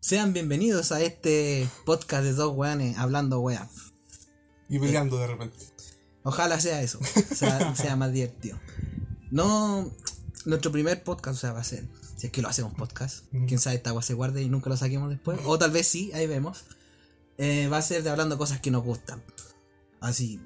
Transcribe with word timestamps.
Sean 0.00 0.32
bienvenidos 0.32 0.92
a 0.92 1.00
este 1.02 1.68
podcast 1.84 2.22
de 2.24 2.32
dos 2.32 2.54
weones 2.56 2.96
hablando 2.98 3.40
weas. 3.40 3.68
Y 4.68 4.78
peleando 4.78 5.18
de 5.18 5.26
repente. 5.26 5.58
Ojalá 6.22 6.60
sea 6.60 6.82
eso, 6.82 6.98
sea, 7.34 7.74
sea 7.76 7.96
más 7.96 8.12
divertido. 8.12 8.58
No, 9.30 9.90
nuestro 10.44 10.72
primer 10.72 11.02
podcast, 11.02 11.38
o 11.38 11.40
sea, 11.40 11.52
va 11.52 11.60
a 11.60 11.64
ser, 11.64 11.84
si 12.16 12.26
es 12.26 12.32
que 12.32 12.42
lo 12.42 12.48
hacemos 12.48 12.74
podcast, 12.74 13.24
Ujú. 13.32 13.46
quién 13.46 13.58
sabe, 13.60 13.76
esta 13.76 13.90
agua 13.90 14.02
se 14.02 14.14
guarde 14.14 14.42
y 14.42 14.48
nunca 14.48 14.68
lo 14.70 14.76
saquemos 14.76 15.10
después, 15.10 15.38
o 15.44 15.58
tal 15.58 15.70
vez 15.70 15.86
sí, 15.86 16.10
ahí 16.14 16.26
vemos. 16.26 16.64
Eh, 17.38 17.68
va 17.68 17.78
a 17.78 17.82
ser 17.82 18.02
de 18.02 18.10
hablando 18.10 18.38
cosas 18.38 18.60
que 18.60 18.70
nos 18.70 18.82
gustan. 18.82 19.22
Así, 20.00 20.40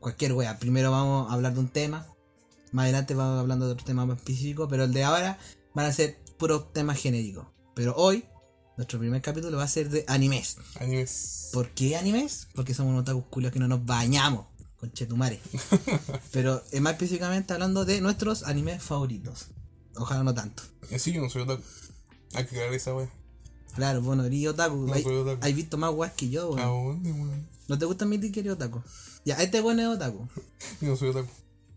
cualquier 0.00 0.32
wea. 0.32 0.58
Primero 0.58 0.90
vamos 0.90 1.30
a 1.30 1.34
hablar 1.34 1.54
de 1.54 1.60
un 1.60 1.68
tema, 1.68 2.06
más 2.72 2.84
adelante 2.84 3.14
vamos 3.14 3.38
hablando 3.40 3.66
de 3.66 3.72
otro 3.72 3.84
tema 3.84 4.06
más 4.06 4.18
específico, 4.18 4.66
pero 4.68 4.84
el 4.84 4.92
de 4.92 5.04
ahora 5.04 5.38
van 5.74 5.86
a 5.86 5.92
ser 5.92 6.18
puros 6.38 6.72
temas 6.72 6.98
genéricos. 7.00 7.46
Pero 7.74 7.94
hoy, 7.96 8.24
nuestro 8.76 8.98
primer 8.98 9.20
capítulo 9.22 9.56
va 9.58 9.64
a 9.64 9.68
ser 9.68 9.88
de 9.90 10.04
animes. 10.08 10.56
Animes. 10.80 11.50
¿Por 11.52 11.70
qué 11.70 11.96
animes? 11.96 12.48
Porque 12.54 12.74
somos 12.74 12.90
unos 12.92 13.02
otakus 13.02 13.50
que 13.52 13.58
no 13.58 13.68
nos 13.68 13.84
bañamos, 13.84 14.46
conchetumare. 14.78 15.40
Pero 16.32 16.62
eh, 16.72 16.80
más 16.80 16.94
específicamente 16.94 17.52
hablando 17.52 17.84
de 17.84 18.00
nuestros 18.00 18.42
animes 18.44 18.82
favoritos. 18.82 19.46
Ojalá 19.96 20.22
no 20.24 20.34
tanto. 20.34 20.62
Eh, 20.90 20.98
sí, 20.98 21.12
yo 21.12 21.20
no 21.20 21.28
soy 21.28 21.42
otaku. 21.42 21.62
Hay 22.34 22.44
que 22.44 22.50
crear 22.50 22.72
esa 22.72 22.94
wea. 22.94 23.10
Claro, 23.74 24.00
bueno, 24.02 24.24
eres 24.24 24.46
otaku. 24.48 24.76
No 24.86 24.94
hay, 24.94 25.02
soy 25.02 25.16
otaku. 25.16 25.44
hay 25.44 25.52
visto 25.52 25.76
más 25.78 25.92
weas 25.94 26.12
que 26.14 26.28
yo, 26.30 26.56
¿A 26.58 26.70
weón. 26.72 27.02
dónde, 27.02 27.12
weón? 27.12 27.48
¿No 27.68 27.78
te 27.78 27.84
gusta 27.84 28.04
admitir 28.04 28.32
que 28.32 28.40
eres 28.40 28.52
otaku? 28.54 28.82
Ya, 29.24 29.34
este 29.36 29.60
bueno 29.60 29.82
es 29.82 29.88
otaku. 29.88 30.26
Yo 30.80 30.88
no 30.88 30.96
soy 30.96 31.10
otaku. 31.10 31.28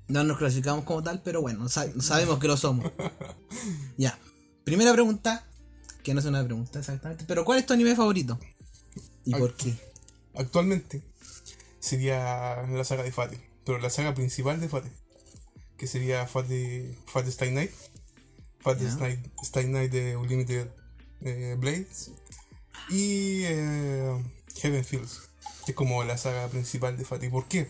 No 0.07 0.23
nos 0.23 0.38
clasificamos 0.38 0.85
como 0.85 1.04
tal, 1.04 1.21
pero 1.23 1.41
bueno, 1.41 1.68
sa- 1.70 1.88
sabemos 2.02 2.40
que 2.40 2.48
lo 2.48 2.57
somos. 2.57 2.90
Ya. 3.98 4.18
Primera 4.63 4.91
pregunta, 4.93 5.46
que 6.05 6.14
no 6.14 6.20
es 6.20 6.26
una 6.27 6.44
pregunta 6.45 6.77
exactamente, 6.77 7.26
pero 7.27 7.44
¿cuál 7.44 7.58
es 7.58 7.66
tu 7.66 7.73
anime 7.73 7.95
favorito? 7.95 8.40
¿Y 9.26 9.34
por 9.34 9.55
qué? 9.55 9.76
Actualmente 10.35 11.02
sería 11.79 12.62
la 12.70 12.84
saga 12.84 13.02
de 13.02 13.12
Fate. 13.12 13.41
Pero 13.66 13.79
la 13.79 13.90
saga 13.90 14.13
principal 14.13 14.62
de 14.62 14.70
Fate. 14.70 14.91
Que 15.77 15.88
sería 15.88 16.27
Fate, 16.27 16.96
Fate 17.07 17.29
Stay 17.29 17.52
Night. 17.52 17.71
Fate 18.60 18.84
Ya. 18.84 18.90
Stay, 18.90 19.20
Stay 19.41 19.68
Night 19.68 19.91
de 19.91 20.16
Unlimited 20.16 20.68
eh, 21.21 21.55
Blades. 21.57 22.12
Y 22.90 23.41
eh, 23.46 24.24
Heaven 24.57 24.85
Fields. 24.85 25.22
Que 25.66 25.72
es 25.72 25.76
como 25.76 26.04
la 26.04 26.20
saga 26.20 26.48
principal 26.49 26.98
de 26.98 27.05
Fate. 27.05 27.26
¿Y 27.26 27.29
por 27.29 27.48
qué? 27.48 27.68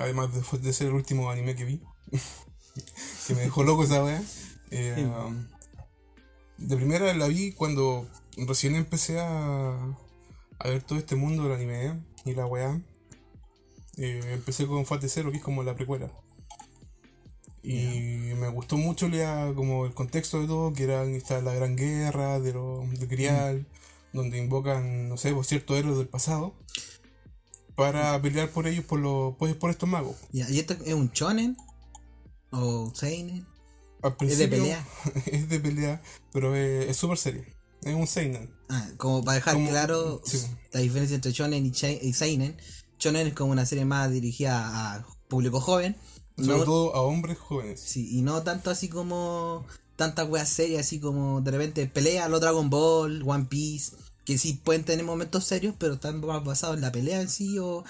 Además 0.00 0.30
de, 0.34 0.58
de 0.58 0.72
ser 0.72 0.88
el 0.88 0.94
último 0.94 1.30
anime 1.30 1.54
que 1.54 1.64
vi. 1.64 1.80
que 3.28 3.34
me 3.34 3.42
dejó 3.42 3.62
loco 3.62 3.84
esa 3.84 4.02
wea. 4.02 4.20
Eh, 4.72 5.08
de 6.58 6.76
primera 6.76 7.12
la 7.14 7.28
vi 7.28 7.52
cuando 7.52 8.08
recién 8.36 8.74
empecé 8.74 9.18
a, 9.20 9.96
a 10.58 10.68
ver 10.68 10.82
todo 10.82 10.98
este 10.98 11.16
mundo 11.16 11.44
del 11.44 11.52
anime 11.52 12.00
y 12.24 12.34
la 12.34 12.46
weá. 12.46 12.80
Eh, 13.96 14.20
empecé 14.32 14.66
con 14.66 14.84
Fate 14.84 15.08
Zero, 15.08 15.30
que 15.30 15.38
es 15.38 15.42
como 15.42 15.62
la 15.62 15.74
precuela. 15.74 16.10
Y 17.62 18.34
me 18.36 18.48
gustó 18.48 18.76
mucho 18.76 19.08
la, 19.08 19.52
como 19.56 19.86
el 19.86 19.94
contexto 19.94 20.40
de 20.40 20.46
todo, 20.46 20.72
que 20.72 20.84
era 20.84 21.04
esta, 21.04 21.40
la 21.40 21.54
gran 21.54 21.76
guerra 21.76 22.38
de, 22.38 22.52
los 22.52 22.88
de 22.98 23.06
Grial, 23.06 23.66
donde 24.12 24.38
invocan, 24.38 25.08
no 25.08 25.16
sé, 25.16 25.32
por 25.32 25.44
ciertos 25.44 25.76
héroes 25.76 25.98
del 25.98 26.08
pasado, 26.08 26.54
para 27.74 28.20
pelear 28.22 28.50
por 28.50 28.68
ellos, 28.68 28.84
por, 28.84 29.00
los, 29.00 29.34
pues, 29.36 29.54
por 29.54 29.70
estos 29.70 29.88
magos. 29.88 30.16
Ya, 30.30 30.48
¿Y 30.48 30.60
esto 30.60 30.74
es 30.74 30.94
un 30.94 31.10
shonen? 31.10 31.56
¿O 32.50 32.92
seinen? 32.94 33.44
Al 34.02 34.14
¿Es 34.20 34.38
de 34.38 34.48
pelea? 34.48 34.86
es 35.26 35.48
de 35.48 35.60
pelea, 35.60 36.02
pero 36.32 36.54
es 36.54 36.96
súper 36.96 37.18
serio. 37.18 37.44
Es 37.82 37.94
un 37.94 38.06
Seinen. 38.06 38.50
Ah, 38.68 38.88
como 38.96 39.22
para 39.24 39.36
dejar 39.36 39.54
Como- 39.54 39.68
claro 39.70 40.20
sí. 40.24 40.38
la 40.72 40.80
diferencia 40.80 41.14
entre 41.14 41.32
shonen 41.32 41.64
y, 41.66 41.72
y 42.02 42.12
seinen. 42.12 42.56
Shonen 42.98 43.26
es 43.28 43.34
como 43.34 43.52
una 43.52 43.66
serie 43.66 43.84
más 43.84 44.10
dirigida 44.10 44.94
a 44.96 45.06
público 45.28 45.60
joven. 45.60 45.96
Sobre 46.36 46.58
no- 46.58 46.64
todo 46.64 46.94
a 46.94 47.02
hombres 47.02 47.38
jóvenes. 47.38 47.80
Sí, 47.80 48.18
y 48.18 48.22
no 48.22 48.42
tanto 48.42 48.70
así 48.70 48.88
como 48.88 49.64
tantas 49.96 50.28
weas 50.28 50.48
serias, 50.48 50.86
así 50.86 50.98
como 51.00 51.40
de 51.40 51.50
repente 51.50 51.86
pelea 51.86 52.28
los 52.28 52.40
Dragon 52.40 52.68
Ball, 52.68 53.22
One 53.26 53.46
Piece, 53.46 53.96
que 54.24 54.36
sí 54.36 54.54
pueden 54.62 54.84
tener 54.84 55.04
momentos 55.04 55.44
serios, 55.44 55.74
pero 55.78 55.94
están 55.94 56.20
más 56.20 56.44
basados 56.44 56.76
en 56.76 56.82
la 56.82 56.92
pelea 56.92 57.20
en 57.20 57.28
sí 57.30 57.58
o 57.58 57.84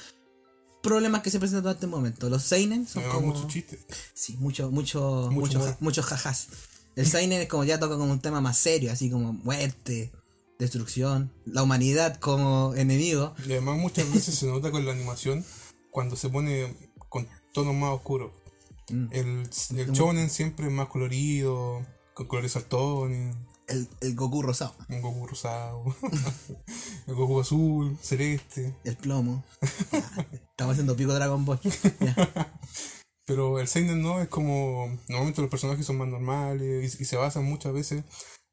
problemas 0.86 1.22
que 1.22 1.30
se 1.30 1.38
presentan 1.38 1.64
durante 1.64 1.86
el 1.86 1.90
momento. 1.90 2.28
Los 2.28 2.42
Seinen 2.44 2.86
son 2.86 3.02
como. 3.04 3.28
muchos 3.28 3.48
chistes. 3.48 3.80
Sí, 4.14 4.36
mucho, 4.38 4.70
mucho, 4.70 5.28
Mucho 5.30 5.58
mucho, 5.58 5.76
muchos 5.80 6.04
jajas. 6.06 6.48
El 6.94 7.06
Seinen 7.06 7.42
es 7.42 7.48
como 7.48 7.64
ya 7.64 7.78
toca 7.78 7.96
como 7.96 8.12
un 8.12 8.20
tema 8.20 8.40
más 8.40 8.56
serio, 8.56 8.90
así 8.90 9.10
como 9.10 9.32
muerte, 9.32 10.12
destrucción, 10.58 11.30
la 11.44 11.62
humanidad 11.62 12.16
como 12.18 12.74
enemigo. 12.74 13.34
Y 13.46 13.52
además 13.52 13.78
muchas 13.78 14.10
veces 14.12 14.34
se 14.34 14.46
nota 14.46 14.70
con 14.70 14.86
la 14.86 14.92
animación 14.92 15.44
cuando 15.90 16.16
se 16.16 16.28
pone 16.30 16.74
con 17.08 17.28
tonos 17.52 17.74
más 17.74 17.90
oscuros. 17.90 18.32
Mm. 18.88 19.06
El, 19.10 19.48
el 19.78 19.92
shonen 19.92 20.30
siempre 20.30 20.66
es 20.66 20.72
más 20.72 20.88
colorido, 20.88 21.84
con 22.14 22.26
colores 22.26 22.52
saltones, 22.52 23.36
El, 23.68 23.88
el 24.00 24.14
Goku 24.14 24.42
rosado, 24.42 24.74
un 24.88 25.02
Goku 25.02 25.26
rosado, 25.26 25.84
el 27.08 27.14
Goku 27.14 27.40
azul, 27.40 27.98
celeste. 28.00 28.74
el 28.84 28.96
plomo. 28.96 29.44
Estamos 30.50 30.72
haciendo 30.74 30.96
pico 30.96 31.12
Dragon 31.12 31.44
Ball. 31.44 31.60
Pero 33.26 33.58
el 33.58 33.66
Seinen 33.66 34.02
no, 34.02 34.22
es 34.22 34.28
como. 34.28 34.86
Normalmente 35.08 35.40
los 35.40 35.50
personajes 35.50 35.84
son 35.84 35.98
más 35.98 36.06
normales 36.06 36.96
y, 36.98 37.02
y 37.02 37.04
se 37.04 37.16
basan 37.16 37.44
muchas 37.44 37.72
veces 37.72 38.04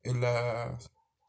en 0.02 0.20
la, 0.20 0.80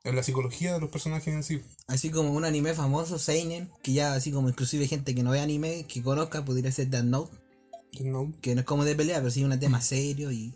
en 0.05 0.17
la 0.17 0.23
psicología 0.23 0.75
de 0.75 0.81
los 0.81 0.91
personajes 0.91 1.35
en 1.35 1.43
sí. 1.43 1.63
Así 1.87 2.11
como 2.11 2.33
un 2.33 2.45
anime 2.45 2.73
famoso, 2.75 3.19
Seinen, 3.19 3.71
que 3.83 3.93
ya 3.93 4.15
así 4.15 4.33
como 4.33 4.49
inclusive 4.49 4.87
gente 4.87 5.15
que 5.15 5.23
no 5.23 5.31
ve 5.31 5.41
anime, 5.41 5.85
que 5.87 6.03
conozca, 6.03 6.45
podría 6.45 6.73
ser 6.73 6.89
Death 6.89 7.05
Note, 7.05 7.37
Death 7.93 8.07
Note. 8.07 8.39
que 8.41 8.55
no 8.55 8.61
es 8.63 8.67
como 8.67 8.85
de 8.85 8.95
pelea, 8.95 9.19
pero 9.19 9.31
sí 9.31 9.45
un 9.45 9.59
tema 9.59 9.81
serio 9.81 10.33
y... 10.33 10.55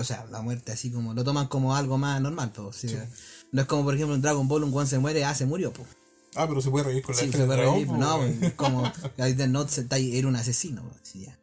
O 0.00 0.04
sea, 0.04 0.26
la 0.30 0.42
muerte 0.42 0.72
así 0.72 0.90
como 0.90 1.14
lo 1.14 1.24
toman 1.24 1.48
como 1.48 1.76
algo 1.76 1.98
más 1.98 2.20
normal, 2.20 2.52
o 2.56 2.72
sea, 2.72 3.08
No 3.52 3.62
es 3.62 3.66
como 3.66 3.84
por 3.84 3.94
ejemplo 3.94 4.14
en 4.14 4.22
Dragon 4.22 4.46
Ball, 4.48 4.64
un 4.64 4.70
guan 4.70 4.86
se 4.86 4.98
muere, 4.98 5.24
ah, 5.24 5.34
se 5.34 5.46
murió, 5.46 5.72
pues. 5.72 5.88
Ah, 6.34 6.46
pero 6.46 6.60
se 6.60 6.70
puede 6.70 6.84
reír 6.84 7.02
con 7.02 7.14
la 7.14 7.20
Sí, 7.20 7.30
se 7.30 7.44
puede 7.44 7.56
reír, 7.56 7.86
po, 7.86 7.96
no, 7.96 8.18
pues, 8.18 8.52
como 8.54 8.84
ahí, 9.18 10.16
era 10.16 10.28
un 10.28 10.36
asesino, 10.36 10.82
ya. 11.14 11.36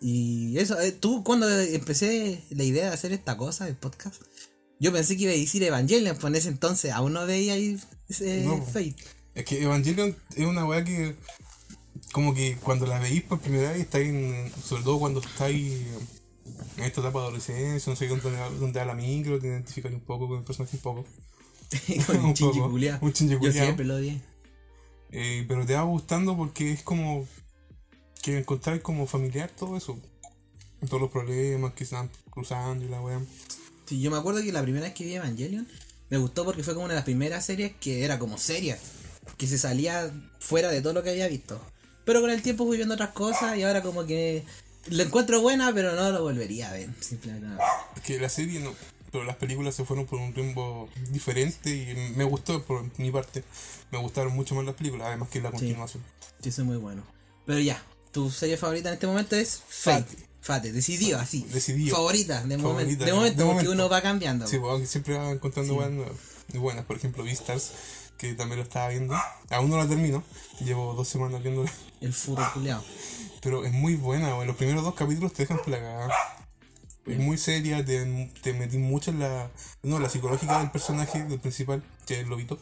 Y 0.00 0.56
eso, 0.58 0.80
eh, 0.80 0.92
tú 0.92 1.22
cuando 1.24 1.48
empecé 1.48 2.42
la 2.50 2.64
idea 2.64 2.86
de 2.86 2.94
hacer 2.94 3.12
esta 3.12 3.36
cosa, 3.36 3.68
el 3.68 3.76
podcast, 3.76 4.22
yo 4.78 4.92
pensé 4.92 5.16
que 5.16 5.24
iba 5.24 5.32
a 5.32 5.36
decir 5.36 5.62
Evangelion, 5.62 6.16
pues 6.16 6.30
en 6.30 6.36
ese 6.36 6.48
entonces 6.48 6.90
aún 6.92 7.12
no 7.12 7.26
veía 7.26 7.52
ahí 7.52 7.78
ese 8.08 8.44
No. 8.44 8.62
Fate. 8.62 8.96
Es 9.34 9.44
que 9.44 9.62
Evangelion 9.62 10.16
es 10.34 10.46
una 10.46 10.64
weá 10.64 10.82
que. 10.84 11.16
Como 12.12 12.34
que 12.34 12.56
cuando 12.56 12.86
la 12.86 12.98
veís 12.98 13.22
por 13.22 13.40
primera 13.40 13.70
vez, 13.70 13.82
estáis 13.82 14.10
sobre 14.64 14.82
todo 14.82 14.98
cuando 14.98 15.20
estáis 15.20 15.80
en 16.76 16.84
esta 16.84 17.00
etapa 17.00 17.20
de 17.20 17.26
adolescencia, 17.26 17.90
no 17.90 17.96
sé 17.96 18.08
dónde, 18.08 18.30
dónde 18.58 18.78
da 18.78 18.84
la 18.84 18.94
micro, 18.94 19.38
te 19.38 19.48
identificas 19.48 19.92
un 19.92 20.00
poco 20.00 20.28
con 20.28 20.38
el 20.38 20.44
personaje 20.44 20.76
un 20.76 20.82
poco. 20.82 21.04
Con 22.06 22.16
un 22.16 22.24
Un 22.40 22.70
culiao. 22.70 22.98
un 23.00 23.12
Yo 23.12 23.52
siempre 23.52 23.84
lo 23.84 23.94
odié. 23.94 24.20
Eh, 25.12 25.44
pero 25.46 25.64
te 25.66 25.74
va 25.74 25.82
gustando 25.82 26.36
porque 26.36 26.72
es 26.72 26.82
como 26.82 27.26
que 28.22 28.38
encontráis 28.38 28.82
como 28.82 29.06
familiar 29.06 29.50
todo 29.50 29.76
eso. 29.76 29.98
Todos 30.88 31.00
los 31.00 31.10
problemas 31.10 31.74
que 31.74 31.84
están 31.84 32.10
cruzando 32.30 32.84
y 32.84 32.88
la 32.88 33.00
weá. 33.00 33.20
Sí, 33.86 34.00
yo 34.00 34.10
me 34.10 34.16
acuerdo 34.16 34.42
que 34.42 34.52
la 34.52 34.62
primera 34.62 34.86
vez 34.86 34.94
que 34.94 35.04
vi 35.04 35.14
Evangelion 35.14 35.66
me 36.08 36.18
gustó 36.18 36.44
porque 36.44 36.62
fue 36.62 36.74
como 36.74 36.86
una 36.86 36.94
de 36.94 36.98
las 36.98 37.04
primeras 37.04 37.44
series 37.44 37.72
que 37.80 38.04
era 38.04 38.18
como 38.18 38.38
seria, 38.38 38.78
que 39.36 39.46
se 39.46 39.58
salía 39.58 40.10
fuera 40.38 40.70
de 40.70 40.80
todo 40.80 40.92
lo 40.92 41.02
que 41.02 41.10
había 41.10 41.28
visto. 41.28 41.60
Pero 42.04 42.20
con 42.20 42.30
el 42.30 42.42
tiempo 42.42 42.66
fui 42.66 42.76
viendo 42.76 42.94
otras 42.94 43.10
cosas 43.10 43.56
y 43.58 43.62
ahora 43.62 43.82
como 43.82 44.06
que 44.06 44.44
lo 44.88 45.02
encuentro 45.02 45.40
buena, 45.40 45.72
pero 45.72 45.94
no 45.94 46.10
lo 46.10 46.22
volvería 46.22 46.70
a 46.70 46.72
ver. 46.72 46.88
Simplemente 47.00 47.46
no. 47.46 47.58
Es 47.96 48.02
que 48.02 48.18
la 48.18 48.28
serie 48.28 48.60
no. 48.60 48.74
Pero 49.12 49.24
las 49.24 49.36
películas 49.36 49.74
se 49.74 49.84
fueron 49.84 50.06
por 50.06 50.20
un 50.20 50.32
rumbo 50.34 50.88
diferente 51.10 51.70
y 51.70 52.14
me 52.16 52.22
gustó 52.24 52.62
por 52.62 52.84
mi 52.98 53.10
parte. 53.10 53.42
Me 53.90 53.98
gustaron 53.98 54.32
mucho 54.34 54.54
más 54.54 54.64
las 54.64 54.76
películas, 54.76 55.08
además 55.08 55.28
que 55.30 55.40
la 55.40 55.50
continuación. 55.50 56.02
Sí, 56.40 56.48
eso 56.48 56.62
es 56.62 56.66
muy 56.66 56.76
bueno. 56.76 57.02
Pero 57.44 57.58
ya, 57.58 57.82
tu 58.12 58.30
serie 58.30 58.56
favorita 58.56 58.88
en 58.88 58.94
este 58.94 59.06
momento 59.08 59.34
es 59.34 59.62
Fate. 59.68 60.04
Fate. 60.04 60.26
Fate, 60.42 60.72
decidido 60.72 61.18
así. 61.18 61.44
Decidido. 61.52 61.96
Favorita, 61.96 62.42
de, 62.44 62.56
momen- 62.56 62.62
Favorita, 62.62 63.04
de 63.04 63.12
momento, 63.12 63.38
de 63.38 63.44
porque 63.44 63.54
momento. 63.66 63.72
uno 63.72 63.88
va 63.88 64.00
cambiando. 64.00 64.46
Sí, 64.46 64.58
porque 64.58 64.86
siempre 64.86 65.18
va 65.18 65.30
encontrando 65.32 65.74
Sí. 65.74 65.90
nuevas. 65.90 66.12
Y 66.54 66.58
buenas, 66.58 66.84
por 66.86 66.96
ejemplo, 66.96 67.24
Beastars, 67.24 67.72
que 68.16 68.32
también 68.34 68.58
lo 68.58 68.62
estaba 68.62 68.88
viendo. 68.88 69.14
Aún 69.50 69.70
no 69.70 69.76
la 69.76 69.88
termino, 69.88 70.22
llevo 70.64 70.94
dos 70.94 71.08
semanas 71.08 71.42
viéndola. 71.42 71.70
El 72.00 72.12
furo 72.14 72.48
culeado. 72.54 72.82
Pero 73.40 73.64
es 73.64 73.72
muy 73.72 73.94
buena, 73.96 74.34
weón. 74.34 74.46
Los 74.46 74.56
primeros 74.56 74.84
dos 74.84 74.94
capítulos 74.94 75.32
te 75.32 75.42
dejan 75.44 75.60
plagada. 75.64 76.12
Es 77.06 77.18
muy 77.18 77.38
seria, 77.38 77.84
te, 77.84 78.30
te 78.42 78.52
metí 78.52 78.76
mucho 78.78 79.10
en 79.10 79.20
la. 79.20 79.50
No, 79.82 79.98
la 79.98 80.08
psicológica 80.10 80.58
del 80.60 80.70
personaje, 80.70 81.24
del 81.24 81.40
principal, 81.40 81.82
que 82.06 82.20
es 82.20 82.26
lobito. 82.28 82.58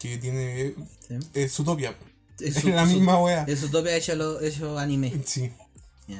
Que 0.00 0.16
tiene. 0.18 0.74
Sí. 1.06 1.18
Es 1.34 1.58
Utopia. 1.58 1.96
Es 2.38 2.56
Es 2.56 2.62
su- 2.62 2.68
la 2.70 2.86
su- 2.86 2.92
misma 2.94 3.20
wea. 3.22 3.44
Es 3.48 3.62
Utopia 3.64 3.94
hecho, 3.96 4.14
lo, 4.14 4.40
hecho 4.40 4.78
anime. 4.78 5.12
Sí, 5.26 5.52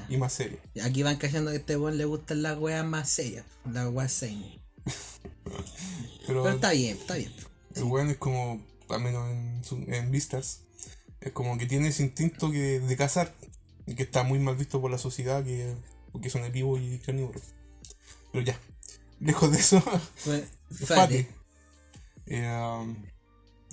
y 0.09 0.17
más 0.17 0.33
seria. 0.33 0.59
Y 0.75 0.81
Aquí 0.81 1.03
van 1.03 1.17
cachando 1.17 1.51
que 1.51 1.57
a 1.57 1.61
este 1.61 1.77
weón 1.77 1.97
le 1.97 2.05
gustan 2.05 2.43
las 2.43 2.59
weas 2.59 2.85
más 2.85 3.09
serias. 3.09 3.45
Las 3.73 3.89
weas 3.89 4.13
seinen. 4.13 4.61
Pero, 6.27 6.43
Pero 6.43 6.51
está 6.51 6.73
bien, 6.73 6.97
está 6.97 7.15
bien. 7.15 7.33
el 7.75 7.83
weón 7.85 8.11
es 8.11 8.17
como, 8.19 8.61
al 8.89 9.01
menos 9.01 9.31
en, 9.31 9.63
su- 9.65 9.85
en 9.89 10.11
Vistas, 10.11 10.61
es 11.21 11.33
como 11.33 11.59
que 11.59 11.67
tiene 11.67 11.89
ese 11.89 12.03
instinto 12.03 12.51
que, 12.51 12.81
de 12.81 12.97
cazar. 12.97 13.35
Y 13.87 13.95
que 13.95 14.05
está 14.05 14.23
muy 14.23 14.39
mal 14.39 14.57
visto 14.57 14.81
por 14.81 14.91
la 14.91 14.99
sociedad, 14.99 15.45
que, 15.45 15.75
porque 16.13 16.31
son 16.31 16.45
herbívoros 16.45 16.85
y 16.85 16.99
carnívoros. 16.99 17.43
Pero 18.33 18.45
ya, 18.45 18.59
lejos 19.19 19.51
de 19.51 19.59
eso. 19.59 19.81
Fati. 20.71 21.27
Eh, 22.27 22.97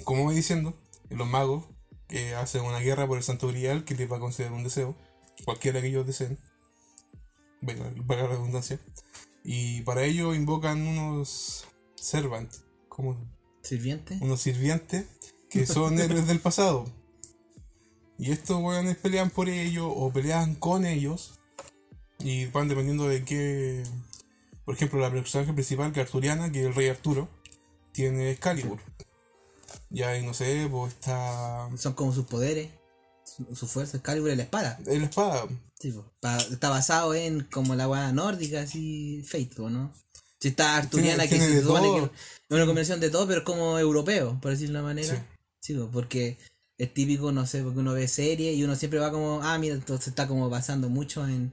como 0.04 0.24
voy 0.24 0.36
diciendo, 0.36 0.74
los 1.10 1.28
magos 1.28 1.66
eh, 2.10 2.36
hacen 2.36 2.64
una 2.64 2.80
guerra 2.80 3.08
por 3.08 3.18
el 3.18 3.24
santo 3.24 3.48
grial 3.48 3.84
que 3.84 3.96
les 3.96 4.12
va 4.12 4.18
a 4.18 4.20
conceder 4.20 4.52
un 4.52 4.64
deseo, 4.64 4.96
cualquiera 5.46 5.82
que 5.82 5.88
ellos 5.88 6.08
deseen, 6.08 6.40
venga, 7.62 7.92
para 8.08 8.24
la 8.24 8.30
redundancia, 8.30 8.80
y 9.44 9.82
para 9.82 10.04
ello 10.04 10.34
invocan 10.34 10.82
unos 10.82 11.66
servant, 11.96 12.52
como 12.90 13.18
Sirviente. 13.62 14.18
unos 14.22 14.42
sirvientes 14.42 15.06
que 15.50 15.66
son 15.66 16.00
héroes 16.00 16.28
del 16.28 16.40
pasado. 16.40 16.86
Y 18.18 18.32
estos 18.32 18.62
weones 18.62 18.98
pelean 18.98 19.30
por 19.30 19.48
ellos 19.50 19.86
o 19.96 20.12
pelean 20.12 20.56
con 20.56 20.86
ellos. 20.86 21.34
Y 22.20 22.46
van 22.48 22.68
dependiendo 22.68 23.08
de 23.08 23.24
qué. 23.24 23.84
Por 24.66 24.76
ejemplo, 24.76 25.00
la 25.00 25.12
personaje 25.12 25.54
principal, 25.54 25.92
que 25.94 26.02
es 26.02 26.08
Arturiana, 26.08 26.52
que 26.52 26.62
es 26.62 26.66
el 26.68 26.76
rey 26.76 26.88
Arturo, 26.90 27.30
tiene 27.92 28.32
Excalibur. 28.32 28.80
Y 29.92 30.02
ahí, 30.02 30.26
no 30.26 30.34
sé, 30.34 30.68
pues 30.70 30.94
está. 30.94 31.70
Son 31.78 31.94
como 31.94 32.12
sus 32.14 32.26
poderes, 32.26 32.70
su, 33.24 33.56
su 33.56 33.68
fuerza, 33.68 33.98
Excalibur 33.98 34.32
y 34.32 34.36
la 34.36 34.44
espada. 34.44 34.80
Es 34.86 35.00
la 35.00 35.06
espada. 35.06 35.46
Sí. 35.80 35.94
Pa- 36.20 36.38
está 36.38 36.70
basado 36.70 37.14
en 37.14 37.42
como 37.44 37.76
la 37.76 37.88
weá 37.88 38.12
nórdica, 38.12 38.62
así, 38.62 39.24
Fate, 39.24 39.52
¿no? 39.58 39.94
Si 40.40 40.50
está 40.50 40.78
Arturiana, 40.78 41.24
Tiene- 41.24 41.30
que 41.30 41.36
tiene 41.46 41.62
se 41.62 41.62
supone 41.62 42.00
que 42.00 42.06
es 42.06 42.12
una 42.50 42.66
combinación 42.66 43.00
de 43.00 43.10
todo, 43.12 43.28
pero 43.28 43.40
es 43.40 43.46
como 43.46 43.78
europeo, 43.80 44.38
por 44.42 44.52
decirlo 44.52 44.80
de 44.80 44.80
una 44.86 44.94
manera. 44.94 45.16
Sí. 45.16 45.22
Sí, 45.62 45.74
po, 45.76 45.90
porque 45.92 46.38
es 46.78 46.94
típico, 46.94 47.32
no 47.32 47.46
sé, 47.46 47.64
porque 47.64 47.80
uno 47.80 47.94
ve 47.94 48.08
series 48.08 48.56
y 48.56 48.64
uno 48.64 48.76
siempre 48.76 49.00
va 49.00 49.12
como, 49.12 49.42
ah, 49.44 49.58
mira, 49.58 49.76
entonces 49.76 50.10
está 50.10 50.28
como 50.28 50.50
basando 50.50 50.90
mucho 50.90 51.28
en, 51.28 51.52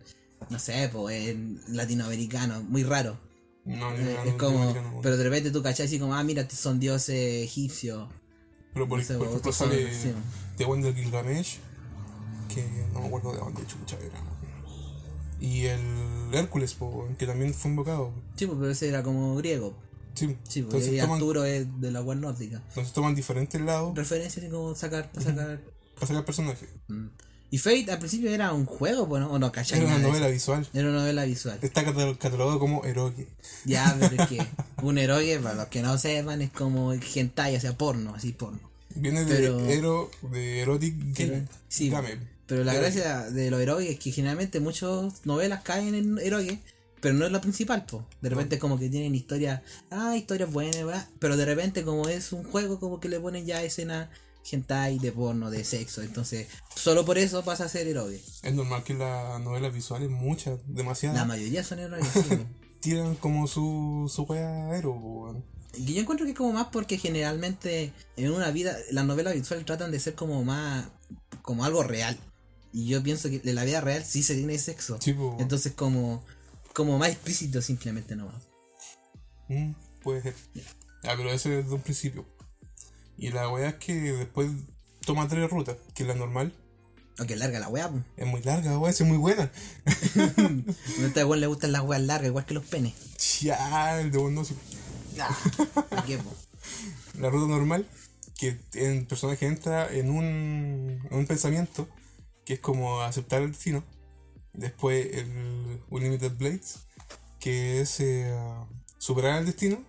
no 0.50 0.58
sé, 0.58 0.88
pues, 0.92 1.28
en 1.28 1.60
latinoamericano, 1.68 2.62
muy 2.62 2.82
raro. 2.84 3.18
No, 3.64 3.90
Eh, 3.92 4.18
es 4.26 4.32
no, 4.32 4.38
como, 4.38 5.00
pero 5.02 5.16
de 5.16 5.24
repente 5.24 5.50
tú 5.50 5.62
cachás 5.62 5.86
así 5.86 5.98
como, 5.98 6.14
ah, 6.14 6.22
mira, 6.22 6.42
estos 6.42 6.58
son 6.58 6.78
dioses 6.78 7.44
egipcios. 7.44 8.08
Pero 8.74 8.86
por, 8.88 8.98
no 8.98 9.04
sé, 9.04 9.14
por 9.14 9.24
po, 9.26 9.30
ejemplo 9.30 9.52
sale 9.52 9.94
sí. 9.94 10.12
The 10.58 10.64
Wonder 10.66 10.94
Gilgamesh, 10.94 11.58
que 12.52 12.62
no 12.92 13.00
me 13.00 13.06
acuerdo 13.06 13.32
de 13.32 13.38
dónde 13.38 13.66
chucha 13.66 13.96
era. 13.96 14.20
Y 15.40 15.66
el 15.66 15.80
Hércules, 16.32 16.74
po, 16.74 17.08
que 17.18 17.26
también 17.26 17.54
fue 17.54 17.70
invocado. 17.70 18.12
Sí, 18.36 18.46
pues, 18.46 18.58
pero 18.58 18.70
ese 18.72 18.88
era 18.88 19.02
como 19.02 19.36
griego. 19.36 19.74
Sí, 20.14 20.36
Sí, 20.48 20.62
porque 20.62 20.76
entonces, 20.78 21.00
toman, 21.00 21.14
Arturo 21.16 21.44
es 21.44 21.80
de 21.80 21.90
la 21.90 22.02
weá 22.02 22.16
nórdica. 22.16 22.62
entonces 22.68 22.92
toman 22.92 23.14
diferentes 23.14 23.60
lados 23.60 23.94
Referencia 23.96 24.40
así 24.42 24.50
como 24.50 24.74
sacar, 24.74 25.10
para 25.10 25.26
sacar. 25.26 25.60
para 25.94 26.06
sacar 26.06 26.24
personajes. 26.24 26.68
Mm. 26.88 27.06
Y 27.50 27.58
Fate 27.58 27.92
al 27.92 27.98
principio 28.00 28.30
era 28.30 28.52
un 28.52 28.64
juego, 28.66 29.08
pues, 29.08 29.22
¿no? 29.22 29.30
o 29.30 29.38
no, 29.38 29.52
¿cachai? 29.52 29.78
Era 29.78 29.86
una 29.88 29.98
de 29.98 30.02
novela 30.02 30.26
visual. 30.28 30.68
Era 30.74 30.88
una 30.88 30.98
novela 31.00 31.24
visual. 31.24 31.58
Está 31.62 31.84
catal- 31.84 32.18
catalogado 32.18 32.58
como 32.58 32.84
eroge. 32.84 33.28
Ya, 33.64 33.96
pero 34.00 34.22
es 34.22 34.28
que 34.28 34.46
un 34.82 34.98
eroge, 34.98 35.38
para 35.38 35.54
los 35.54 35.66
que 35.68 35.80
no 35.82 35.96
sepan, 35.96 36.42
es 36.42 36.50
como 36.50 36.92
hentai, 36.92 37.54
o 37.56 37.60
sea, 37.60 37.76
porno, 37.78 38.12
así 38.14 38.32
porno. 38.32 38.58
Viene 38.96 39.24
de 39.24 39.34
Pero- 39.36 39.60
ero, 39.68 40.10
de 40.32 40.60
erotic 40.62 40.94
game. 41.16 41.46
Sí, 41.68 41.90
game. 41.90 42.18
pero 42.46 42.64
la 42.64 42.74
gracia 42.74 43.22
de 43.30 43.50
los 43.50 43.60
eroges 43.60 43.88
es 43.90 43.98
que 44.00 44.10
generalmente 44.12 44.58
muchas 44.60 45.24
novelas 45.24 45.62
caen 45.62 45.94
en 45.94 46.18
eroge, 46.18 46.58
pero 47.04 47.16
no 47.16 47.26
es 47.26 47.32
lo 47.32 47.40
principal, 47.42 47.84
pues. 47.84 48.02
De 48.22 48.30
repente 48.30 48.58
como 48.58 48.78
que 48.78 48.88
tienen 48.88 49.14
historias, 49.14 49.60
ah, 49.90 50.16
historias 50.16 50.50
buenas, 50.50 50.86
¿verdad? 50.86 51.06
pero 51.18 51.36
de 51.36 51.44
repente 51.44 51.84
como 51.84 52.08
es 52.08 52.32
un 52.32 52.44
juego, 52.44 52.80
como 52.80 52.98
que 52.98 53.10
le 53.10 53.20
ponen 53.20 53.44
ya 53.44 53.62
escena 53.62 54.08
hentai 54.50 54.98
de 54.98 55.12
porno, 55.12 55.50
de 55.50 55.64
sexo, 55.64 56.00
entonces 56.00 56.48
solo 56.74 57.04
por 57.04 57.18
eso 57.18 57.44
pasa 57.44 57.66
a 57.66 57.68
ser 57.68 57.88
eroge. 57.88 58.22
Es 58.42 58.54
normal 58.54 58.84
que 58.84 58.94
las 58.94 59.38
novelas 59.42 59.74
visuales, 59.74 60.08
muchas, 60.08 60.60
demasiadas, 60.66 61.18
La 61.18 61.26
mayoría 61.26 61.62
son 61.62 61.80
eroges, 61.80 62.08
sí, 62.10 62.36
po. 62.36 62.46
tiran 62.80 63.16
como 63.16 63.46
su, 63.48 64.10
su 64.10 64.22
wea 64.22 64.74
ero. 64.74 64.94
po, 64.94 65.44
yo 65.76 66.00
encuentro 66.00 66.24
que 66.24 66.32
es 66.32 66.38
como 66.38 66.54
más 66.54 66.68
porque 66.72 66.96
generalmente 66.96 67.92
en 68.16 68.30
una 68.32 68.50
vida 68.50 68.74
las 68.92 69.04
novelas 69.04 69.34
visuales 69.34 69.66
tratan 69.66 69.90
de 69.90 70.00
ser 70.00 70.14
como 70.14 70.42
más 70.42 70.86
como 71.42 71.66
algo 71.66 71.82
real. 71.82 72.16
Y 72.72 72.86
yo 72.86 73.02
pienso 73.02 73.28
que 73.28 73.42
en 73.44 73.54
la 73.54 73.64
vida 73.64 73.82
real 73.82 74.02
sí 74.04 74.22
se 74.22 74.34
tiene 74.34 74.58
sexo. 74.58 74.96
Sí, 75.00 75.12
po. 75.12 75.36
Entonces 75.38 75.74
como 75.74 76.24
como 76.74 76.98
más 76.98 77.08
explícito 77.10 77.62
simplemente 77.62 78.14
no 78.16 78.30
Mm, 79.48 79.72
puede 80.02 80.22
ser. 80.22 80.34
Ah, 81.04 81.14
pero 81.16 81.30
eso 81.30 81.52
es 81.52 81.68
de 81.68 81.74
un 81.74 81.82
principio. 81.82 82.26
Y 83.18 83.30
la 83.30 83.48
wea 83.50 83.68
es 83.68 83.74
que 83.74 83.94
después 83.94 84.50
toma 85.04 85.28
tres 85.28 85.50
rutas, 85.50 85.76
que 85.94 86.02
es 86.02 86.08
la 86.08 86.14
normal. 86.14 86.52
Aunque 87.18 87.36
larga 87.36 87.60
la 87.60 87.68
weá. 87.68 87.90
Es 88.16 88.26
muy 88.26 88.42
larga, 88.42 88.72
la 88.72 88.78
wea, 88.78 88.90
es 88.90 89.00
muy 89.02 89.18
buena. 89.18 89.50
A 89.84 91.06
este 91.06 91.24
weón 91.24 91.40
le 91.40 91.46
gustan 91.46 91.72
las 91.72 91.82
weas 91.82 92.02
largas, 92.02 92.28
igual 92.28 92.46
que 92.46 92.54
los 92.54 92.64
penes. 92.64 92.94
Ya, 93.40 94.00
el 94.00 94.10
de 94.10 94.18
buen 94.18 94.34
no, 94.34 94.44
sí. 94.44 94.56
¿Por 95.90 96.04
qué, 96.04 96.18
po? 96.18 96.34
La 97.20 97.30
ruta 97.30 97.46
normal, 97.46 97.86
que 98.38 98.58
el 98.72 99.06
personaje 99.06 99.46
entra 99.46 99.92
en 99.92 100.10
un, 100.10 101.00
en 101.08 101.16
un 101.16 101.26
pensamiento 101.26 101.86
que 102.44 102.54
es 102.54 102.60
como 102.60 103.02
aceptar 103.02 103.42
el 103.42 103.52
destino. 103.52 103.84
Después 104.54 105.06
el 105.12 105.80
Unlimited 105.90 106.32
Blades, 106.36 106.80
que 107.40 107.80
es 107.80 108.00
eh, 108.00 108.34
superar 108.98 109.40
el 109.40 109.46
destino. 109.46 109.82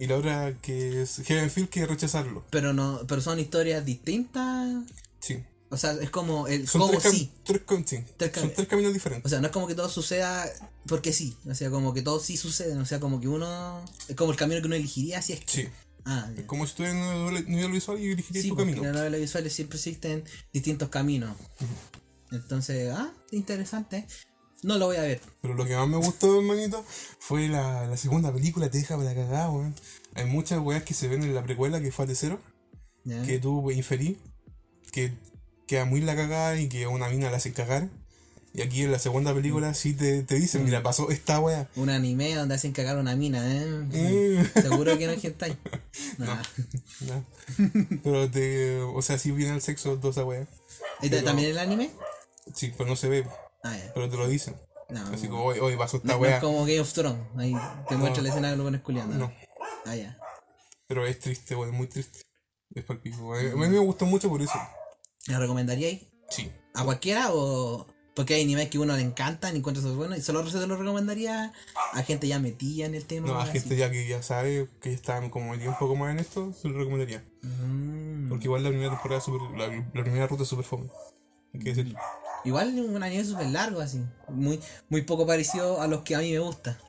Y 0.00 0.06
la 0.06 0.16
otra 0.16 0.56
que 0.62 1.02
es 1.02 1.16
Heaven 1.24 1.50
Feel, 1.50 1.68
que 1.68 1.82
es 1.82 1.88
rechazarlo. 1.88 2.44
Pero 2.50 2.72
no, 2.72 3.00
pero 3.08 3.20
son 3.20 3.40
historias 3.40 3.84
distintas. 3.84 4.84
Sí. 5.18 5.42
O 5.70 5.76
sea, 5.76 5.92
es 5.92 6.08
como 6.10 6.46
el 6.46 6.68
Son 6.68 6.80
cómo 6.82 6.92
tres, 6.92 7.04
cam- 7.04 7.10
sí. 7.16 7.32
tres 7.44 7.66
cam- 7.66 7.84
sí, 7.84 8.04
Tres 8.16 8.32
son 8.34 8.52
tres 8.54 8.68
caminos 8.68 8.90
O 8.90 8.94
diferentes. 8.94 9.28
sea, 9.30 9.40
no 9.40 9.46
es 9.48 9.52
como 9.52 9.66
que 9.66 9.74
todo 9.74 9.88
suceda 9.88 10.48
porque 10.86 11.12
sí. 11.12 11.36
O 11.50 11.54
sea, 11.54 11.70
como 11.70 11.92
que 11.94 12.02
todo 12.02 12.20
sí 12.20 12.36
sucede. 12.36 12.76
O 12.78 12.84
sea, 12.86 13.00
como 13.00 13.20
que 13.20 13.26
uno. 13.28 13.84
Es 14.06 14.14
como 14.14 14.30
el 14.30 14.36
camino 14.38 14.60
que 14.60 14.66
uno 14.68 14.76
elegiría 14.76 15.20
si 15.20 15.32
es 15.32 15.40
que. 15.40 15.50
Sí. 15.52 15.68
Ah, 16.04 16.30
ya. 16.36 16.46
Como 16.46 16.64
si 16.64 16.70
estuvieras 16.70 16.96
en 16.96 17.02
un 17.04 17.34
nivel 17.48 17.72
visual 17.72 18.00
y 18.00 18.12
elegirías 18.12 18.42
Sí, 18.44 18.48
tu 18.50 18.54
porque 18.56 18.70
camino. 18.70 18.86
en 18.86 18.92
las 18.92 18.96
novelas 19.02 19.20
visuales 19.20 19.52
siempre 19.52 19.76
existen 19.78 20.24
distintos 20.52 20.88
caminos. 20.90 21.36
Entonces, 22.32 22.92
ah, 22.94 23.12
interesante. 23.32 24.06
No 24.62 24.76
lo 24.76 24.86
voy 24.86 24.96
a 24.96 25.02
ver. 25.02 25.20
Pero 25.40 25.54
lo 25.54 25.64
que 25.64 25.76
más 25.76 25.88
me 25.88 25.96
gustó, 25.98 26.40
hermanito, 26.40 26.84
fue 27.20 27.48
la, 27.48 27.86
la 27.86 27.96
segunda 27.96 28.32
película, 28.32 28.68
te 28.70 28.78
deja 28.78 28.96
para 28.96 29.14
cagada, 29.14 29.50
weón. 29.50 29.74
Hay 30.14 30.24
muchas 30.26 30.58
weas 30.60 30.82
que 30.82 30.94
se 30.94 31.06
ven 31.08 31.22
en 31.22 31.34
la 31.34 31.44
precuela, 31.44 31.80
que 31.80 31.92
fue 31.92 32.06
a 32.06 32.14
cero, 32.14 32.40
que 33.24 33.38
tú 33.38 33.70
inferí, 33.70 34.18
que 34.90 35.12
queda 35.68 35.84
muy 35.84 36.00
la 36.00 36.16
cagada 36.16 36.58
y 36.60 36.68
que 36.68 36.84
a 36.84 36.88
una 36.88 37.08
mina 37.08 37.30
la 37.30 37.36
hacen 37.36 37.52
cagar. 37.52 37.88
Y 38.54 38.62
aquí 38.62 38.82
en 38.82 38.90
la 38.90 38.98
segunda 38.98 39.32
película 39.32 39.72
sí 39.74 39.92
te, 39.92 40.22
te 40.24 40.34
dicen, 40.34 40.64
mira, 40.64 40.82
pasó 40.82 41.10
esta 41.10 41.38
wea. 41.38 41.68
Un 41.76 41.90
anime 41.90 42.34
donde 42.34 42.56
hacen 42.56 42.72
cagar 42.72 42.96
a 42.96 43.00
una 43.00 43.14
mina, 43.14 43.40
¿eh? 43.46 43.66
Mm. 44.46 44.60
Seguro 44.62 44.98
que 44.98 45.06
no 45.06 45.12
es 45.12 45.24
hentai. 45.24 45.56
Nah. 46.18 46.42
No. 47.02 47.24
Pero 48.02 48.28
te, 48.30 48.80
o 48.80 49.00
sea, 49.02 49.18
sí 49.18 49.30
viene 49.30 49.54
el 49.54 49.60
sexo, 49.62 49.96
toda 49.98 50.10
esa 50.10 50.24
wea. 50.24 50.48
¿Y 51.02 51.10
ta- 51.10 51.22
¿También 51.22 51.50
el 51.50 51.58
anime? 51.58 51.90
Sí, 52.58 52.74
pero 52.76 52.88
no 52.90 52.96
se 52.96 53.08
ve, 53.08 53.24
Ah, 53.62 53.76
ya. 53.76 53.92
pero 53.94 54.08
te 54.10 54.16
lo 54.16 54.26
dicen. 54.28 54.56
No, 54.90 55.00
Así 55.08 55.24
no, 55.26 55.32
como, 55.32 55.44
hoy, 55.44 55.58
hoy 55.60 55.76
pasó 55.76 55.98
esta 55.98 56.16
no 56.16 56.24
es 56.24 56.40
como 56.40 56.60
Game 56.64 56.80
of 56.80 56.92
Thrones. 56.92 57.20
Ahí 57.36 57.54
te 57.88 57.96
muestra 57.96 58.22
la 58.22 58.28
escena 58.30 58.50
que 58.50 58.56
lo 58.56 58.64
pones 58.64 58.80
culiando. 58.80 59.14
No, 59.16 59.32
Ah, 59.84 59.94
ya. 59.94 60.18
pero 60.86 61.06
es 61.06 61.18
triste, 61.18 61.54
weón, 61.54 61.74
muy 61.74 61.86
triste. 61.86 62.20
Es 62.74 62.84
palpico. 62.84 63.34
A 63.34 63.38
mí 63.40 63.68
me 63.68 63.78
gustó 63.78 64.06
mucho 64.06 64.28
por 64.28 64.42
eso. 64.42 64.58
¿La 65.26 65.38
recomendaríais? 65.38 66.02
Sí. 66.30 66.50
¿A 66.74 66.84
cualquiera 66.84 67.32
o.? 67.32 67.86
Porque 68.14 68.34
hay 68.34 68.42
animes 68.42 68.68
que 68.68 68.78
a 68.78 68.80
uno 68.80 68.96
le 68.96 69.02
encantan 69.02 69.54
y 69.54 69.58
encuentra 69.58 69.82
bueno 69.92 70.16
y 70.16 70.20
solo 70.20 70.44
se 70.50 70.66
lo 70.66 70.76
recomendaría 70.76 71.52
a 71.92 72.02
gente 72.02 72.26
ya 72.26 72.40
metida 72.40 72.86
en 72.86 72.94
el 72.96 73.04
tema. 73.04 73.28
No, 73.28 73.34
a 73.38 73.44
así. 73.44 73.52
gente 73.60 73.76
ya 73.76 73.90
que 73.92 74.08
ya 74.08 74.22
sabe 74.24 74.68
que 74.82 74.92
están 74.92 75.30
como 75.30 75.52
metidos 75.52 75.74
un 75.74 75.78
poco 75.78 75.94
más 75.94 76.10
en 76.10 76.18
esto, 76.18 76.52
se 76.52 76.68
lo 76.68 76.78
recomendaría. 76.78 77.22
Mm. 77.42 78.28
Porque 78.28 78.44
igual 78.46 78.64
la 78.64 78.70
primera 78.70 78.90
temporada 78.90 79.18
es 79.18 79.24
super, 79.24 79.42
la, 79.56 79.68
la 79.68 80.02
primera 80.02 80.26
ruta 80.26 80.42
es 80.42 80.48
super 80.48 80.64
fome. 80.64 80.88
Hay 81.54 81.60
que 81.60 81.68
decirlo. 81.68 81.96
Igual 82.44 82.78
un 82.80 83.02
anime 83.02 83.24
súper 83.24 83.48
largo, 83.48 83.80
así. 83.80 84.00
Muy, 84.28 84.60
muy 84.88 85.02
poco 85.02 85.26
parecido 85.26 85.80
a 85.80 85.86
los 85.86 86.02
que 86.02 86.14
a 86.14 86.20
mí 86.20 86.32
me 86.32 86.38
gusta. 86.38 86.78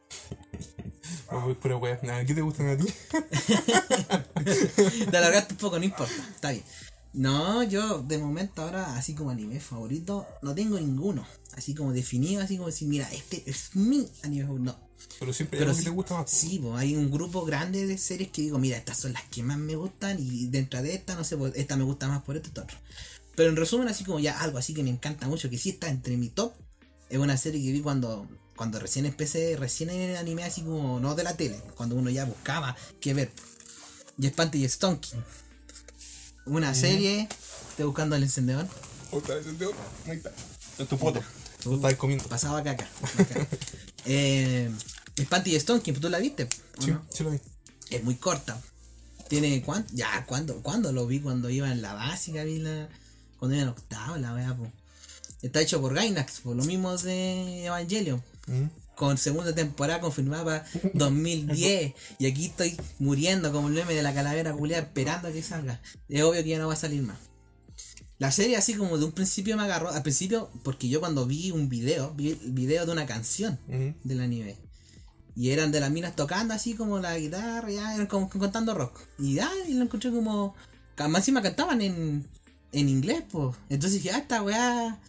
Pura 1.62 1.78
wea. 1.78 2.00
¿qué 2.26 2.34
te 2.34 2.42
gustan 2.42 2.70
a 2.70 2.78
ti? 2.78 2.86
Te 5.12 5.18
alargaste 5.18 5.54
un 5.54 5.60
poco, 5.60 5.78
no 5.78 5.86
importa. 5.86 6.14
Está 6.34 6.52
bien. 6.52 6.64
No, 7.14 7.64
yo 7.64 8.02
de 8.04 8.18
momento 8.18 8.62
ahora, 8.62 8.96
así 8.96 9.16
como 9.16 9.32
anime 9.32 9.60
favorito, 9.60 10.28
no 10.42 10.56
tengo 10.56 10.80
ninguno. 10.80 11.26
Así 11.56 11.76
como 11.76 11.92
definido, 11.94 12.42
así 12.42 12.58
como 12.58 12.68
decir, 12.68 12.88
mira, 12.88 13.10
este 13.12 13.44
es 13.48 13.76
mi 13.76 14.08
anime 14.24 14.46
favorito. 14.46 14.72
No. 14.72 14.90
Pero 15.20 15.34
siempre 15.34 15.58
hay 15.58 15.60
Pero 15.60 15.66
algo 15.66 15.74
sí, 15.74 15.80
que 15.84 15.90
te 15.90 15.96
gusta 15.96 16.14
más. 16.16 16.30
sí, 16.30 16.60
pues, 16.62 16.76
hay 16.76 16.96
un 16.96 17.12
grupo 17.12 17.44
grande 17.46 17.86
de 17.88 17.98
series 17.98 18.30
que 18.32 18.42
digo, 18.44 18.60
mira, 18.60 18.78
estas 18.78 18.98
son 18.98 19.14
las 19.14 19.24
que 19.24 19.44
más 19.44 19.58
me 19.58 19.76
gustan 19.76 20.18
y 20.20 20.48
dentro 20.48 20.82
de 20.82 20.94
esta, 20.94 21.16
no 21.16 21.24
sé, 21.24 21.38
pues, 21.38 21.54
esta 21.56 21.76
me 21.76 21.84
gusta 21.84 22.08
más 22.08 22.24
por 22.24 22.36
esto 22.36 22.48
y 22.48 22.50
esto 22.50 22.62
otro. 22.64 22.78
Pero 23.40 23.52
en 23.52 23.56
resumen, 23.56 23.88
así 23.88 24.04
como 24.04 24.20
ya 24.20 24.38
algo 24.42 24.58
así 24.58 24.74
que 24.74 24.84
me 24.84 24.90
encanta 24.90 25.26
mucho, 25.26 25.50
que 25.50 25.58
sí 25.58 25.70
está 25.70 25.88
entre 25.88 26.18
mi 26.18 26.28
top, 26.28 26.52
es 27.10 27.20
una 27.20 27.38
serie 27.38 27.64
que 27.64 27.72
vi 27.72 27.80
cuando, 27.80 28.28
cuando 28.58 28.80
recién 28.80 29.06
empecé, 29.06 29.56
recién 29.56 29.90
en 29.92 30.18
anime 30.18 30.44
así 30.44 30.62
como, 30.62 31.00
no 31.00 31.16
de 31.16 31.24
la 31.24 31.38
tele, 31.38 31.58
cuando 31.78 31.96
uno 31.96 32.10
ya 32.10 32.26
buscaba 32.26 32.76
qué 33.00 33.14
ver. 33.14 33.32
Y 34.18 34.28
es 34.28 34.34
Panty 34.34 34.66
y 34.66 34.68
Stonky. 34.68 35.12
Una 36.48 36.74
serie, 36.76 37.30
estoy 37.70 37.86
buscando 37.86 38.18
el 38.18 38.24
encendedor, 38.24 38.68
Otra 39.10 39.36
el 39.36 39.58
dedo. 39.58 39.72
Ahí 40.06 40.18
está. 40.18 40.34
En 40.78 40.88
tu 40.88 40.98
poto. 40.98 41.24
Lo 41.64 41.76
estabas 41.76 41.96
comiendo. 41.96 42.28
pasaba 42.28 42.62
caca. 42.62 42.90
acá. 43.18 43.48
eh, 44.06 44.70
es 45.16 45.28
Panty 45.30 45.56
y 45.56 45.60
Stonky, 45.62 45.94
¿tú 45.94 46.10
la 46.10 46.20
viste? 46.20 46.44
¿o 46.78 46.82
Sí, 46.82 46.92
no? 46.92 47.06
sí 47.10 47.24
lo 47.24 47.32
vi. 47.32 47.40
Es 47.90 48.04
muy 48.04 48.16
corta. 48.16 48.62
Tiene 49.30 49.62
cuánto, 49.62 49.94
ya, 49.96 50.26
¿cuándo? 50.26 50.62
¿Cuándo 50.62 50.92
lo 50.92 51.08
vi? 51.08 51.22
Cuando 51.22 51.50
iba 51.50 51.72
en 51.72 51.82
la 51.82 51.94
básica, 51.94 52.44
vi 52.44 52.60
la. 52.60 52.90
Cuando 53.40 53.56
iba 53.56 53.64
en 53.64 53.70
octavo, 53.70 54.18
la 54.18 54.34
wea, 54.34 54.54
po. 54.56 54.68
Está 55.42 55.62
hecho 55.62 55.80
por 55.82 55.94
Gainax, 55.94 56.42
por 56.42 56.56
lo 56.56 56.64
mismo 56.66 56.96
de 56.98 57.66
Evangelion. 57.66 58.22
Mm. 58.48 58.64
Con 58.96 59.18
segunda 59.18 59.56
temporada 59.56 60.02
confirmada 60.02 60.44
para 60.44 60.66
2010. 60.94 61.94
y 62.20 62.26
aquí 62.26 62.48
estoy 62.48 62.76
muriendo 63.00 63.52
como 63.54 63.70
el 63.70 63.74
meme 63.74 63.94
de 63.94 64.04
la 64.04 64.14
calavera 64.14 64.52
culiada 64.54 64.84
esperando 64.84 65.30
a 65.30 65.32
que 65.32 65.42
salga. 65.42 65.80
Es 66.10 66.22
obvio 66.24 66.44
que 66.44 66.50
ya 66.50 66.60
no 66.60 66.68
va 66.68 66.74
a 66.74 66.78
salir 66.78 67.02
más. 67.04 67.18
La 68.18 68.32
serie 68.34 68.58
así 68.58 68.74
como 68.74 68.98
de 68.98 69.06
un 69.06 69.14
principio 69.14 69.56
me 69.56 69.64
agarró. 69.64 69.90
Al 69.90 70.02
principio, 70.04 70.50
porque 70.64 70.90
yo 70.90 71.00
cuando 71.00 71.26
vi 71.26 71.52
un 71.52 71.70
video, 71.70 72.14
vi 72.16 72.32
el 72.32 72.52
video 72.52 72.86
de 72.86 72.92
una 72.92 73.06
canción 73.06 73.58
Mm. 73.70 73.92
del 74.04 74.20
anime. 74.20 74.58
Y 75.38 75.52
eran 75.52 75.72
de 75.72 75.80
las 75.80 75.90
minas 75.90 76.18
tocando 76.18 76.54
así 76.54 76.74
como 76.74 77.00
la 77.00 77.18
guitarra, 77.18 77.72
ya 77.72 77.96
eran 77.96 78.08
como 78.08 78.30
contando 78.30 78.74
rock. 78.74 79.00
Y 79.18 79.36
ya, 79.36 79.50
y 79.70 79.74
lo 79.76 79.84
encontré 79.84 80.12
como. 80.12 80.54
Más 80.98 81.20
encima 81.22 81.42
cantaban 81.42 81.80
en, 81.82 82.28
en 82.72 82.90
inglés, 82.90 83.24
pues. 83.32 83.56
Entonces 83.70 84.02
dije, 84.02 84.14
ah, 84.16 84.20
esta 84.20 84.42
weá 84.42 85.00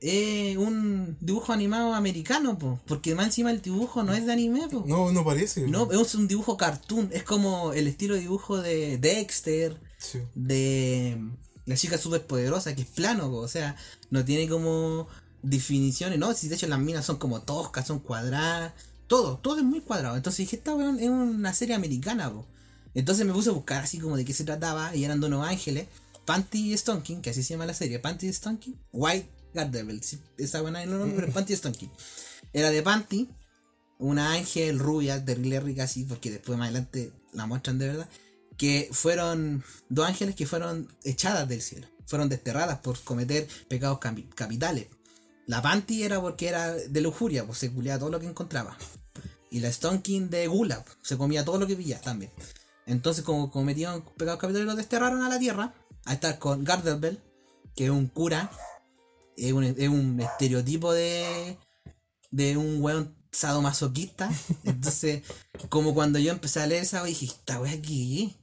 es 0.00 0.56
un 0.56 1.16
dibujo 1.20 1.52
animado 1.52 1.94
americano, 1.94 2.58
pues. 2.58 2.78
Porque 2.86 3.14
más 3.14 3.26
encima 3.26 3.50
el 3.50 3.60
dibujo 3.62 4.02
no 4.02 4.14
es 4.14 4.24
de 4.26 4.32
anime, 4.32 4.68
pues. 4.70 4.86
No, 4.86 5.12
no 5.12 5.24
parece. 5.24 5.66
No, 5.66 5.90
es 5.92 6.14
un 6.14 6.28
dibujo 6.28 6.56
cartoon. 6.56 7.10
Es 7.12 7.22
como 7.22 7.72
el 7.72 7.86
estilo 7.86 8.14
de 8.14 8.20
dibujo 8.20 8.60
de 8.60 8.98
Dexter, 8.98 9.78
Sí. 9.98 10.20
de 10.34 11.18
la 11.66 11.76
chica 11.76 11.98
súper 11.98 12.26
poderosa, 12.26 12.74
que 12.74 12.82
es 12.82 12.88
plano, 12.88 13.30
po, 13.30 13.36
o 13.36 13.48
sea, 13.48 13.76
no 14.10 14.24
tiene 14.24 14.48
como 14.48 15.06
definiciones, 15.42 16.18
¿no? 16.18 16.32
Si 16.34 16.48
de 16.48 16.54
hecho 16.54 16.66
las 16.66 16.78
minas 16.78 17.04
son 17.04 17.16
como 17.18 17.42
toscas, 17.42 17.86
son 17.86 17.98
cuadradas, 18.00 18.72
todo, 19.06 19.38
todo 19.38 19.58
es 19.58 19.64
muy 19.64 19.80
cuadrado. 19.80 20.16
Entonces 20.16 20.38
dije, 20.38 20.56
esta 20.56 20.74
weón 20.74 20.98
es 20.98 21.08
una 21.10 21.52
serie 21.52 21.74
americana, 21.74 22.30
po. 22.32 22.46
Entonces 22.94 23.26
me 23.26 23.32
puse 23.32 23.50
a 23.50 23.52
buscar 23.52 23.84
así 23.84 23.98
como 23.98 24.16
de 24.16 24.24
qué 24.24 24.32
se 24.32 24.44
trataba, 24.44 24.96
y 24.96 25.04
eran 25.04 25.20
de 25.20 25.26
unos 25.28 25.46
ángeles, 25.46 25.86
Panty 26.30 26.72
y 26.72 26.76
Stonking, 26.78 27.22
que 27.22 27.30
así 27.30 27.42
se 27.42 27.54
llama 27.54 27.66
la 27.66 27.74
serie, 27.74 27.98
Panty 27.98 28.32
Stonking, 28.32 28.78
White 28.92 29.28
Gardevil, 29.52 30.00
sí, 30.04 30.20
esa 30.38 30.60
buena 30.62 30.86
no 30.86 30.96
nombre, 30.98 31.22
pero 31.22 31.32
Panty 31.32 31.54
y 31.54 31.56
Stonking. 31.56 31.90
Era 32.52 32.70
de 32.70 32.84
Panty, 32.84 33.28
una 33.98 34.34
ángel 34.34 34.78
rubia, 34.78 35.24
terrible 35.24 35.58
rica 35.58 35.82
así, 35.82 36.04
porque 36.04 36.30
después 36.30 36.56
más 36.56 36.68
adelante 36.68 37.12
la 37.32 37.46
muestran 37.46 37.80
de 37.80 37.88
verdad, 37.88 38.08
que 38.56 38.88
fueron 38.92 39.64
dos 39.88 40.06
ángeles 40.06 40.36
que 40.36 40.46
fueron 40.46 40.86
echadas 41.02 41.48
del 41.48 41.62
cielo, 41.62 41.88
fueron 42.06 42.28
desterradas 42.28 42.78
por 42.78 42.96
cometer 43.00 43.48
pecados 43.68 43.98
capi- 43.98 44.28
capitales. 44.32 44.86
La 45.48 45.60
Panty 45.60 46.04
era 46.04 46.20
porque 46.20 46.46
era 46.46 46.72
de 46.74 47.00
lujuria, 47.00 47.44
pues 47.44 47.58
se 47.58 47.72
culiaba 47.72 47.98
todo 47.98 48.10
lo 48.10 48.20
que 48.20 48.26
encontraba. 48.28 48.78
Y 49.50 49.58
la 49.58 49.66
Stone 49.66 50.00
King 50.00 50.28
de 50.28 50.46
gula, 50.46 50.84
pues, 50.84 50.96
se 51.02 51.16
comía 51.18 51.44
todo 51.44 51.58
lo 51.58 51.66
que 51.66 51.74
pillaba 51.74 52.02
también. 52.02 52.30
Entonces, 52.86 53.24
como 53.24 53.50
cometían 53.50 54.04
pecados 54.16 54.38
capitales, 54.38 54.66
los 54.68 54.76
desterraron 54.76 55.24
a 55.24 55.28
la 55.28 55.40
tierra, 55.40 55.74
a 56.10 56.14
estar 56.14 56.40
con 56.40 56.64
Garderbell, 56.64 57.20
que 57.76 57.84
es 57.84 57.90
un 57.90 58.08
cura, 58.08 58.50
es 59.36 59.52
un, 59.52 59.62
es 59.62 59.88
un 59.88 60.20
estereotipo 60.20 60.92
de, 60.92 61.56
de 62.32 62.56
un 62.56 62.82
weón 62.82 63.14
sadomasoquista. 63.30 64.28
Entonces, 64.64 65.22
como 65.68 65.94
cuando 65.94 66.18
yo 66.18 66.32
empecé 66.32 66.60
a 66.60 66.66
leer 66.66 66.82
esa, 66.82 67.04
dije, 67.04 67.26
esta 67.26 67.60
wea 67.60 67.72
aquí. 67.72 68.36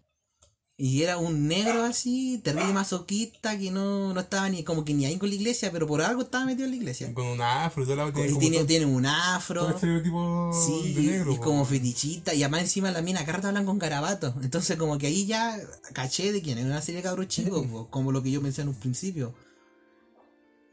Y 0.79 1.01
era 1.01 1.17
un 1.17 1.47
negro 1.47 1.81
así, 1.83 2.39
terrible 2.43 2.71
masoquista, 2.71 3.57
que 3.57 3.71
no, 3.71 4.13
no 4.13 4.19
estaba 4.19 4.47
ni 4.47 4.63
como 4.63 4.85
que 4.85 4.93
ni 4.93 5.05
ahí 5.05 5.17
con 5.17 5.27
la 5.27 5.33
iglesia, 5.33 5.71
pero 5.71 5.87
por 5.87 6.03
algo 6.03 6.21
estaba 6.21 6.45
metido 6.45 6.65
en 6.65 6.69
la 6.71 6.77
iglesia. 6.77 7.11
Con 7.15 7.25
un 7.25 7.41
afro 7.41 7.81
y 7.81 7.85
todo 7.87 7.95
lado. 7.95 8.09
Y 8.09 8.11
como 8.27 8.39
tiene, 8.39 8.57
todo- 8.57 8.67
tiene 8.67 8.85
un 8.85 9.01
todo 9.01 9.11
afro. 9.11 9.69
estereotipo 9.71 10.51
Sí, 10.53 10.93
de 10.93 11.01
negro. 11.01 11.31
y 11.31 11.33
es 11.33 11.39
po. 11.39 11.45
como 11.45 11.65
fetichista. 11.65 12.35
Y 12.35 12.43
además 12.43 12.61
encima 12.61 12.91
la 12.91 13.01
mina 13.01 13.25
carta 13.25 13.47
hablan 13.47 13.65
con 13.65 13.79
garabatos. 13.79 14.35
Entonces 14.43 14.77
como 14.77 14.99
que 14.99 15.07
ahí 15.07 15.25
ya 15.25 15.59
caché 15.93 16.31
de 16.31 16.43
quién 16.43 16.59
es 16.59 16.65
una 16.65 16.79
serie 16.83 17.01
de 17.01 17.07
cabros 17.07 17.27
chicos, 17.27 17.65
po, 17.71 17.87
como 17.89 18.11
lo 18.11 18.21
que 18.21 18.29
yo 18.29 18.39
pensé 18.43 18.61
en 18.61 18.67
un 18.67 18.75
principio. 18.75 19.33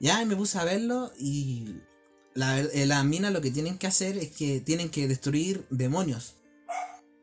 Ya 0.01 0.21
y 0.23 0.27
me 0.27 0.37
puse 0.37 0.59
a 0.59 0.65
verlo 0.65 1.13
y 1.19 1.77
la, 2.35 2.63
las 2.63 3.05
minas 3.07 3.33
lo 3.33 3.41
que 3.41 3.51
tienen 3.51 3.79
que 3.79 3.87
hacer 3.87 4.19
es 4.19 4.33
que 4.33 4.61
tienen 4.61 4.91
que 4.91 5.09
destruir 5.09 5.65
demonios. 5.71 6.35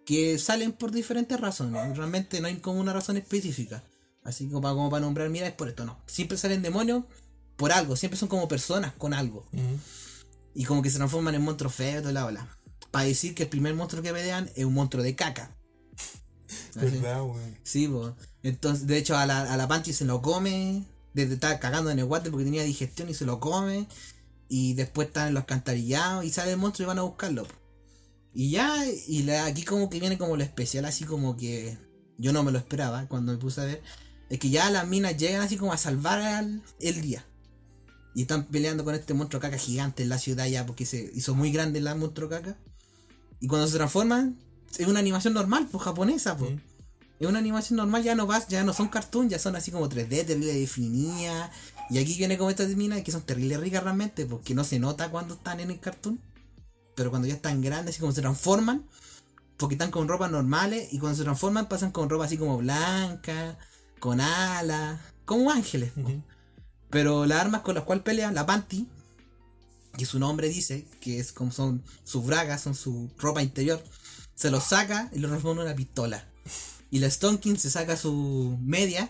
Que 0.06 0.38
salen 0.40 0.72
por 0.72 0.92
diferentes 0.92 1.40
razones. 1.40 1.96
Realmente 1.96 2.42
no 2.42 2.48
hay 2.48 2.58
como 2.58 2.80
una 2.80 2.94
razón 2.94 3.18
específica. 3.18 3.84
Así 4.24 4.48
como 4.48 4.62
para, 4.62 4.76
como 4.76 4.90
para 4.90 5.02
nombrar, 5.02 5.30
mira, 5.30 5.48
es 5.48 5.54
por 5.54 5.68
esto, 5.68 5.86
no. 5.86 6.00
Siempre 6.06 6.38
salen 6.38 6.62
demonios 6.62 7.04
por 7.56 7.72
algo. 7.72 7.96
Siempre 7.96 8.18
son 8.18 8.30
como 8.30 8.48
personas 8.48 8.94
con 8.94 9.14
algo. 9.14 9.46
Y 10.54 10.66
como 10.66 10.82
que 10.82 10.90
se 10.90 10.98
transforman 10.98 11.36
en 11.36 11.44
monstruos 11.44 11.74
feos 11.74 12.02
toda 12.02 12.14
la 12.14 12.26
ola. 12.26 12.48
Para 12.92 13.06
decir 13.06 13.34
que 13.34 13.44
el 13.44 13.50
primer 13.50 13.74
monstruo 13.74 14.04
que 14.04 14.12
pelean 14.12 14.50
es 14.56 14.66
un 14.66 14.74
monstruo 14.74 15.04
de 15.04 15.16
caca. 15.16 15.56
Verdad, 16.76 17.24
weón. 17.24 17.58
Sí, 17.64 17.88
pues. 17.88 18.14
Entonces, 18.44 18.88
de 18.88 18.98
hecho, 18.98 19.18
a 19.18 19.26
la, 19.26 19.42
a 19.54 19.58
la 19.58 19.68
Panty 19.68 19.94
se 19.94 20.06
lo 20.06 20.22
come. 20.22 20.84
Desde 21.14 21.34
estar 21.34 21.60
cagando 21.60 21.92
en 21.92 22.00
el 22.00 22.06
guate 22.06 22.32
porque 22.32 22.46
tenía 22.46 22.64
digestión 22.64 23.10
y 23.10 23.14
se 23.14 23.26
lo 23.26 23.40
come. 23.40 23.88
Y 24.50 24.74
después 24.74 25.08
están 25.08 25.30
en 25.30 25.34
los 25.34 25.46
cantarillados 25.46 26.26
y 26.26 26.32
sale 26.32 26.52
el 26.52 26.58
monstruo 26.58 26.86
y 26.86 26.88
van 26.88 27.00
a 27.00 27.04
buscarlo. 27.04 27.46
po. 27.46 27.61
Y 28.34 28.52
ya, 28.52 28.86
y 29.08 29.24
la- 29.24 29.46
aquí 29.46 29.64
como 29.64 29.90
que 29.90 30.00
viene 30.00 30.18
como 30.18 30.38
lo 30.38 30.44
especial, 30.44 30.86
así 30.86 31.04
como 31.04 31.36
que 31.36 31.78
yo 32.18 32.32
no 32.34 32.44
me 32.44 32.52
lo 32.52 32.58
esperaba 32.60 33.08
cuando 33.08 33.32
me 33.34 33.38
puse 33.38 33.62
a 33.62 33.66
ver. 33.66 33.82
Es 34.30 34.40
que 34.40 34.50
ya 34.50 34.70
las 34.70 34.88
minas 34.88 35.18
llegan 35.18 35.42
así 35.42 35.58
como 35.58 35.74
a 35.74 35.78
salvar 35.78 36.22
al- 36.22 36.64
el 36.80 37.02
día. 37.02 37.26
Y 38.16 38.24
están 38.24 38.46
peleando 38.46 38.84
con 38.84 38.96
este 38.96 39.14
monstruo 39.14 39.42
caca 39.42 39.58
gigante 39.58 40.04
en 40.04 40.10
la 40.10 40.18
ciudad 40.18 40.46
ya 40.48 40.66
porque 40.66 40.86
se 40.86 41.12
hizo 41.14 41.34
muy 41.36 41.52
grande 41.52 41.80
el 41.80 41.96
monstruo 41.96 42.30
caca. 42.30 42.58
Y 43.40 43.48
cuando 43.48 43.68
se 43.68 43.76
transforman, 43.78 44.38
es 44.78 44.88
una 44.88 45.00
animación 45.00 45.34
normal, 45.34 45.68
pues 45.72 45.84
japonesa, 45.84 46.38
pues. 46.38 46.52
Mm. 46.52 46.60
Es 47.20 47.28
una 47.28 47.40
animación 47.40 47.78
normal, 47.78 48.04
ya 48.04 48.16
no 48.16 48.26
vas, 48.26 48.48
ya 48.48 48.64
no 48.64 48.74
son 48.74 48.88
cartoon, 48.88 49.30
ya 49.30 49.38
son 49.38 49.56
así 49.56 49.70
como 49.72 49.88
3D, 49.90 50.26
terrible 50.26 50.54
definidas. 50.54 51.52
Y 51.90 52.00
aquí 52.00 52.16
viene 52.18 52.38
como 52.38 52.50
estas 52.50 52.70
minas 52.70 53.02
que 53.04 53.12
son 53.12 53.22
terrible 53.22 53.58
ricas 53.58 53.84
realmente, 53.84 54.26
porque 54.26 54.56
no 54.56 54.64
se 54.64 54.80
nota 54.80 55.10
cuando 55.12 55.36
están 55.36 55.60
en 55.60 55.72
el 55.72 55.80
cartoon. 55.80 56.20
Pero 56.96 57.10
cuando 57.10 57.28
ya 57.28 57.36
están 57.36 57.62
grandes, 57.62 57.96
así 57.96 58.02
como 58.02 58.12
se 58.12 58.22
transforman, 58.22 58.86
porque 59.58 59.76
están 59.76 59.92
con 59.92 60.08
ropas 60.08 60.32
normales, 60.32 60.92
y 60.92 61.00
cuando 61.00 61.18
se 61.18 61.24
transforman 61.24 61.68
pasan 61.68 61.92
con 61.92 62.10
ropa 62.10 62.26
así 62.26 62.38
como 62.38 62.58
blanca, 62.58 63.58
con 64.00 64.20
alas, 64.20 65.00
como 65.26 65.52
ángeles. 65.52 65.92
Pero 66.90 67.26
las 67.26 67.40
armas 67.40 67.62
con 67.62 67.76
las 67.76 67.84
cuales 67.84 68.04
pelean, 68.04 68.36
la 68.36 68.46
panty, 68.46 68.88
que 69.98 70.06
su 70.06 70.20
nombre 70.20 70.50
dice, 70.50 70.86
que 71.00 71.20
es 71.20 71.32
como 71.32 71.52
son 71.52 71.84
sus 72.04 72.26
bragas, 72.26 72.62
son 72.62 72.76
su 72.76 73.10
ropa 73.18 73.42
interior, 73.42 73.82
se 74.36 74.52
los 74.52 74.64
saca 74.64 75.10
y 75.14 75.20
lo 75.20 75.28
transforma 75.28 75.62
en 75.62 75.68
una 75.68 75.76
pistola. 75.76 76.26
Y 76.90 77.00
la 77.00 77.10
Stonking 77.10 77.58
se 77.58 77.70
saca 77.70 77.96
su 77.96 78.58
media, 78.62 79.10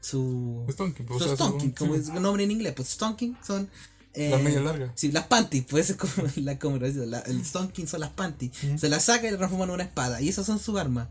su. 0.00 0.66
Stonking, 0.70 1.06
pues, 1.06 1.22
su 1.22 1.60
sí. 1.60 1.72
como 1.72 1.94
es 1.94 2.08
el 2.08 2.20
nombre 2.20 2.44
en 2.44 2.50
inglés, 2.50 2.74
pues 2.74 2.88
Stonking 2.90 3.38
son. 3.46 3.70
Eh, 4.16 4.30
Las 4.30 4.40
medias 4.42 4.62
largas. 4.64 4.90
Sí, 4.94 5.12
las 5.12 5.26
panties, 5.26 5.64
pues 5.68 5.90
es 5.90 5.96
como 5.96 6.12
la 6.36 6.54
dice, 6.88 7.06
la- 7.06 7.20
el 7.20 7.44
Stonking 7.44 7.86
son 7.86 8.00
las 8.00 8.10
panties. 8.10 8.50
Mm. 8.62 8.78
Se 8.78 8.88
las 8.88 9.04
saca 9.04 9.28
y 9.28 9.30
le 9.30 9.36
transforman 9.36 9.68
en 9.68 9.74
una 9.74 9.84
espada. 9.84 10.20
Y 10.20 10.28
esas 10.28 10.46
son 10.46 10.58
sus 10.58 10.78
armas. 10.78 11.08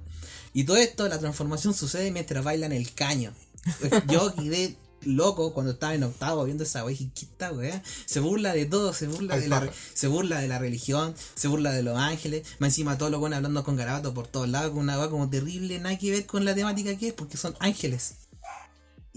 Y 0.53 0.63
todo 0.63 0.77
esto, 0.77 1.07
la 1.07 1.19
transformación 1.19 1.73
sucede 1.73 2.11
mientras 2.11 2.43
bailan 2.43 2.71
el 2.71 2.93
caño. 2.93 3.31
Yo 4.09 4.33
quedé 4.35 4.75
loco 5.03 5.53
cuando 5.53 5.73
estaba 5.73 5.93
en 5.93 6.03
octavo 6.03 6.43
viendo 6.45 6.63
esa 6.63 6.83
wea. 6.83 6.97
Dije. 6.97 7.81
Se 8.05 8.19
burla 8.19 8.53
de 8.53 8.65
todo, 8.65 8.93
se 8.93 9.07
burla 9.07 9.35
Ay, 9.35 9.41
de 9.41 9.47
la, 9.49 9.69
se 9.93 10.07
burla 10.07 10.39
de 10.39 10.47
la 10.47 10.57
religión, 10.59 11.13
se 11.35 11.47
burla 11.47 11.71
de 11.71 11.83
los 11.83 11.97
ángeles. 11.97 12.47
Más 12.59 12.69
encima 12.69 12.97
todos 12.97 13.11
los 13.11 13.19
buenos 13.19 13.37
hablando 13.37 13.63
con 13.63 13.75
garabatos 13.75 14.13
por 14.13 14.27
todos 14.27 14.49
lados, 14.49 14.71
con 14.71 14.79
una 14.79 14.97
wea 14.97 15.09
como 15.09 15.29
terrible, 15.29 15.79
nada 15.79 15.97
que 15.97 16.11
ver 16.11 16.25
con 16.25 16.43
la 16.45 16.55
temática 16.55 16.95
que 16.97 17.09
es, 17.09 17.13
porque 17.13 17.37
son 17.37 17.55
ángeles. 17.59 18.15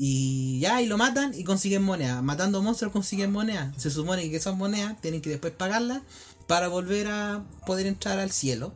Y 0.00 0.60
ya, 0.60 0.80
y 0.80 0.86
lo 0.86 0.96
matan 0.96 1.34
y 1.34 1.42
consiguen 1.42 1.82
moneda. 1.82 2.22
Matando 2.22 2.62
monstruos 2.62 2.92
consiguen 2.92 3.32
moneda. 3.32 3.74
Se 3.76 3.90
supone 3.90 4.30
que 4.30 4.36
esas 4.36 4.56
monedas 4.56 5.00
tienen 5.00 5.20
que 5.20 5.28
después 5.28 5.52
pagarlas 5.52 6.02
para 6.46 6.68
volver 6.68 7.08
a 7.08 7.44
poder 7.66 7.86
entrar 7.86 8.20
al 8.20 8.30
cielo. 8.30 8.72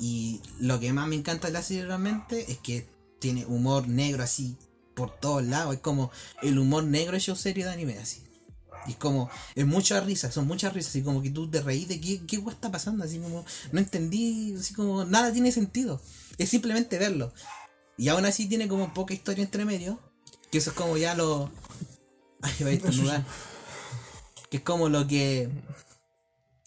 Y 0.00 0.40
lo 0.58 0.80
que 0.80 0.92
más 0.92 1.06
me 1.06 1.14
encanta 1.14 1.46
de 1.46 1.52
la 1.52 1.62
serie 1.62 1.86
realmente 1.86 2.50
es 2.50 2.58
que 2.58 2.88
tiene 3.20 3.46
humor 3.46 3.86
negro 3.86 4.24
así 4.24 4.56
por 4.96 5.16
todos 5.20 5.44
lados. 5.44 5.76
Es 5.76 5.80
como 5.80 6.10
el 6.42 6.58
humor 6.58 6.82
negro 6.82 7.16
hecho 7.16 7.36
serie 7.36 7.64
de 7.64 7.70
anime 7.70 7.96
así. 7.98 8.24
Y 8.88 8.92
es 8.92 8.96
como, 8.96 9.30
es 9.54 9.66
mucha 9.66 10.00
risa, 10.00 10.32
son 10.32 10.48
muchas 10.48 10.72
risas, 10.72 10.90
así 10.90 11.02
como 11.02 11.22
que 11.22 11.30
tú 11.30 11.48
te 11.48 11.60
reís 11.60 11.86
de 11.86 12.00
qué, 12.00 12.26
qué 12.26 12.38
guay 12.38 12.56
está 12.56 12.72
pasando, 12.72 13.04
así 13.04 13.20
como, 13.20 13.44
no 13.70 13.78
entendí, 13.78 14.56
así 14.58 14.74
como, 14.74 15.04
nada 15.04 15.32
tiene 15.32 15.52
sentido. 15.52 16.00
Es 16.38 16.48
simplemente 16.48 16.98
verlo. 16.98 17.32
Y 17.96 18.08
aún 18.08 18.24
así 18.24 18.46
tiene 18.46 18.66
como 18.66 18.94
poca 18.94 19.14
historia 19.14 19.44
entre 19.44 19.64
medio, 19.64 20.00
que 20.50 20.58
eso 20.58 20.70
es 20.70 20.76
como 20.76 20.96
ya 20.96 21.14
lo... 21.14 21.50
Ay, 22.42 22.64
va 22.64 22.70
a 22.70 22.72
estornudar. 22.72 23.24
Que 24.50 24.58
es 24.58 24.62
como 24.62 24.88
lo 24.88 25.06
que 25.06 25.50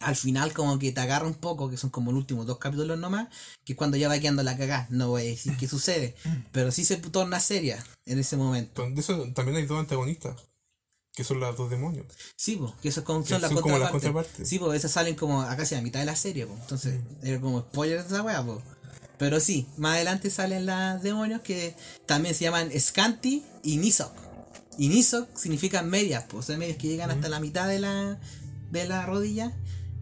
al 0.02 0.16
final 0.16 0.54
como 0.54 0.80
que 0.80 0.92
te 0.92 1.00
agarra 1.00 1.28
un 1.28 1.36
poco, 1.36 1.70
que 1.70 1.78
son 1.78 1.90
como 1.90 2.12
los 2.12 2.20
últimos 2.20 2.46
dos 2.46 2.58
capítulos 2.58 2.98
nomás, 2.98 3.28
que 3.64 3.74
es 3.74 3.78
cuando 3.78 3.98
ya 3.98 4.08
va 4.08 4.20
quedando 4.20 4.44
la 4.44 4.58
cagada. 4.58 4.88
No 4.90 5.10
voy 5.10 5.22
a 5.22 5.26
decir 5.26 5.56
qué 5.58 5.68
sucede, 5.68 6.16
pero 6.52 6.72
sí 6.72 6.84
se 6.84 6.98
torna 6.98 7.40
seria 7.40 7.84
en 8.06 8.20
ese 8.20 8.36
momento. 8.36 8.88
De 8.90 9.00
eso 9.00 9.32
también 9.34 9.58
hay 9.58 9.66
dos 9.66 9.80
antagonistas, 9.80 10.36
que 11.14 11.24
son 11.24 11.40
los 11.40 11.58
dos 11.58 11.70
demonios. 11.70 12.06
Sí, 12.36 12.56
pues, 12.56 12.72
que 12.82 12.90
eso 12.90 13.02
es 13.02 13.06
como, 13.06 13.24
Que 13.24 13.30
son 13.30 13.42
las 13.42 13.52
son 13.52 13.62
como 13.62 13.78
las 13.78 13.92
contrapartes. 13.92 14.48
Sí, 14.48 14.60
pues 14.60 14.80
esas 14.80 14.92
salen 14.92 15.16
como 15.16 15.42
a 15.42 15.56
casi 15.58 15.76
a 15.76 15.82
mitad 15.82 16.00
de 16.00 16.06
la 16.06 16.16
serie, 16.16 16.46
pues. 16.48 16.60
Entonces, 16.62 17.02
era 17.22 17.40
como 17.42 17.62
spoiler 17.62 18.02
de 18.02 18.08
esa 18.08 18.22
wea, 18.24 18.44
pues. 18.44 18.60
Pero 19.18 19.40
sí, 19.40 19.68
más 19.78 19.96
adelante 19.96 20.30
salen 20.30 20.66
las 20.66 21.04
demonios 21.04 21.42
que 21.42 21.76
también 22.06 22.34
se 22.34 22.46
llaman 22.46 22.72
Scanti 22.78 23.44
y 23.64 23.78
Nisok. 23.78 24.14
Y 24.78 24.88
Nisok 24.88 25.38
significa 25.38 25.84
medias, 25.84 26.24
pues, 26.30 26.46
sea, 26.46 26.58
medias 26.58 26.78
que 26.78 26.88
llegan 26.88 27.12
hasta 27.12 27.30
la 27.30 27.40
mitad 27.40 27.68
de 27.68 27.80
la, 27.80 28.20
de 28.72 28.88
la 28.88 29.06
rodilla. 29.06 29.56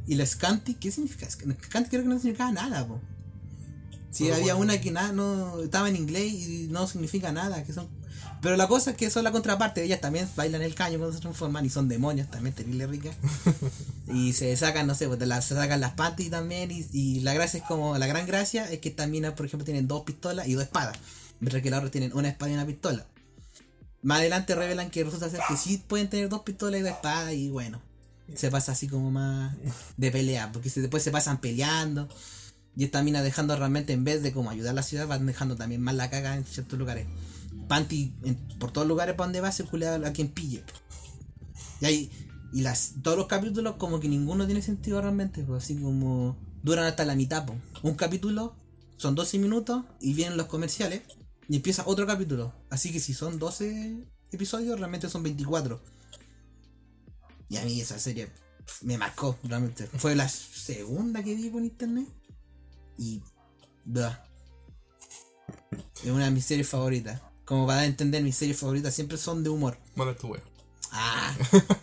Y 0.07 0.15
la 0.15 0.25
Scanti, 0.25 0.75
¿qué 0.75 0.91
significa? 0.91 1.29
Scanti 1.29 1.89
creo 1.89 2.03
que 2.03 2.07
no 2.07 2.15
significaba 2.15 2.51
nada, 2.51 2.87
pues. 2.87 3.01
Sí, 4.11 4.27
No 4.27 4.35
había 4.35 4.55
una 4.55 4.79
que 4.79 4.91
nada, 4.91 5.11
no 5.11 5.61
estaba 5.61 5.89
en 5.89 5.95
inglés 5.95 6.33
y 6.33 6.67
no 6.69 6.87
significa 6.87 7.31
nada, 7.31 7.63
que 7.63 7.73
son 7.73 7.87
pero 8.41 8.55
la 8.57 8.67
cosa 8.67 8.91
es 8.91 8.97
que 8.97 9.09
son 9.09 9.23
la 9.23 9.31
contraparte, 9.31 9.83
ellas 9.83 10.01
también 10.01 10.27
bailan 10.35 10.61
el 10.61 10.75
caño 10.75 10.97
cuando 10.97 11.15
se 11.15 11.21
transforman 11.21 11.65
y 11.65 11.69
son 11.69 11.87
demonios 11.87 12.29
también, 12.29 12.55
terrible 12.55 12.87
ricas. 12.87 13.15
y 14.07 14.33
se 14.33 14.55
sacan, 14.57 14.87
no 14.87 14.95
sé, 14.95 15.07
pues, 15.07 15.19
las- 15.27 15.45
se 15.45 15.55
sacan 15.55 15.79
las 15.81 15.93
panties 15.93 16.31
también. 16.31 16.71
Y, 16.71 16.85
y 16.93 17.19
la 17.21 17.33
gracia 17.33 17.59
es 17.59 17.65
como, 17.65 17.97
la 17.97 18.07
gran 18.07 18.25
gracia 18.25 18.69
es 18.71 18.79
que 18.79 18.89
estas 18.89 19.09
minas, 19.09 19.33
por 19.33 19.45
ejemplo, 19.45 19.65
tienen 19.65 19.87
dos 19.87 20.03
pistolas 20.03 20.47
y 20.47 20.53
dos 20.53 20.63
espadas. 20.63 20.97
Mientras 21.39 21.61
que 21.63 21.69
las 21.69 21.77
otras 21.79 21.91
tienen 21.91 22.13
una 22.13 22.29
espada 22.29 22.51
y 22.51 22.55
una 22.55 22.65
pistola. 22.65 23.05
Más 24.01 24.19
adelante 24.19 24.55
revelan 24.55 24.89
que 24.89 25.03
resulta 25.03 25.29
ser 25.29 25.41
que 25.47 25.57
sí 25.57 25.83
pueden 25.85 26.09
tener 26.09 26.29
dos 26.29 26.41
pistolas 26.41 26.79
y 26.79 26.83
dos 26.83 26.91
espadas 26.91 27.33
y 27.33 27.49
bueno. 27.49 27.81
Se 28.35 28.51
pasa 28.51 28.73
así 28.73 28.87
como 28.87 29.09
más 29.11 29.55
de 29.97 30.11
pelea, 30.11 30.51
porque 30.51 30.69
se- 30.69 30.81
después 30.81 31.03
se 31.03 31.11
pasan 31.11 31.39
peleando. 31.41 32.07
Y 32.77 32.85
esta 32.85 33.01
mina 33.03 33.21
dejando 33.21 33.55
realmente, 33.57 33.91
en 33.91 34.03
vez 34.05 34.23
de 34.23 34.31
como 34.31 34.49
ayudar 34.49 34.71
a 34.71 34.75
la 34.75 34.83
ciudad, 34.83 35.07
van 35.07 35.25
dejando 35.25 35.55
también 35.57 35.81
más 35.81 35.95
la 35.95 36.09
caga 36.09 36.35
en 36.35 36.45
ciertos 36.45 36.77
lugares. 36.79 37.07
Panty 37.69 38.13
por 38.59 38.71
todos 38.71 38.85
lugares 38.85 39.15
para 39.15 39.27
donde 39.27 39.39
va 39.39 39.53
circula 39.53 39.95
a 39.95 40.11
quien 40.11 40.27
pille. 40.27 40.63
Y 41.79 41.85
ahí, 41.85 42.11
y 42.51 42.61
las, 42.61 42.95
todos 43.01 43.15
los 43.15 43.27
capítulos 43.27 43.75
como 43.77 44.01
que 44.01 44.09
ninguno 44.09 44.45
tiene 44.45 44.61
sentido 44.61 44.99
realmente, 45.01 45.43
pues 45.43 45.63
así 45.63 45.77
como 45.77 46.35
duran 46.63 46.85
hasta 46.85 47.05
la 47.05 47.15
mitad. 47.15 47.45
Un 47.83 47.93
capítulo 47.93 48.55
son 48.97 49.15
12 49.15 49.37
minutos 49.37 49.85
y 50.01 50.13
vienen 50.13 50.35
los 50.35 50.47
comerciales 50.47 51.03
y 51.47 51.55
empieza 51.55 51.83
otro 51.85 52.05
capítulo. 52.05 52.53
Así 52.69 52.91
que 52.91 52.99
si 52.99 53.13
son 53.13 53.39
12 53.39 54.03
episodios, 54.31 54.77
realmente 54.77 55.07
son 55.07 55.23
24. 55.23 55.79
Y 57.49 57.57
a 57.57 57.63
mí 57.63 57.79
esa 57.79 57.97
serie 57.99 58.29
me 58.81 58.97
marcó, 58.97 59.37
realmente. 59.43 59.87
Fue 59.87 60.15
la 60.15 60.27
segunda 60.27 61.23
que 61.23 61.35
vi 61.35 61.49
por 61.49 61.63
internet. 61.63 62.07
Y... 62.97 63.21
bah. 63.85 64.25
Es 66.03 66.09
una 66.09 66.25
de 66.25 66.31
mis 66.31 66.45
series 66.45 66.67
favoritas. 66.67 67.21
Como 67.49 67.65
para 67.65 67.85
entender, 67.85 68.21
mis 68.21 68.35
series 68.35 68.59
favoritas 68.59 68.93
siempre 68.93 69.17
son 69.17 69.43
de 69.43 69.49
humor. 69.49 69.75
Mala 69.95 70.15
tu 70.15 70.27
wea. 70.27 70.43
Ah. 70.91 71.35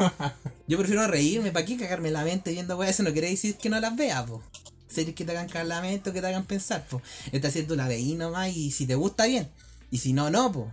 Yo 0.68 0.78
prefiero 0.78 1.04
reírme, 1.08 1.50
¿para 1.50 1.66
qué 1.66 1.76
cagarme 1.76 2.12
la 2.12 2.22
mente 2.22 2.52
viendo 2.52 2.76
weas? 2.76 2.92
Eso 2.92 3.02
no 3.02 3.10
quiere 3.10 3.30
decir 3.30 3.56
que 3.56 3.68
no 3.68 3.80
las 3.80 3.96
veas, 3.96 4.30
po. 4.30 4.40
Series 4.86 5.16
que 5.16 5.24
te 5.24 5.32
hagan 5.32 5.48
cagar 5.48 5.66
la 5.66 5.80
mente 5.80 6.10
o 6.10 6.12
que 6.12 6.20
te 6.20 6.26
hagan 6.28 6.44
pensar, 6.44 6.86
po. 6.86 7.02
Esta 7.32 7.50
serie 7.50 7.66
tú 7.66 7.74
la 7.74 7.88
veí 7.88 8.14
nomás 8.14 8.56
y 8.56 8.70
si 8.70 8.86
te 8.86 8.94
gusta 8.94 9.26
bien. 9.26 9.50
Y 9.90 9.98
si 9.98 10.12
no, 10.12 10.30
no, 10.30 10.52
po. 10.52 10.70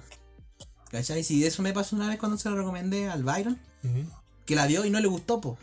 ¿Cachai? 0.91 1.23
Si 1.23 1.43
eso 1.43 1.63
me 1.63 1.73
pasó 1.73 1.95
una 1.95 2.07
vez 2.07 2.19
cuando 2.19 2.37
se 2.37 2.47
lo 2.51 2.55
recomendé 2.55 3.09
al 3.09 3.23
Byron, 3.23 3.57
que 4.45 4.55
la 4.55 4.67
vio 4.67 4.85
y 4.85 4.91
no 4.91 4.99
le 4.99 5.07
gustó, 5.07 5.41
po. 5.41 5.57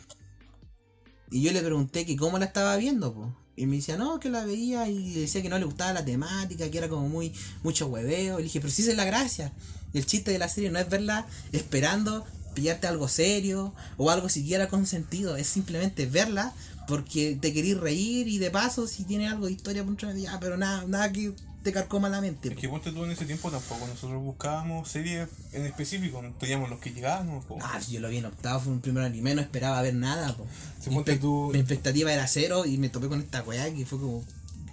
Y 1.30 1.42
yo 1.42 1.52
le 1.52 1.62
pregunté 1.62 2.04
que 2.04 2.16
cómo 2.16 2.37
la 2.40 2.46
estaba 2.46 2.76
viendo, 2.78 3.14
po. 3.14 3.32
Y 3.60 3.66
me 3.66 3.76
decía, 3.76 3.96
no, 3.96 4.18
que 4.18 4.30
la 4.30 4.44
veía 4.44 4.88
y 4.88 5.12
decía 5.12 5.42
que 5.42 5.48
no 5.48 5.58
le 5.58 5.64
gustaba 5.64 5.92
la 5.92 6.04
temática, 6.04 6.70
que 6.70 6.78
era 6.78 6.88
como 6.88 7.08
muy 7.08 7.32
mucho 7.62 7.86
hueveo. 7.86 8.38
Y 8.38 8.42
le 8.42 8.44
dije, 8.44 8.60
pero 8.60 8.72
esa 8.72 8.90
es 8.90 8.96
la 8.96 9.04
gracia. 9.04 9.52
El 9.92 10.06
chiste 10.06 10.30
de 10.30 10.38
la 10.38 10.49
serie 10.49 10.70
no 10.70 10.78
es 10.78 10.88
verla 10.88 11.26
esperando 11.52 12.25
pillarte 12.54 12.86
algo 12.86 13.08
serio 13.08 13.75
o 13.96 14.10
algo 14.10 14.28
siquiera 14.28 14.68
con 14.68 14.86
sentido. 14.86 15.36
Es 15.36 15.46
simplemente 15.46 16.06
verla 16.06 16.52
porque 16.88 17.38
te 17.40 17.52
querís 17.52 17.76
reír 17.76 18.28
y 18.28 18.38
de 18.38 18.50
paso 18.50 18.86
si 18.86 19.04
tiene 19.04 19.28
algo 19.28 19.46
de 19.46 19.52
historia 19.52 19.84
ya, 20.16 20.40
pero 20.40 20.56
nada, 20.56 20.84
nada 20.86 21.12
que 21.12 21.32
te 21.62 21.73
carcoma 21.73 22.08
la 22.08 22.20
mente. 22.20 22.49
Es 22.49 22.54
po. 22.54 22.60
que 22.60 22.68
ponte 22.68 22.90
tú 22.92 23.04
en 23.04 23.10
ese 23.10 23.25
tiempo 23.26 23.50
tampoco. 23.50 23.86
Nosotros 23.86 24.23
buscábamos 24.23 24.88
series 24.88 25.28
en 25.52 25.66
específico. 25.66 26.20
no 26.23 26.30
Teníamos 26.32 26.70
los 26.70 26.78
que 26.80 26.92
llegábamos. 26.92 27.44
po. 27.44 27.58
Ah, 27.62 27.80
si 27.80 27.92
yo 27.92 28.00
lo 28.00 28.08
vi 28.08 28.18
en 28.18 28.26
octavo, 28.26 28.60
fue 28.60 28.73
un 28.73 28.80
primer 28.80 29.04
anime, 29.04 29.34
no 29.34 29.40
esperaba 29.40 29.80
ver 29.82 29.94
nada, 29.94 30.36
po. 30.36 30.46
Si 30.80 30.90
Mi, 30.90 30.96
ponte 30.96 31.14
espe- 31.16 31.20
tú- 31.20 31.50
mi 31.52 31.58
expectativa 31.58 32.12
era 32.12 32.26
cero 32.26 32.64
y 32.66 32.78
me 32.78 32.88
topé 32.88 33.08
con 33.08 33.20
esta 33.20 33.42
weá 33.42 33.73
que 33.75 33.84
fue 33.86 33.99
como. 33.99 34.25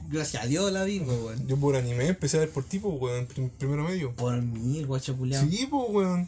Gracias 0.09 0.41
a 0.43 0.47
Dios 0.47 0.71
la 0.71 0.85
vi, 0.85 0.99
po, 1.01 1.11
weón. 1.13 1.47
Yo 1.47 1.57
por 1.57 1.75
anime 1.75 2.07
empecé 2.07 2.37
a 2.37 2.39
ver 2.41 2.49
por 2.51 2.63
tipo, 2.63 2.87
weón, 2.89 3.25
prim- 3.25 3.49
primero 3.49 3.83
medio. 3.83 4.13
Por 4.15 4.41
mí, 4.41 4.79
el 4.79 4.85
guacho 4.87 5.17
culiao. 5.17 5.45
Sí, 5.49 5.67
pues, 5.69 5.83
weón. 5.89 6.27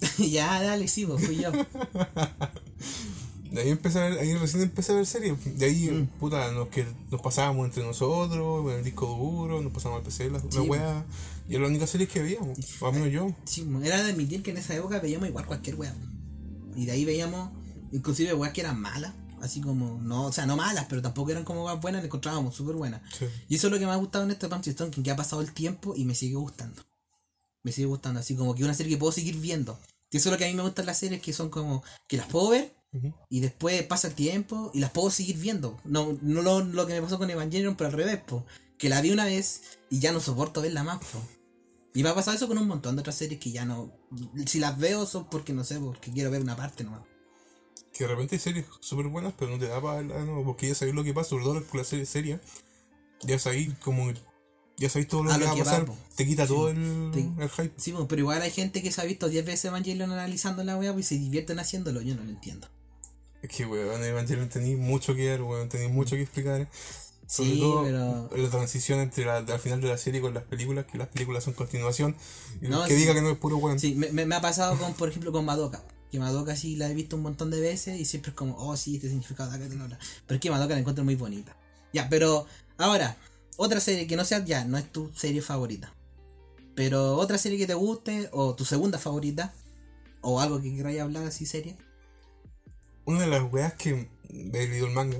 ya, 0.18 0.62
dale, 0.62 0.86
sí, 0.88 1.06
pues 1.06 1.24
fui 1.26 1.36
yo. 1.38 1.50
De 3.56 3.62
ahí 3.62 3.70
empecé 3.70 3.98
a 3.98 4.08
ver, 4.10 4.18
ahí 4.18 4.34
recién 4.34 4.62
empecé 4.62 4.92
a 4.92 4.96
ver 4.96 5.06
series. 5.06 5.58
De 5.58 5.64
ahí, 5.64 5.88
Mm. 5.90 6.06
puta, 6.18 6.52
nos, 6.52 6.68
que 6.68 6.86
nos 7.10 7.20
pasábamos 7.22 7.66
entre 7.66 7.82
nosotros, 7.84 8.62
con 8.64 8.72
el 8.74 8.84
disco 8.84 9.06
duro, 9.06 9.62
nos 9.62 9.72
pasábamos 9.72 10.00
al 10.00 10.04
PC, 10.04 10.30
la, 10.30 10.38
la 10.38 10.44
Sí. 10.50 10.58
weá. 10.58 11.04
Y 11.48 11.54
era 11.54 11.62
la 11.62 11.68
única 11.68 11.86
serie 11.86 12.06
que 12.06 12.20
veíamos, 12.22 12.58
al 12.82 12.92
menos 12.92 13.10
yo. 13.10 13.34
Sí, 13.44 13.66
era 13.82 14.02
de 14.02 14.12
admitir 14.12 14.42
que 14.42 14.50
en 14.50 14.58
esa 14.58 14.74
época 14.76 14.98
veíamos 15.00 15.28
igual 15.28 15.46
cualquier 15.46 15.76
weá. 15.76 15.94
Y 16.76 16.84
de 16.84 16.92
ahí 16.92 17.04
veíamos, 17.06 17.50
inclusive 17.92 18.34
weas 18.34 18.52
que 18.52 18.60
eran 18.60 18.78
malas. 18.80 19.14
Así 19.40 19.60
como, 19.60 20.00
no, 20.02 20.26
o 20.26 20.32
sea, 20.32 20.44
no 20.46 20.56
malas, 20.56 20.86
pero 20.88 21.02
tampoco 21.02 21.30
eran 21.30 21.44
como 21.44 21.64
weas 21.64 21.80
buenas, 21.80 22.02
le 22.02 22.06
encontrábamos 22.08 22.54
súper 22.54 22.74
buenas. 22.76 23.00
Sí. 23.18 23.26
Y 23.48 23.54
eso 23.56 23.68
es 23.68 23.72
lo 23.72 23.78
que 23.78 23.86
me 23.86 23.92
ha 23.92 23.96
gustado 23.96 24.24
en 24.24 24.30
este 24.32 24.48
Punchy 24.48 24.70
Stone, 24.70 24.90
que 24.90 25.10
ha 25.10 25.16
pasado 25.16 25.40
el 25.42 25.52
tiempo 25.52 25.94
y 25.96 26.04
me 26.04 26.14
sigue 26.14 26.34
gustando. 26.36 26.82
Me 27.62 27.72
sigue 27.72 27.86
gustando, 27.86 28.20
así 28.20 28.36
como 28.36 28.54
que 28.54 28.64
una 28.64 28.74
serie 28.74 28.92
que 28.92 28.98
puedo 28.98 29.12
seguir 29.12 29.36
viendo. 29.36 29.78
Y 30.10 30.18
eso 30.18 30.28
es 30.28 30.32
lo 30.32 30.38
que 30.38 30.44
a 30.44 30.48
mí 30.48 30.54
me 30.54 30.62
gusta 30.62 30.82
en 30.82 30.86
las 30.86 30.98
series, 30.98 31.20
que 31.22 31.32
son 31.32 31.50
como 31.50 31.82
que 32.08 32.16
las 32.16 32.26
puedo 32.28 32.50
ver 32.50 32.75
Y 33.28 33.40
después 33.40 33.82
pasa 33.82 34.08
el 34.08 34.14
tiempo 34.14 34.70
y 34.72 34.80
las 34.80 34.90
puedo 34.90 35.10
seguir 35.10 35.36
viendo. 35.36 35.78
No, 35.84 36.18
no 36.22 36.42
lo, 36.42 36.60
lo 36.60 36.86
que 36.86 36.94
me 36.94 37.02
pasó 37.02 37.18
con 37.18 37.30
Evangelion, 37.30 37.76
pero 37.76 37.88
al 37.88 37.96
revés, 37.96 38.18
po. 38.18 38.46
Que 38.78 38.88
la 38.88 39.00
vi 39.00 39.10
una 39.10 39.24
vez 39.24 39.78
y 39.90 40.00
ya 40.00 40.12
no 40.12 40.20
soporto 40.20 40.62
verla 40.62 40.82
más, 40.82 40.98
po. 40.98 41.20
Y 41.94 42.02
me 42.02 42.10
ha 42.10 42.14
pasado 42.14 42.36
eso 42.36 42.46
con 42.46 42.58
un 42.58 42.68
montón 42.68 42.94
de 42.94 43.00
otras 43.00 43.16
series 43.16 43.40
que 43.40 43.50
ya 43.50 43.64
no. 43.64 43.90
Si 44.46 44.58
las 44.58 44.78
veo 44.78 45.06
son 45.06 45.30
porque 45.30 45.54
no 45.54 45.64
sé, 45.64 45.78
porque 45.78 46.12
quiero 46.12 46.30
ver 46.30 46.42
una 46.42 46.54
parte 46.54 46.84
nomás. 46.84 47.00
Que 47.92 48.04
de 48.04 48.08
repente 48.08 48.36
hay 48.36 48.38
series 48.38 48.66
súper 48.80 49.06
buenas, 49.06 49.32
pero 49.38 49.50
no 49.50 49.58
te 49.58 49.66
da 49.66 49.80
para 49.80 50.02
verla, 50.02 50.24
no, 50.24 50.44
porque 50.44 50.68
ya 50.68 50.74
sabéis 50.74 50.94
lo 50.94 51.04
que 51.04 51.14
pasa, 51.14 51.30
sobre 51.30 51.44
todo 51.44 51.66
con 51.66 51.78
la 51.78 51.84
serie 51.84 52.04
seria. 52.04 52.40
Ya 53.22 53.38
sabéis 53.38 53.72
como. 53.78 54.12
Ya 54.78 54.90
sabéis 54.90 55.08
todo 55.08 55.24
lo 55.24 55.32
A 55.32 55.34
que 55.34 55.40
lo 55.40 55.46
va 55.46 55.52
a 55.52 55.54
que 55.54 55.60
va, 55.62 55.64
pasar. 55.70 55.84
po. 55.86 55.96
te 56.16 56.26
quita 56.26 56.46
Sí. 56.46 56.52
todo 56.52 56.68
el, 56.68 57.12
el 57.38 57.48
hype. 57.50 57.72
Sí, 57.78 57.94
pero 58.08 58.20
igual 58.20 58.42
hay 58.42 58.50
gente 58.50 58.82
que 58.82 58.92
se 58.92 59.00
ha 59.00 59.04
visto 59.04 59.28
10 59.28 59.44
veces 59.46 59.64
Evangelion 59.66 60.12
analizando 60.12 60.62
la 60.64 60.76
wea 60.76 60.92
pues, 60.92 61.10
y 61.10 61.16
se 61.16 61.20
divierten 61.22 61.58
haciéndolo. 61.58 62.02
Yo 62.02 62.14
no 62.14 62.22
lo 62.24 62.30
entiendo. 62.30 62.68
Es 63.42 63.50
que, 63.50 63.64
weón, 63.64 64.02
Evangelion 64.04 64.48
tenéis 64.48 64.78
mucho 64.78 65.14
que 65.14 65.26
ver, 65.26 65.42
weón, 65.42 65.68
tenéis 65.68 65.90
mucho 65.92 66.16
que 66.16 66.22
explicar. 66.22 66.68
Sobre 67.26 67.50
Sí, 67.54 67.60
todo 67.60 67.82
pero. 67.82 68.30
la 68.36 68.50
transición 68.50 69.00
entre 69.00 69.24
la, 69.24 69.38
al 69.38 69.58
final 69.58 69.80
de 69.80 69.88
la 69.88 69.98
serie 69.98 70.20
con 70.20 70.32
las 70.34 70.44
películas, 70.44 70.84
que 70.86 70.96
las 70.98 71.08
películas 71.08 71.42
son 71.44 71.54
continuación. 71.54 72.14
Y 72.62 72.68
No, 72.68 72.84
que 72.84 72.90
sí. 72.94 72.96
diga 73.00 73.14
que 73.14 73.22
no 73.22 73.30
es 73.30 73.38
puro 73.38 73.56
weón. 73.56 73.80
Sí, 73.80 73.94
me, 73.94 74.10
me, 74.12 74.26
me 74.26 74.34
ha 74.36 74.40
pasado 74.40 74.76
con, 74.78 74.92
por 74.94 75.08
ejemplo, 75.08 75.32
con 75.32 75.44
Madoka. 75.44 75.82
Que 76.12 76.18
Madoka 76.20 76.54
sí 76.54 76.76
la 76.76 76.88
he 76.88 76.94
visto 76.94 77.16
un 77.16 77.22
montón 77.22 77.50
de 77.50 77.60
veces 77.60 77.98
y 77.98 78.04
siempre 78.04 78.30
es 78.30 78.36
como, 78.36 78.56
oh 78.58 78.76
sí, 78.76 78.96
este 78.96 79.08
significado 79.08 79.50
de 79.50 79.56
acá, 79.56 79.68
de 79.68 79.76
Pero 79.76 80.34
es 80.36 80.40
que 80.40 80.50
Madoka 80.50 80.74
la 80.74 80.80
encuentro 80.80 81.04
muy 81.04 81.16
bonita. 81.16 81.56
Ya, 81.92 82.08
pero 82.08 82.46
ahora, 82.78 83.16
otra 83.56 83.80
serie 83.80 84.06
que 84.06 84.16
no 84.16 84.24
sea 84.24 84.44
ya, 84.44 84.64
no 84.64 84.78
es 84.78 84.90
tu 84.90 85.10
serie 85.14 85.42
favorita. 85.42 85.92
Pero 86.74 87.16
otra 87.16 87.38
serie 87.38 87.58
que 87.58 87.66
te 87.66 87.74
guste, 87.74 88.28
o 88.32 88.54
tu 88.54 88.64
segunda 88.64 88.98
favorita, 88.98 89.52
o 90.20 90.40
algo 90.40 90.60
que 90.60 90.74
queráis 90.74 91.00
hablar 91.00 91.24
así 91.26 91.46
serie. 91.46 91.76
Una 93.04 93.20
de 93.20 93.26
las 93.28 93.50
weas 93.52 93.74
que 93.74 94.08
he 94.30 94.68
leído 94.68 94.86
el 94.86 94.92
manga 94.92 95.18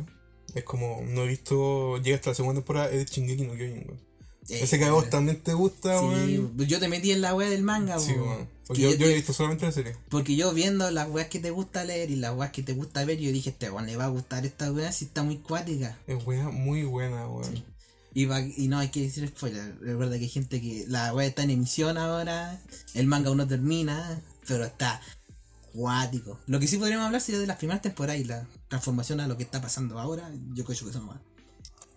es 0.54 0.64
como 0.64 1.02
no 1.06 1.22
he 1.22 1.28
visto, 1.28 1.98
llega 2.02 2.16
hasta 2.16 2.30
la 2.30 2.34
segunda 2.34 2.60
temporada, 2.60 2.90
es 2.90 2.98
de 2.98 3.04
Shingeki 3.04 3.42
no 3.46 3.54
Kyojin, 3.54 3.84
weón. 3.88 4.06
Eh, 4.48 4.60
Ese 4.62 4.78
que 4.78 4.84
a 4.84 4.92
vos 4.92 5.10
también 5.10 5.40
te 5.40 5.54
gusta, 5.54 5.98
Sí, 5.98 6.04
weón. 6.38 6.56
yo 6.66 6.78
te 6.78 6.88
metí 6.88 7.10
en 7.10 7.20
la 7.20 7.34
wea 7.34 7.48
del 7.50 7.62
manga, 7.62 7.98
Sí, 7.98 8.12
weón. 8.12 8.48
Porque 8.66 8.82
yo, 8.82 8.90
yo 8.90 8.96
yo 8.96 9.06
te- 9.06 9.12
he 9.12 9.14
visto 9.14 9.32
solamente 9.32 9.64
la 9.66 9.72
serie. 9.72 9.96
Porque 10.08 10.34
yo 10.36 10.52
viendo 10.52 10.90
las 10.90 11.08
weas 11.08 11.28
que 11.28 11.38
te 11.40 11.50
gusta 11.50 11.84
leer 11.84 12.10
y 12.10 12.16
las 12.16 12.34
weas 12.36 12.50
que 12.52 12.62
te 12.62 12.72
gusta 12.74 13.04
ver, 13.04 13.18
yo 13.18 13.30
dije, 13.32 13.50
este 13.50 13.70
weón 13.70 13.86
le 13.86 13.96
va 13.96 14.04
a 14.04 14.08
gustar 14.08 14.44
esta 14.46 14.70
wea 14.72 14.90
si 14.92 15.04
está 15.06 15.22
muy 15.22 15.36
cuática. 15.38 15.96
Es 16.06 16.24
wea 16.26 16.48
muy 16.48 16.84
buena, 16.84 17.28
weón. 17.28 17.64
Y, 18.16 18.24
va- 18.24 18.40
y 18.40 18.68
no 18.68 18.78
hay 18.78 18.88
que 18.88 19.02
decir 19.02 19.28
spoiler. 19.28 19.78
Recuerda 19.80 20.16
que 20.16 20.24
hay 20.24 20.30
gente 20.30 20.60
que 20.60 20.84
la 20.88 21.12
web 21.12 21.28
está 21.28 21.42
en 21.42 21.50
emisión 21.50 21.98
ahora. 21.98 22.58
El 22.94 23.06
manga 23.06 23.28
aún 23.28 23.36
no 23.36 23.46
termina. 23.46 24.22
Pero 24.48 24.64
está 24.64 25.02
cuático. 25.74 26.38
Lo 26.46 26.58
que 26.58 26.66
sí 26.66 26.78
podríamos 26.78 27.04
hablar 27.06 27.20
sería 27.20 27.40
de 27.40 27.46
las 27.46 27.58
primeras 27.58 27.82
temporadas 27.82 28.18
y 28.20 28.24
la 28.24 28.46
transformación 28.68 29.20
a 29.20 29.26
lo 29.26 29.36
que 29.36 29.42
está 29.42 29.60
pasando 29.60 29.98
ahora. 29.98 30.30
Yo 30.54 30.64
creo 30.64 30.78
que 30.78 30.88
eso 30.90 31.00
no 31.00 31.08
va. 31.08 31.20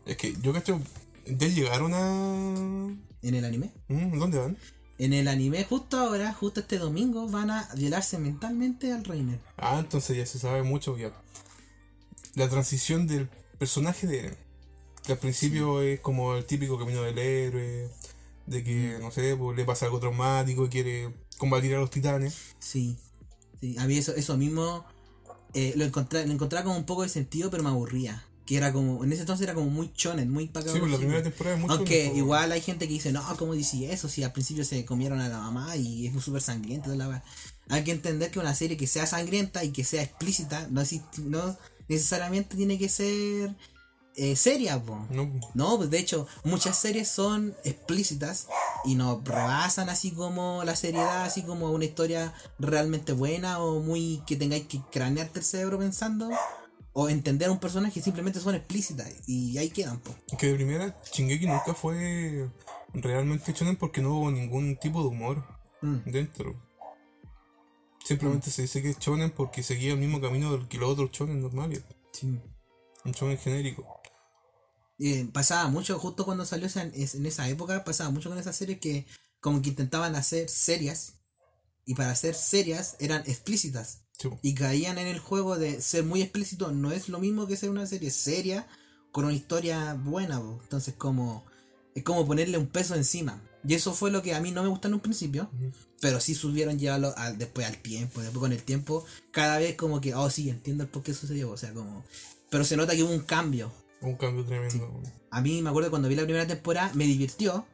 Es 0.06 0.18
que 0.18 0.36
yo 0.42 0.52
cacho, 0.52 0.82
ya 1.26 1.48
llegaron 1.48 1.94
a. 1.94 2.98
En 3.22 3.36
el 3.36 3.46
anime. 3.46 3.72
¿Mm? 3.88 4.20
¿Dónde 4.20 4.40
van? 4.40 4.58
En 4.98 5.14
el 5.14 5.30
anime, 5.30 5.64
justo 5.64 5.98
ahora, 5.98 6.34
justo 6.34 6.60
este 6.60 6.78
domingo, 6.80 7.30
van 7.30 7.50
a 7.52 7.70
violarse 7.78 8.18
mentalmente 8.18 8.92
al 8.92 9.06
Reiner. 9.06 9.40
Ah, 9.58 9.78
entonces 9.80 10.18
ya 10.18 10.26
se 10.26 10.38
sabe 10.40 10.64
mucho 10.64 10.98
ya. 10.98 11.14
La 12.36 12.50
transición 12.50 13.08
del 13.08 13.30
personaje 13.58 14.06
de 14.08 14.20
Eren. 14.20 14.49
Que 15.10 15.14
al 15.14 15.20
principio 15.20 15.82
es 15.82 16.00
como 16.02 16.36
el 16.36 16.46
típico 16.46 16.78
camino 16.78 17.02
del 17.02 17.18
héroe. 17.18 17.90
De 18.46 18.64
que, 18.64 19.00
no 19.02 19.10
sé, 19.10 19.36
pues, 19.36 19.58
le 19.58 19.66
pasa 19.66 19.86
algo 19.88 20.00
traumático 20.00 20.66
y 20.66 20.70
quiere 20.70 21.12
combatir 21.40 21.74
a 21.74 21.80
los 21.80 21.90
titanes. 21.90 22.36
Sí. 22.60 22.96
sí. 23.60 23.76
A 23.80 23.88
mí 23.88 23.98
eso, 23.98 24.14
eso 24.14 24.38
mismo 24.38 24.86
eh, 25.56 25.74
lo, 25.76 25.84
encontré, 25.84 26.28
lo 26.28 26.34
encontraba 26.34 26.64
como 26.64 26.78
un 26.78 26.86
poco 26.86 27.02
de 27.02 27.10
sentido, 27.10 27.50
pero 27.50 27.64
me 27.64 27.70
aburría. 27.70 28.24
Que 28.46 28.58
era 28.58 28.72
como, 28.72 29.04
en 29.04 29.12
ese 29.12 29.22
entonces 29.22 29.46
era 29.46 29.56
como 29.56 29.72
muy 29.72 29.92
chonen, 29.94 30.30
muy 30.30 30.46
para 30.46 30.72
Sí, 30.72 30.78
pues 30.78 30.92
la 30.92 30.98
primera 31.00 31.24
temporada 31.24 31.56
es 31.56 31.62
mucho. 31.64 31.74
Aunque 31.74 32.12
igual 32.16 32.52
hay 32.52 32.62
gente 32.62 32.86
que 32.88 32.94
dice, 32.94 33.12
no, 33.12 33.24
¿cómo 33.36 33.54
dice 33.54 33.92
eso? 33.92 34.08
Si 34.10 34.22
al 34.22 34.32
principio 34.32 34.64
se 34.64 34.86
comieron 34.86 35.22
a 35.22 35.28
la 35.28 35.40
mamá 35.40 35.76
y 35.76 36.06
es 36.06 36.24
súper 36.24 36.44
sangrienta. 36.44 36.86
toda 36.86 36.98
la 36.98 37.10
wea". 37.10 37.24
Hay 37.70 37.84
que 37.84 37.94
entender 37.94 38.30
que 38.30 38.38
una 38.38 38.54
serie 38.54 38.78
que 38.78 38.86
sea 38.86 39.08
sangrienta 39.08 39.64
y 39.64 39.72
que 39.72 39.84
sea 39.84 40.04
explícita 40.04 40.68
no, 40.70 40.82
existe- 40.82 41.24
no 41.24 41.58
necesariamente 41.88 42.56
tiene 42.56 42.78
que 42.78 42.90
ser 42.90 43.56
eh, 44.20 44.36
seria, 44.36 44.82
po. 44.82 45.06
No, 45.10 45.32
No, 45.54 45.78
pues 45.78 45.90
de 45.90 46.00
hecho, 46.00 46.28
muchas 46.44 46.78
series 46.78 47.08
son 47.08 47.56
explícitas 47.64 48.48
y 48.86 48.96
nos 48.96 49.24
rebasan 49.24 49.90
así 49.90 50.12
como 50.12 50.64
la 50.64 50.76
seriedad, 50.76 51.24
así 51.24 51.44
como 51.44 51.72
una 51.72 51.86
historia 51.86 52.34
realmente 52.60 53.14
buena 53.14 53.60
o 53.60 53.80
muy 53.82 54.22
que 54.28 54.36
tengáis 54.36 54.68
que 54.68 54.82
cranearte 54.92 55.40
el 55.40 55.46
cerebro 55.46 55.80
pensando 55.80 56.30
o 56.94 57.10
entender 57.10 57.50
a 57.50 57.52
un 57.52 57.60
personaje 57.60 58.02
simplemente 58.02 58.40
son 58.40 58.56
explícitas 58.56 59.10
y 59.28 59.58
ahí 59.58 59.70
quedan, 59.70 60.00
po. 60.00 60.14
que 60.38 60.48
de 60.48 60.56
primera, 60.56 60.96
Shingeki 61.12 61.48
nunca 61.48 61.74
fue 61.74 62.50
realmente 62.94 63.54
shonen 63.54 63.76
porque 63.76 64.02
no 64.02 64.16
hubo 64.16 64.32
ningún 64.32 64.76
tipo 64.78 65.02
de 65.02 65.10
humor 65.10 65.60
Mm, 65.82 66.12
dentro. 66.12 66.56
Simplemente 68.04 68.50
se 68.52 68.64
dice 68.64 68.82
que 68.82 68.90
es 68.90 69.00
shonen 69.00 69.30
porque 69.32 69.64
seguía 69.64 69.94
el 69.94 70.00
mismo 70.00 70.20
camino 70.20 70.52
del 70.52 70.68
que 70.68 70.78
los 70.78 70.90
otros 70.90 71.12
shonen 71.12 71.42
normales. 71.42 71.84
sí. 72.12 72.40
Un 73.06 73.14
shonen 73.14 73.38
genérico. 73.38 73.99
Eh, 75.00 75.28
pasaba 75.32 75.70
mucho, 75.70 75.98
justo 75.98 76.26
cuando 76.26 76.46
salió 76.46 76.68
esa, 76.68 76.84
es- 76.84 77.16
en 77.16 77.26
esa 77.26 77.48
época, 77.50 77.84
pasaba 77.84 78.10
mucho 78.10 78.30
con 78.30 78.38
esas 78.38 78.56
series 78.56 78.80
que 78.80 79.06
como 79.40 79.62
que 79.62 79.70
intentaban 79.70 80.16
hacer 80.16 80.50
serias 80.50 81.14
y 81.86 81.96
para 81.96 82.14
ser 82.16 82.36
serias 82.36 82.96
eran 83.00 83.24
explícitas. 83.26 84.00
Sí, 84.20 84.28
y 84.42 84.54
caían 84.54 84.98
en 84.98 85.08
el 85.08 85.20
juego 85.20 85.58
de 85.58 85.82
ser 85.82 86.04
muy 86.04 86.22
explícito 86.22 86.74
no 86.74 86.92
es 86.92 87.08
lo 87.08 87.20
mismo 87.20 87.48
que 87.48 87.56
ser 87.56 87.70
una 87.70 87.86
serie 87.88 88.12
seria 88.12 88.68
con 89.14 89.24
una 89.24 89.34
historia 89.34 89.94
buena 89.94 90.42
entonces 90.62 90.94
como 90.98 91.46
es 91.96 92.04
como 92.04 92.28
ponerle 92.28 92.58
un 92.58 92.68
peso 92.68 92.96
encima. 92.96 93.42
Y 93.66 93.76
eso 93.76 93.94
fue 93.94 94.12
lo 94.12 94.22
que 94.22 94.34
a 94.36 94.42
mí 94.42 94.52
no 94.52 94.62
me 94.64 94.68
gustó 94.70 94.90
en 94.90 94.96
un 94.96 95.00
principio 95.00 95.50
pero 96.02 96.20
sí 96.20 96.36
subieron 96.36 96.78
llevarlo 96.78 97.14
al- 97.18 97.38
después 97.38 97.66
al 97.66 97.78
tiempo 97.78 98.22
después 98.22 98.40
con 98.42 98.52
el 98.52 98.62
tiempo 98.64 99.06
cada 99.32 99.58
vez 99.58 99.76
como 99.76 100.02
que 100.02 100.14
oh 100.14 100.30
sí 100.30 100.50
entiendo 100.50 100.84
el 100.84 100.90
por 100.90 101.02
qué 101.04 101.14
sucedió 101.14 101.50
o 101.52 101.58
sea 101.58 101.74
como 101.74 102.04
pero 102.50 102.64
se 102.66 102.76
nota 102.78 102.96
que 102.96 103.04
hubo 103.04 103.12
un 103.14 103.20
cambio 103.22 103.72
Un 104.02 104.16
cambio 104.16 104.46
tremendo. 104.46 105.02
a 105.30 105.42
mí 105.42 105.62
me 105.62 105.70
acuerdo 105.70 105.90
cuando 105.90 106.08
vi 106.08 106.16
la 106.16 106.24
primera 106.24 106.48
temporada 106.48 106.92
me 106.94 107.06
divirtió 107.06 107.66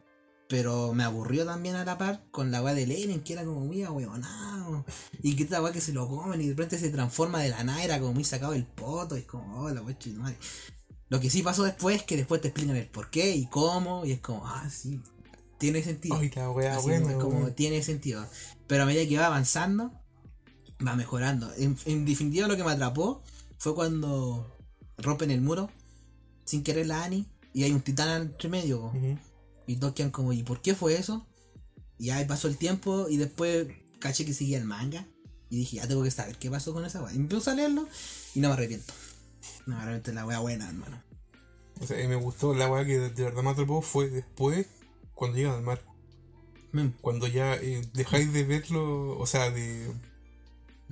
pero 0.47 0.93
me 0.93 1.03
aburrió 1.03 1.45
también 1.45 1.75
a 1.75 1.85
la 1.85 1.97
par 1.97 2.23
con 2.31 2.51
la 2.51 2.61
weá 2.61 2.73
de 2.73 2.85
Lenin, 2.85 3.21
que 3.21 3.33
era 3.33 3.43
como 3.43 3.61
muy 3.61 3.83
ahueonado. 3.83 4.85
Y 5.21 5.35
que 5.35 5.43
esta 5.43 5.61
weá 5.61 5.73
que 5.73 5.81
se 5.81 5.93
lo 5.93 6.07
comen 6.07 6.39
y 6.39 6.45
de 6.45 6.51
repente 6.51 6.77
se 6.77 6.89
transforma 6.89 7.41
de 7.41 7.49
la 7.49 7.63
nada, 7.63 7.83
era 7.83 7.99
como 7.99 8.13
muy 8.13 8.23
sacado 8.23 8.51
del 8.51 8.65
poto. 8.65 9.15
Y 9.15 9.21
es 9.21 9.25
como, 9.25 9.61
oh, 9.61 9.69
la 9.69 9.81
weá 9.81 9.97
madre. 10.17 10.37
Lo 11.09 11.19
que 11.19 11.29
sí 11.29 11.41
pasó 11.41 11.63
después 11.63 11.97
es 11.97 12.03
que 12.03 12.17
después 12.17 12.41
te 12.41 12.49
explican 12.49 12.75
el 12.75 12.87
por 12.87 13.09
qué 13.09 13.35
y 13.35 13.47
cómo. 13.47 14.05
Y 14.05 14.11
es 14.11 14.19
como, 14.19 14.45
ah, 14.45 14.69
sí, 14.69 15.01
tiene 15.57 15.81
sentido. 15.81 16.17
Ay, 16.17 16.31
la 16.35 16.51
wea 16.51 16.77
Así 16.77 16.89
buena. 16.89 17.11
es 17.11 17.17
como 17.17 17.51
tiene 17.51 17.81
sentido. 17.81 18.25
Pero 18.67 18.83
a 18.83 18.85
medida 18.85 19.07
que 19.07 19.17
va 19.17 19.27
avanzando, 19.27 19.91
va 20.85 20.95
mejorando. 20.95 21.51
En, 21.57 21.75
en 21.85 22.05
definitiva, 22.05 22.47
lo 22.47 22.55
que 22.55 22.63
me 22.63 22.71
atrapó 22.71 23.23
fue 23.57 23.73
cuando 23.73 24.51
rompen 24.97 25.31
el 25.31 25.41
muro 25.41 25.69
sin 26.45 26.63
querer 26.63 26.87
la 26.87 27.03
Annie 27.03 27.25
y 27.53 27.63
hay 27.63 27.71
un 27.71 27.81
titán 27.81 28.21
entre 28.21 28.49
medio. 28.49 28.81
po. 28.81 28.87
Ujú. 28.97 29.17
Y 29.67 29.75
todos 29.77 29.93
quedan 29.93 30.11
como, 30.11 30.31
¿y 30.33 30.43
por 30.43 30.61
qué 30.61 30.75
fue 30.75 30.95
eso? 30.95 31.25
Y 31.97 32.11
ahí 32.11 32.25
pasó 32.25 32.47
el 32.47 32.57
tiempo 32.57 33.07
y 33.09 33.17
después 33.17 33.67
caché 33.99 34.25
que 34.25 34.33
seguía 34.33 34.57
el 34.57 34.65
manga. 34.65 35.05
Y 35.49 35.57
dije, 35.57 35.77
ya 35.77 35.87
tengo 35.87 36.03
que 36.03 36.11
saber 36.11 36.37
qué 36.37 36.49
pasó 36.49 36.73
con 36.73 36.85
esa 36.85 37.01
weá. 37.01 37.13
Y 37.13 37.19
puse 37.19 37.49
a 37.49 37.55
leerlo 37.55 37.87
y 38.33 38.39
no 38.39 38.49
me 38.49 38.53
arrepiento. 38.55 38.93
No 39.65 39.75
me 39.75 39.81
arrepiento 39.81 40.11
de 40.11 40.15
la 40.15 40.25
weá 40.25 40.39
buena, 40.39 40.67
hermano. 40.67 41.01
O 41.81 41.85
sea, 41.87 42.01
y 42.01 42.07
me 42.07 42.15
gustó 42.15 42.53
la 42.53 42.69
weá 42.71 42.85
que 42.85 42.99
de 42.99 43.09
de 43.09 43.23
verdad 43.23 43.43
me 43.43 43.49
atrapó 43.51 43.81
fue 43.81 44.09
después, 44.09 44.65
cuando 45.13 45.37
llegan 45.37 45.55
al 45.55 45.61
mar. 45.63 45.81
Mm, 46.73 46.87
Cuando 47.01 47.27
ya 47.27 47.55
eh, 47.55 47.81
dejáis 47.93 48.33
de 48.33 48.43
verlo, 48.43 49.17
o 49.17 49.25
sea, 49.25 49.49
de. 49.49 49.91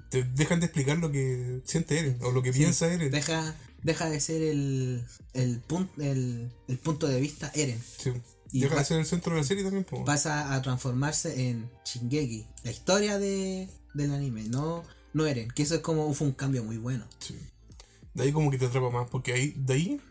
Te 0.10 0.24
dejan 0.24 0.60
de 0.60 0.68
explicar 0.68 0.98
lo 0.98 1.12
que 1.12 1.62
siente 1.66 2.00
Eren, 2.00 2.20
o 2.24 2.32
lo 2.32 2.42
que 2.42 2.54
Sí, 2.54 2.60
piensa 2.60 2.92
Eren. 2.92 3.12
Deja, 3.12 3.56
deja 3.84 4.10
de 4.10 4.20
ser 4.20 4.42
el, 4.42 5.06
el, 5.34 5.62
pun- 5.68 5.90
el, 5.98 6.52
el 6.68 6.78
punto 6.78 7.08
de 7.08 7.20
vista 7.20 7.52
Eren. 7.56 7.82
Sí. 7.98 8.12
Y 8.52 8.62
Deja 8.62 8.76
de 8.78 8.86
ser 8.86 9.00
el 9.00 9.06
centro 9.06 9.34
de 9.34 9.42
la 9.42 9.48
serie 9.48 9.64
también. 9.64 9.86
Pasa 10.06 10.54
a 10.54 10.62
transformarse 10.62 11.50
en 11.50 11.70
Shingeki. 11.86 12.46
La 12.64 12.72
historia 12.72 13.18
de, 13.18 13.68
del 13.96 14.14
anime, 14.14 14.44
no, 14.44 14.84
no 15.14 15.26
Eren. 15.26 15.50
Que 15.50 15.64
eso 15.64 15.76
es 15.76 15.82
como 15.82 16.14
fue 16.14 16.28
un 16.28 16.34
cambio 16.34 16.64
muy 16.64 16.78
bueno. 16.78 17.06
Sí. 17.20 17.36
De 18.14 18.24
ahí 18.24 18.32
como 18.32 18.52
que 18.52 18.60
te 18.60 18.68
atrapa 18.68 18.92
más, 18.92 19.10
porque 19.10 19.34
ahí, 19.34 19.56
de 19.58 19.74
ahí 19.74 20.02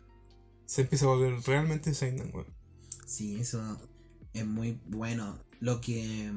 se 0.66 0.80
empieza 0.82 1.04
a 1.04 1.08
volver 1.08 1.40
realmente 1.46 1.94
Seinen, 1.94 2.30
weón. 2.34 2.46
Sí, 3.06 3.36
eso 3.40 3.80
es 4.32 4.44
muy 4.44 4.80
bueno. 4.86 5.38
Lo 5.60 5.80
que. 5.80 6.32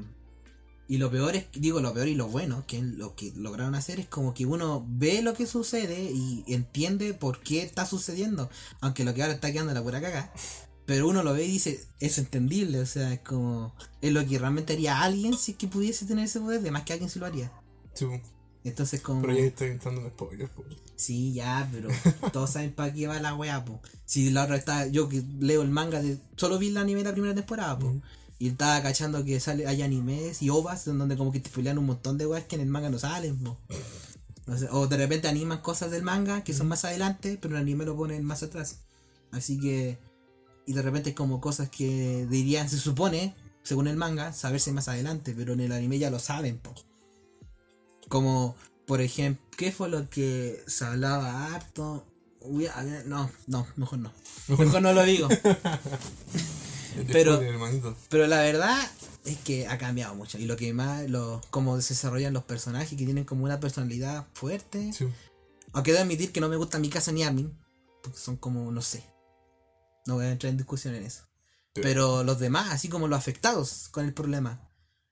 Y 0.88 0.98
lo 0.98 1.10
peor 1.10 1.36
es, 1.36 1.46
digo, 1.54 1.80
lo 1.82 1.94
peor 1.94 2.08
y 2.08 2.16
lo 2.16 2.28
bueno, 2.28 2.64
que 2.68 2.82
lo 2.82 3.16
que 3.16 3.32
lograron 3.36 3.74
hacer 3.76 4.00
es 4.00 4.08
como 4.08 4.34
que 4.34 4.46
uno 4.46 4.86
ve 4.88 5.22
lo 5.22 5.34
que 5.34 5.48
sucede 5.48 6.12
y 6.12 6.44
entiende 6.48 7.14
por 7.14 7.42
qué 7.42 7.64
está 7.64 7.86
sucediendo. 7.86 8.50
Aunque 8.82 9.04
lo 9.04 9.14
que 9.14 9.24
ahora 9.24 9.34
está 9.34 9.52
quedando 9.52 9.74
la 9.74 9.82
pura 9.82 10.02
caga. 10.02 10.32
Pero 10.86 11.08
uno 11.08 11.24
lo 11.24 11.34
ve 11.34 11.46
y 11.46 11.52
dice, 11.52 11.84
es 12.00 12.20
entendible, 12.20 12.80
o 12.80 12.86
sea, 12.86 13.12
es 13.12 13.20
como. 13.22 13.74
Es 14.02 14.14
lo 14.14 14.26
que 14.26 14.38
realmente 14.38 14.74
haría 14.74 15.02
alguien 15.02 15.36
si 15.36 15.54
es 15.54 15.58
que 15.58 15.68
pudiese 15.68 16.06
tener 16.06 16.26
ese 16.26 16.40
poder, 16.40 16.62
de 16.62 16.70
más 16.70 16.84
que 16.84 16.94
alguien 16.94 17.10
si 17.10 17.18
lo 17.18 17.26
haría. 17.26 17.52
Sí. 17.96 18.06
Entonces, 18.64 19.02
como. 19.02 19.22
Pero 19.22 19.34
ya 19.34 19.46
estoy 19.46 19.70
entrando 19.70 20.02
en 20.02 20.12
spoilers, 20.12 20.52
po. 20.52 20.64
Sí, 20.96 21.34
ya, 21.34 21.68
pero 21.72 21.90
todos 22.32 22.52
saben 22.52 22.72
para 22.74 22.94
qué 22.94 23.08
va 23.08 23.20
la 23.20 23.34
weá, 23.34 23.66
po. 23.66 23.82
Si 24.06 24.30
la 24.30 24.44
otra 24.44 24.58
está, 24.58 24.86
yo 24.86 25.10
que 25.10 25.24
leo 25.40 25.64
el 25.64 25.70
manga, 25.70 26.02
de, 26.02 26.20
solo 26.36 26.60
vi 26.60 26.68
el 26.68 26.78
anime 26.78 27.00
de 27.00 27.06
la 27.06 27.14
primera 27.14 27.34
temporada, 27.34 27.80
po. 27.80 27.94
Y 28.46 28.50
estaba 28.50 28.80
cachando 28.84 29.26
que 29.26 29.40
sale, 29.40 29.66
hay 29.66 29.82
animes 29.82 30.44
y 30.44 30.52
ovas 30.52 30.86
donde 30.86 31.18
como 31.18 31.32
que 31.32 31.40
te 31.40 31.50
pelean 31.50 31.80
un 31.80 31.88
montón 31.88 32.20
de 32.20 32.28
weas 32.28 32.44
que 32.44 32.54
en 32.54 32.62
el 32.62 32.68
manga 32.68 32.92
no 32.92 33.00
salen, 33.00 33.40
o 34.70 34.86
de 34.86 34.98
repente 34.98 35.28
animan 35.28 35.62
cosas 35.62 35.90
del 35.90 36.04
manga 36.04 36.44
que 36.44 36.54
son 36.54 36.68
más 36.68 36.86
adelante, 36.86 37.40
pero 37.42 37.56
el 37.56 37.62
anime 37.64 37.86
lo 37.86 37.98
ponen 37.98 38.24
más 38.24 38.44
atrás. 38.44 38.82
Así 39.32 39.60
que. 39.60 39.98
Y 40.68 40.74
de 40.74 40.82
repente 40.84 41.10
es 41.10 41.16
como 41.16 41.42
cosas 41.42 41.72
que 41.72 42.28
dirían, 42.30 42.70
se 42.70 42.78
supone, 42.78 43.34
según 43.64 43.88
el 43.88 43.96
manga, 43.96 44.32
saberse 44.32 44.72
más 44.72 44.90
adelante, 44.90 45.34
pero 45.36 45.54
en 45.54 45.62
el 45.62 45.72
anime 45.72 45.98
ya 45.98 46.12
lo 46.12 46.20
saben, 46.20 46.60
po. 46.60 46.76
Como, 48.10 48.56
por 48.86 49.02
ejemplo, 49.02 49.44
¿qué 49.58 49.72
fue 49.72 49.90
lo 49.90 50.08
que 50.08 50.64
se 50.68 50.86
hablaba 50.86 51.56
harto? 51.56 52.06
Uy, 52.42 52.68
no, 53.08 53.32
no, 53.48 53.68
mejor 53.76 53.98
no. 53.98 54.12
Mejor 54.50 54.84
no 54.84 54.94
lo 54.94 55.04
digo. 55.04 55.30
Pero-. 57.12 57.38
Pero 58.10 58.28
la 58.28 58.42
verdad 58.42 58.78
es 59.26 59.38
que 59.40 59.68
ha 59.68 59.78
cambiado 59.78 60.16
mucho. 60.16 60.38
Y 60.38 60.46
lo 60.46 60.56
que 60.58 60.74
más, 60.74 61.10
lo, 61.10 61.42
cómo 61.50 61.80
se 61.82 61.94
desarrollan 61.94 62.34
los 62.34 62.44
personajes 62.44 62.90
que 62.90 62.96
tienen 63.06 63.24
como 63.26 63.44
una 63.46 63.60
personalidad 63.60 64.28
fuerte. 64.34 64.92
Sí. 64.94 65.08
Aunque 65.74 65.92
debo 65.92 66.04
admitir 66.04 66.32
que 66.32 66.42
no 66.42 66.50
me 66.50 66.56
gusta 66.58 66.80
mi 66.80 66.90
casa 66.90 67.12
ni 67.12 67.24
Armin. 67.24 67.52
Porque 68.04 68.20
son 68.20 68.38
como, 68.38 68.72
no 68.72 68.82
sé. 68.82 69.04
No 70.06 70.16
voy 70.16 70.26
a 70.26 70.32
entrar 70.32 70.52
en 70.52 70.58
discusión 70.58 70.94
en 70.96 71.04
eso. 71.04 71.24
Pero- 71.74 71.84
Pero 71.88 72.24
los 72.24 72.40
demás, 72.40 72.72
así 72.72 72.88
como 72.88 73.08
los 73.08 73.18
afectados 73.18 73.90
con 73.90 74.06
el 74.06 74.14
problema. 74.14 74.62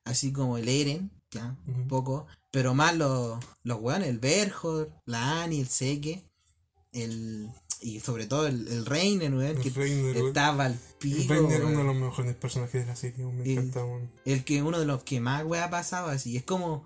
Así 0.05 0.31
como 0.31 0.57
el 0.57 0.69
Eren, 0.69 1.11
ya, 1.31 1.55
un 1.65 1.87
poco. 1.87 2.27
Pero 2.51 2.73
más 2.75 2.95
los, 2.95 3.43
los 3.63 3.79
weones, 3.81 4.09
el 4.09 4.19
Berhor, 4.19 4.91
la 5.05 5.43
Annie, 5.43 5.59
el 5.61 5.67
Seke. 5.67 6.23
El, 6.91 7.49
y 7.83 7.99
sobre 7.99 8.25
todo 8.27 8.47
el, 8.47 8.67
el 8.67 8.85
Reiner, 8.85 9.33
weón, 9.33 9.57
que 9.61 9.67
El 9.69 9.75
Reiner, 9.75 10.15
weón. 10.15 10.27
estaba 10.27 10.65
al 10.65 10.71
El 10.73 10.79
pico. 10.99 11.33
Reiner 11.33 11.51
es 11.51 11.59
uno 11.59 11.69
de 11.69 11.75
weón. 11.75 11.87
los 11.87 11.95
mejores 11.95 12.35
personajes 12.35 12.81
de 12.81 12.87
la 12.87 12.95
serie, 12.95 13.25
me 13.25 13.45
Y- 13.47 13.51
encanta, 13.53 13.83
weón. 13.85 14.09
El 14.25 14.43
que 14.43 14.61
uno 14.63 14.79
de 14.79 14.85
los 14.85 15.03
que 15.03 15.19
más 15.19 15.43
weá 15.45 15.65
ha 15.65 15.69
pasado 15.69 16.07
así. 16.09 16.35
Es 16.37 16.43
como. 16.43 16.85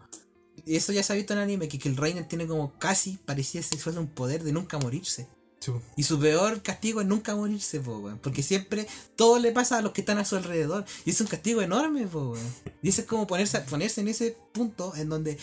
Eso 0.65 0.91
ya 0.91 1.03
se 1.03 1.13
ha 1.13 1.15
visto 1.15 1.33
en 1.33 1.39
anime, 1.39 1.67
que, 1.67 1.77
que 1.79 1.87
el 1.87 1.95
Reiner 1.95 2.27
tiene 2.27 2.47
como 2.47 2.77
casi 2.79 3.17
pareciese 3.25 3.69
si 3.75 3.77
fuese 3.77 3.99
un 3.99 4.07
poder 4.07 4.43
de 4.43 4.51
nunca 4.51 4.77
morirse. 4.79 5.27
Sí. 5.59 5.71
Y 5.95 6.03
su 6.03 6.19
peor 6.19 6.61
castigo 6.61 7.01
es 7.01 7.07
nunca 7.07 7.35
morirse, 7.35 7.79
po, 7.79 7.97
weón. 7.99 8.19
Porque 8.19 8.43
siempre 8.43 8.87
todo 9.15 9.39
le 9.39 9.51
pasa 9.51 9.77
a 9.77 9.81
los 9.81 9.91
que 9.91 10.01
están 10.01 10.17
a 10.17 10.25
su 10.25 10.35
alrededor. 10.35 10.83
Y 11.05 11.11
es 11.11 11.21
un 11.21 11.27
castigo 11.27 11.61
enorme, 11.61 12.05
po, 12.07 12.31
weón. 12.31 12.53
Y 12.81 12.89
eso 12.89 13.01
es 13.01 13.07
como 13.07 13.27
ponerse, 13.27 13.59
ponerse 13.61 14.01
en 14.01 14.07
ese 14.09 14.35
punto 14.53 14.93
en 14.95 15.09
donde 15.09 15.37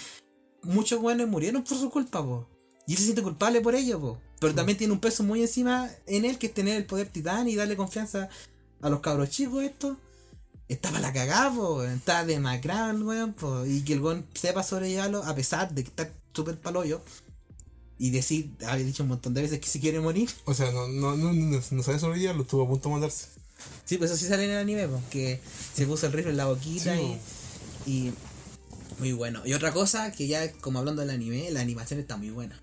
muchos 0.62 1.00
weones 1.00 1.28
murieron 1.28 1.62
por 1.62 1.78
su 1.78 1.90
culpa, 1.90 2.22
po. 2.24 2.48
Y 2.86 2.92
él 2.92 2.98
se 2.98 3.04
siente 3.04 3.22
culpable 3.22 3.60
por 3.60 3.74
ello, 3.74 4.00
po. 4.00 4.18
Pero 4.40 4.52
Sí. 4.52 4.56
también 4.56 4.76
tiene 4.78 4.92
un 4.92 5.00
peso 5.00 5.22
muy 5.22 5.40
encima 5.40 5.90
en 6.06 6.24
él, 6.24 6.38
que 6.38 6.48
es 6.48 6.54
tener 6.54 6.76
el 6.76 6.84
poder 6.86 7.08
titán 7.08 7.48
y 7.48 7.54
darle 7.56 7.76
confianza 7.76 8.28
a 8.82 8.90
los 8.90 9.00
cabros 9.00 9.30
chicos 9.30 9.62
estos. 9.64 9.96
estaba 10.68 10.98
la 10.98 11.12
cagada, 11.12 11.54
po. 11.54 11.84
Estaba 11.84 12.24
demacrado 12.24 12.90
el 12.90 13.02
weón, 13.02 13.32
po. 13.34 13.64
Y 13.66 13.82
que 13.82 13.92
el 13.94 14.00
weón 14.00 14.26
sepa 14.34 14.62
sobrellevarlo 14.62 15.22
a 15.24 15.34
pesar 15.34 15.72
de 15.74 15.82
que 15.84 15.90
está 15.90 16.10
súper 16.32 16.58
paloyo. 16.58 17.00
Y 17.98 18.10
decir, 18.10 18.50
había 18.66 18.84
dicho 18.84 19.02
un 19.04 19.10
montón 19.10 19.34
de 19.34 19.42
veces 19.42 19.60
que 19.60 19.68
si 19.68 19.78
quiere 19.78 20.00
morir. 20.00 20.28
O 20.46 20.52
sea, 20.54 20.72
no, 20.72 20.88
no, 20.88 21.16
no, 21.16 21.32
no, 21.32 21.60
no 21.70 21.82
sabía 21.82 21.98
sobrellevarlo, 22.00 22.42
estuvo 22.42 22.64
a 22.64 22.68
punto 22.68 22.88
de 22.88 22.94
matarse. 22.96 23.26
Sí, 23.84 23.98
pues 23.98 24.10
eso 24.10 24.18
sí 24.20 24.26
sale 24.28 24.44
en 24.44 24.50
el 24.50 24.58
anime, 24.58 24.88
pues, 24.88 25.02
que 25.10 25.40
se 25.74 25.86
puso 25.86 26.06
el 26.06 26.12
rifle 26.12 26.32
en 26.32 26.36
la 26.38 26.46
boquita 26.46 26.94
Sí, 26.96 27.18
y, 27.86 27.90
y. 27.90 28.14
Muy 28.98 29.12
bueno. 29.12 29.42
Y 29.44 29.52
otra 29.54 29.72
cosa, 29.72 30.12
que 30.12 30.26
ya 30.26 30.50
como 30.52 30.78
hablando 30.80 31.02
del 31.02 31.10
anime, 31.10 31.50
la 31.50 31.60
animación 31.60 32.00
está 32.00 32.16
muy 32.16 32.30
buena. 32.30 32.60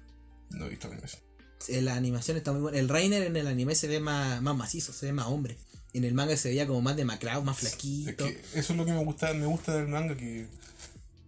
No 0.52 0.66
he 0.66 0.70
visto 0.70 0.88
animación. 0.88 1.22
La 1.70 1.96
animación 1.96 2.38
está 2.38 2.52
muy 2.52 2.62
buena. 2.62 2.80
El 2.80 2.90
Rainer 2.90 3.24
en 3.24 3.36
el 3.36 3.48
anime 3.48 3.76
se 3.76 3.88
ve 3.88 4.00
más, 4.00 4.42
más 4.42 4.56
macizo, 4.56 4.94
se 4.94 5.08
ve 5.08 5.14
más 5.14 5.28
hombre. 5.28 5.58
En 5.94 6.04
el 6.06 6.14
manga 6.14 6.36
se 6.38 6.50
veía 6.50 6.66
como 6.66 6.82
más 6.82 6.96
demacrado, 6.96 7.44
más 7.44 7.62
Es 7.62 7.70
flaquito. 7.70 8.26
que 8.26 8.42
eso 8.56 8.74
es 8.74 8.78
lo 8.78 8.86
que 8.86 8.94
me 8.94 9.04
gusta, 9.04 9.34
me 9.34 9.46
gusta 9.46 9.76
del 9.76 9.88
manga, 9.88 10.16
que 10.16 10.48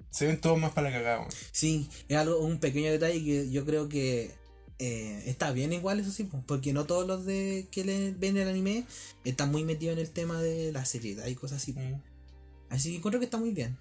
se 0.09 0.25
ven 0.27 0.39
todos 0.39 0.57
más 0.57 0.71
para 0.71 0.89
la 0.89 0.95
cagada. 0.97 1.27
Sí, 1.51 1.89
es 2.07 2.17
algo, 2.17 2.39
un 2.39 2.59
pequeño 2.59 2.91
detalle 2.91 3.23
que 3.23 3.51
yo 3.51 3.65
creo 3.65 3.89
que 3.89 4.31
eh, 4.79 5.23
está 5.25 5.51
bien 5.51 5.73
igual, 5.73 5.99
eso 5.99 6.11
sí, 6.11 6.29
porque 6.47 6.73
no 6.73 6.85
todos 6.85 7.05
los 7.05 7.25
de 7.25 7.67
que 7.71 7.83
le 7.83 8.11
ven 8.11 8.37
el 8.37 8.47
anime 8.47 8.85
están 9.23 9.51
muy 9.51 9.63
metidos 9.63 9.93
en 9.93 9.99
el 9.99 10.09
tema 10.09 10.41
de 10.41 10.71
la 10.71 10.85
seriedad 10.85 11.27
y 11.27 11.35
cosas 11.35 11.61
así. 11.61 11.73
Mm. 11.73 12.01
Así 12.69 12.91
que 12.91 12.97
encuentro 12.97 13.19
que 13.19 13.25
está 13.25 13.37
muy 13.37 13.51
bien. 13.51 13.77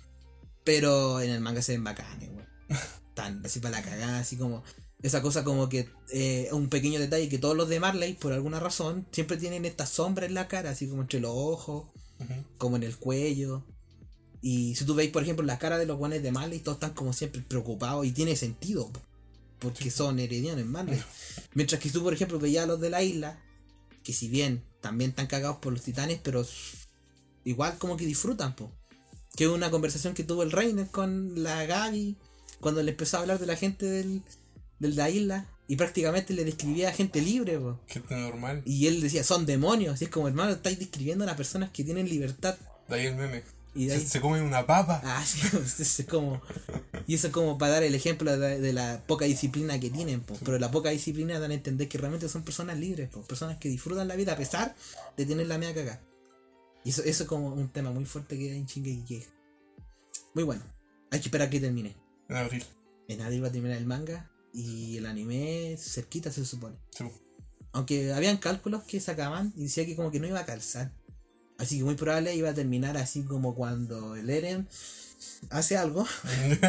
Pero 0.64 1.20
en 1.20 1.30
el 1.30 1.40
manga 1.40 1.62
se 1.62 1.72
ven 1.72 1.84
bacanes, 1.84 2.28
weón. 2.28 2.46
Tan 3.14 3.44
así 3.44 3.60
para 3.60 3.78
la 3.78 3.82
cagada, 3.82 4.18
así 4.18 4.36
como. 4.36 4.62
Esa 5.02 5.20
cosa 5.20 5.42
como 5.42 5.68
que 5.68 5.88
eh, 6.10 6.48
un 6.52 6.68
pequeño 6.68 7.00
detalle 7.00 7.28
que 7.28 7.38
todos 7.38 7.56
los 7.56 7.68
de 7.68 7.80
Marley, 7.80 8.14
por 8.14 8.32
alguna 8.32 8.60
razón, 8.60 9.06
siempre 9.10 9.36
tienen 9.36 9.64
esta 9.64 9.84
sombra 9.84 10.26
en 10.26 10.34
la 10.34 10.46
cara, 10.46 10.70
así 10.70 10.86
como 10.86 11.02
entre 11.02 11.18
los 11.18 11.32
ojos, 11.34 11.86
como 12.56 12.76
en 12.76 12.84
el 12.84 12.96
cuello. 12.96 13.64
Y 14.40 14.74
si 14.76 14.84
tú 14.84 14.94
veis, 14.94 15.10
por 15.10 15.22
ejemplo, 15.22 15.44
la 15.44 15.58
cara 15.58 15.78
de 15.78 15.86
los 15.86 15.98
guanes 15.98 16.22
de 16.22 16.30
Marley, 16.30 16.60
todos 16.60 16.76
están 16.76 16.94
como 16.94 17.12
siempre 17.12 17.42
preocupados 17.42 18.06
y 18.06 18.12
tiene 18.12 18.36
sentido, 18.36 18.88
po, 18.90 19.00
porque 19.58 19.90
son 19.90 20.20
heredianos 20.20 20.60
en 20.60 20.70
Marley. 20.70 21.02
Mientras 21.54 21.80
que 21.80 21.90
tú, 21.90 22.02
por 22.02 22.12
ejemplo, 22.12 22.38
veías 22.38 22.64
a 22.64 22.66
los 22.66 22.80
de 22.80 22.90
la 22.90 23.02
isla, 23.02 23.40
que 24.04 24.12
si 24.12 24.28
bien 24.28 24.62
también 24.80 25.10
están 25.10 25.26
cagados 25.26 25.58
por 25.58 25.72
los 25.72 25.82
titanes, 25.82 26.20
pero 26.22 26.46
igual 27.44 27.76
como 27.78 27.96
que 27.96 28.06
disfrutan, 28.06 28.54
po. 28.54 28.70
Que 29.36 29.48
una 29.48 29.70
conversación 29.70 30.14
que 30.14 30.24
tuvo 30.24 30.42
el 30.42 30.52
Reiner 30.52 30.88
con 30.88 31.42
la 31.42 31.64
Gaby 31.64 32.16
cuando 32.60 32.82
le 32.82 32.90
empezó 32.90 33.16
a 33.16 33.20
hablar 33.20 33.38
de 33.38 33.46
la 33.46 33.56
gente 33.56 33.86
del, 33.86 34.22
del 34.82 34.94
de 34.96 35.02
la 35.02 35.10
isla 35.10 35.46
y 35.68 35.76
prácticamente 35.76 36.34
le 36.34 36.44
describía 36.44 36.90
a 36.90 36.92
gente 36.92 37.22
libre, 37.22 37.58
po. 37.58 37.80
Gente 37.86 38.14
normal. 38.14 38.62
Y 38.66 38.88
él 38.88 39.00
decía, 39.00 39.24
son 39.24 39.46
demonios. 39.46 40.02
Y 40.02 40.04
es 40.04 40.10
como, 40.10 40.28
hermano, 40.28 40.50
estáis 40.52 40.78
describiendo 40.78 41.24
a 41.24 41.26
las 41.26 41.36
personas 41.36 41.70
que 41.70 41.84
tienen 41.84 42.08
libertad. 42.08 42.58
De 42.88 42.96
ahí 42.96 43.06
el 43.06 43.16
meme. 43.16 43.42
Y 43.74 43.86
de 43.86 43.94
Se, 43.94 44.00
ahí. 44.00 44.06
se 44.06 44.20
come 44.20 44.42
una 44.42 44.66
papa. 44.66 45.00
Ah, 45.02 45.24
sí, 45.24 45.40
es 45.82 46.06
como. 46.10 46.42
Y 47.06 47.14
eso 47.14 47.28
es 47.28 47.32
como 47.32 47.56
para 47.56 47.72
dar 47.72 47.82
el 47.84 47.94
ejemplo 47.94 48.36
de, 48.36 48.60
de 48.60 48.72
la 48.74 49.02
poca 49.06 49.24
disciplina 49.24 49.80
que 49.80 49.88
tienen, 49.88 50.20
po. 50.20 50.36
pero 50.44 50.58
la 50.58 50.70
poca 50.70 50.90
disciplina 50.90 51.38
dan 51.38 51.52
a 51.52 51.54
entender 51.54 51.88
que 51.88 51.96
realmente 51.96 52.28
son 52.28 52.42
personas 52.42 52.78
libres, 52.78 53.08
po. 53.08 53.22
personas 53.22 53.56
que 53.56 53.70
disfrutan 53.70 54.08
la 54.08 54.16
vida 54.16 54.34
a 54.34 54.36
pesar 54.36 54.74
de 55.16 55.24
tener 55.24 55.46
la 55.46 55.56
media 55.56 55.74
cagada. 55.74 56.02
Y 56.84 56.90
eso, 56.90 57.02
eso 57.02 57.22
es 57.22 57.28
como 57.28 57.48
un 57.48 57.68
tema 57.70 57.92
muy 57.92 58.04
fuerte 58.04 58.36
que 58.36 58.50
hay 58.50 58.58
en 58.58 58.66
Shingeki 58.66 59.04
que 59.06 59.26
Muy 60.34 60.44
bueno. 60.44 60.62
Hay 61.10 61.20
que 61.20 61.26
esperar 61.28 61.46
a 61.46 61.50
que 61.50 61.60
termine. 61.60 61.96
En 62.28 62.36
abril. 62.36 62.64
En 63.08 63.22
abril 63.22 63.42
va 63.42 63.48
a 63.48 63.52
terminar 63.52 63.78
el 63.78 63.86
manga 63.86 64.31
y 64.52 64.96
el 64.96 65.06
anime 65.06 65.76
cerquita 65.78 66.30
se 66.30 66.44
supone. 66.44 66.76
Sí. 66.90 67.04
Aunque 67.72 68.12
habían 68.12 68.36
cálculos 68.36 68.84
que 68.84 69.00
sacaban 69.00 69.52
y 69.56 69.64
decía 69.64 69.86
que 69.86 69.96
como 69.96 70.10
que 70.10 70.20
no 70.20 70.26
iba 70.26 70.40
a 70.40 70.46
calzar. 70.46 70.92
Así 71.58 71.78
que 71.78 71.84
muy 71.84 71.94
probable 71.94 72.34
iba 72.34 72.50
a 72.50 72.54
terminar 72.54 72.96
así 72.96 73.22
como 73.22 73.54
cuando 73.54 74.16
el 74.16 74.28
Eren 74.28 74.68
hace 75.50 75.76
algo 75.76 76.06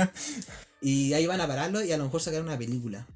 y 0.81 1.13
ahí 1.13 1.25
van 1.25 1.41
a 1.41 1.47
pararlo 1.47 1.83
y 1.83 1.91
a 1.91 1.97
lo 1.97 2.05
mejor 2.05 2.21
sacar 2.21 2.41
una 2.41 2.57
película. 2.57 3.07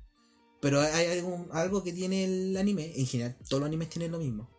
Pero 0.60 0.82
hay 0.82 1.20
algo, 1.20 1.48
algo 1.52 1.84
que 1.84 1.94
tiene 1.94 2.26
el 2.26 2.58
anime, 2.58 2.94
en 2.96 3.06
general 3.06 3.38
todos 3.48 3.62
los 3.62 3.68
animes 3.68 3.90
tienen 3.90 4.12
lo 4.12 4.20
mismo. 4.20 4.50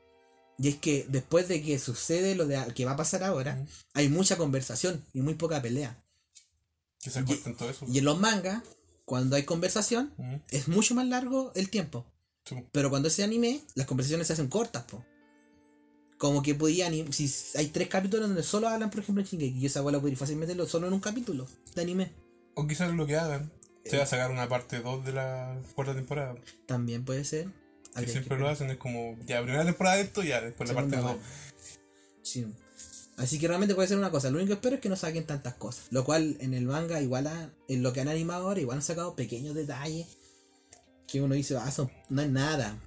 Y 0.59 0.69
es 0.69 0.77
que 0.77 1.07
después 1.09 1.49
de 1.49 1.63
que 1.63 1.79
sucede 1.79 2.35
lo 2.35 2.47
de 2.47 2.73
que 2.75 2.85
va 2.85 2.93
a 2.93 2.97
pasar 2.97 3.23
ahora, 3.23 3.65
hay 3.95 4.09
mucha 4.09 4.37
conversación 4.37 5.05
y 5.13 5.21
muy 5.21 5.35
poca 5.35 5.63
pelea. 5.63 6.03
que 7.01 7.11
se 7.11 7.25
corten 7.25 7.57
todo 7.57 7.71
eso. 7.71 7.87
Y 7.89 7.99
en 7.99 8.05
los 8.05 8.19
mangas, 8.19 8.63
cuando 9.09 9.37
hay 9.37 9.45
conversación, 9.45 10.13
es 10.51 10.69
mucho 10.69 10.95
más 10.95 11.07
largo 11.07 11.51
el 11.55 11.71
tiempo. 11.71 12.05
Sí. 12.45 12.57
Pero 12.73 12.91
cuando 12.91 13.09
es 13.09 13.19
anime, 13.21 13.63
las 13.75 13.87
conversaciones 13.87 14.27
se 14.27 14.35
hacen 14.35 14.49
cortas, 14.49 14.85
po. 14.85 15.03
Como 16.19 16.43
que 16.43 16.55
podían, 16.55 16.93
si 17.13 17.33
hay 17.57 17.69
tres 17.69 17.89
capítulos 17.89 18.29
donde 18.29 18.43
solo 18.43 18.69
hablan, 18.69 18.91
por 18.91 19.01
ejemplo, 19.01 19.23
en 19.23 19.29
Shingeki, 19.29 19.59
y 19.61 19.67
esa 19.67 19.79
abuela 19.81 19.99
podría 19.99 20.19
fácil 20.19 20.37
meterlo 20.37 20.67
solo 20.67 20.87
en 20.89 20.93
un 20.93 21.01
capítulo 21.01 21.47
de 21.75 21.83
anime. 21.83 22.13
O 22.55 22.67
quizás 22.67 22.93
lo 22.93 23.07
que 23.07 23.17
hagan 23.17 23.51
Eh. 23.85 23.91
sea 23.91 24.05
sacar 24.05 24.31
una 24.31 24.47
parte 24.47 24.81
2 24.81 25.07
de 25.07 25.13
la 25.13 25.57
cuarta 25.75 25.95
temporada. 25.95 26.35
También 26.67 27.05
puede 27.07 27.25
ser. 27.25 27.49
Que 27.97 28.07
siempre 28.07 28.39
lo 28.39 28.47
hacen, 28.49 28.71
es 28.71 28.77
como, 28.77 29.17
ya, 29.25 29.41
primera 29.43 29.65
temporada 29.65 29.97
de 29.97 30.03
esto, 30.03 30.23
ya, 30.23 30.43
después 30.43 30.69
la 30.69 30.75
parte 30.75 30.91
Segunda 30.97 31.15
2. 31.15 31.23
parte. 31.23 31.35
Sí. 32.23 32.47
Así 33.19 33.39
que 33.39 33.49
realmente 33.49 33.75
puede 33.75 33.89
ser 33.89 33.99
una 33.99 34.11
cosa. 34.13 34.31
Lo 34.31 34.37
único 34.37 34.49
que 34.49 34.55
espero 34.55 34.77
es 34.77 34.81
que 34.81 34.89
no 34.89 34.97
saquen 34.97 35.27
tantas 35.27 35.55
cosas. 35.55 35.87
Lo 35.91 36.05
cual 36.05 36.37
en 36.41 36.55
el 36.55 36.65
manga, 36.67 37.03
igual 37.03 37.27
a- 37.27 37.51
en 37.69 37.83
lo 37.83 37.93
que 37.93 38.01
han 38.01 38.09
animado 38.09 38.45
ahora, 38.47 38.61
igual 38.61 38.79
han 38.79 38.83
sacado 38.83 39.17
pequeños 39.17 39.55
detalles. 39.55 40.07
Que 41.09 41.21
uno 41.21 41.35
dice, 41.35 41.57
ah, 41.57 41.71
son- 41.71 41.91
no 42.09 42.23
es 42.23 42.31
nada. 42.31 42.79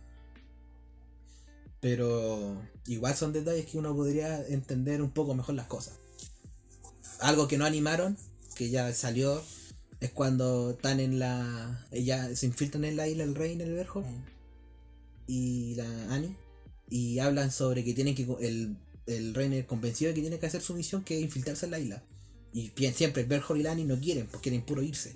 Pero 1.81 2.61
igual 2.85 3.15
son 3.15 3.33
detalles 3.33 3.65
que 3.65 3.77
uno 3.77 3.95
podría 3.95 4.45
entender 4.47 5.01
un 5.01 5.11
poco 5.11 5.33
mejor 5.33 5.55
las 5.55 5.67
cosas. 5.67 5.95
Algo 7.19 7.47
que 7.47 7.57
no 7.57 7.65
animaron, 7.65 8.17
que 8.55 8.69
ya 8.69 8.93
salió, 8.93 9.41
es 9.99 10.11
cuando 10.11 10.71
están 10.71 10.99
en 10.99 11.19
la. 11.19 11.85
Ella 11.91 12.33
se 12.35 12.45
infiltran 12.45 12.85
en 12.85 12.95
la 12.95 13.07
isla 13.07 13.23
el 13.23 13.35
rey 13.35 13.53
en 13.53 13.61
el 13.61 13.73
verjo 13.73 14.03
y 15.27 15.75
la 15.75 16.13
Annie 16.13 16.35
y 16.89 17.19
hablan 17.19 17.51
sobre 17.51 17.83
que 17.83 17.93
tienen 17.93 18.15
que 18.15 18.27
el, 18.41 18.77
el 19.17 19.33
Reiner 19.33 19.65
convencido 19.65 20.09
de 20.09 20.15
que 20.15 20.21
tiene 20.21 20.39
que 20.39 20.45
hacer 20.45 20.61
su 20.61 20.73
misión 20.73 21.03
que 21.03 21.17
es 21.17 21.23
infiltrarse 21.23 21.65
en 21.65 21.71
la 21.71 21.79
isla. 21.79 22.03
Y 22.53 22.71
siempre 22.93 23.23
el 23.23 23.27
Berhold 23.27 23.61
y 23.61 23.63
la 23.63 23.71
Annie 23.71 23.85
no 23.85 23.99
quieren 23.99 24.27
pues 24.27 24.41
quieren 24.41 24.61
puro 24.61 24.81
irse. 24.81 25.15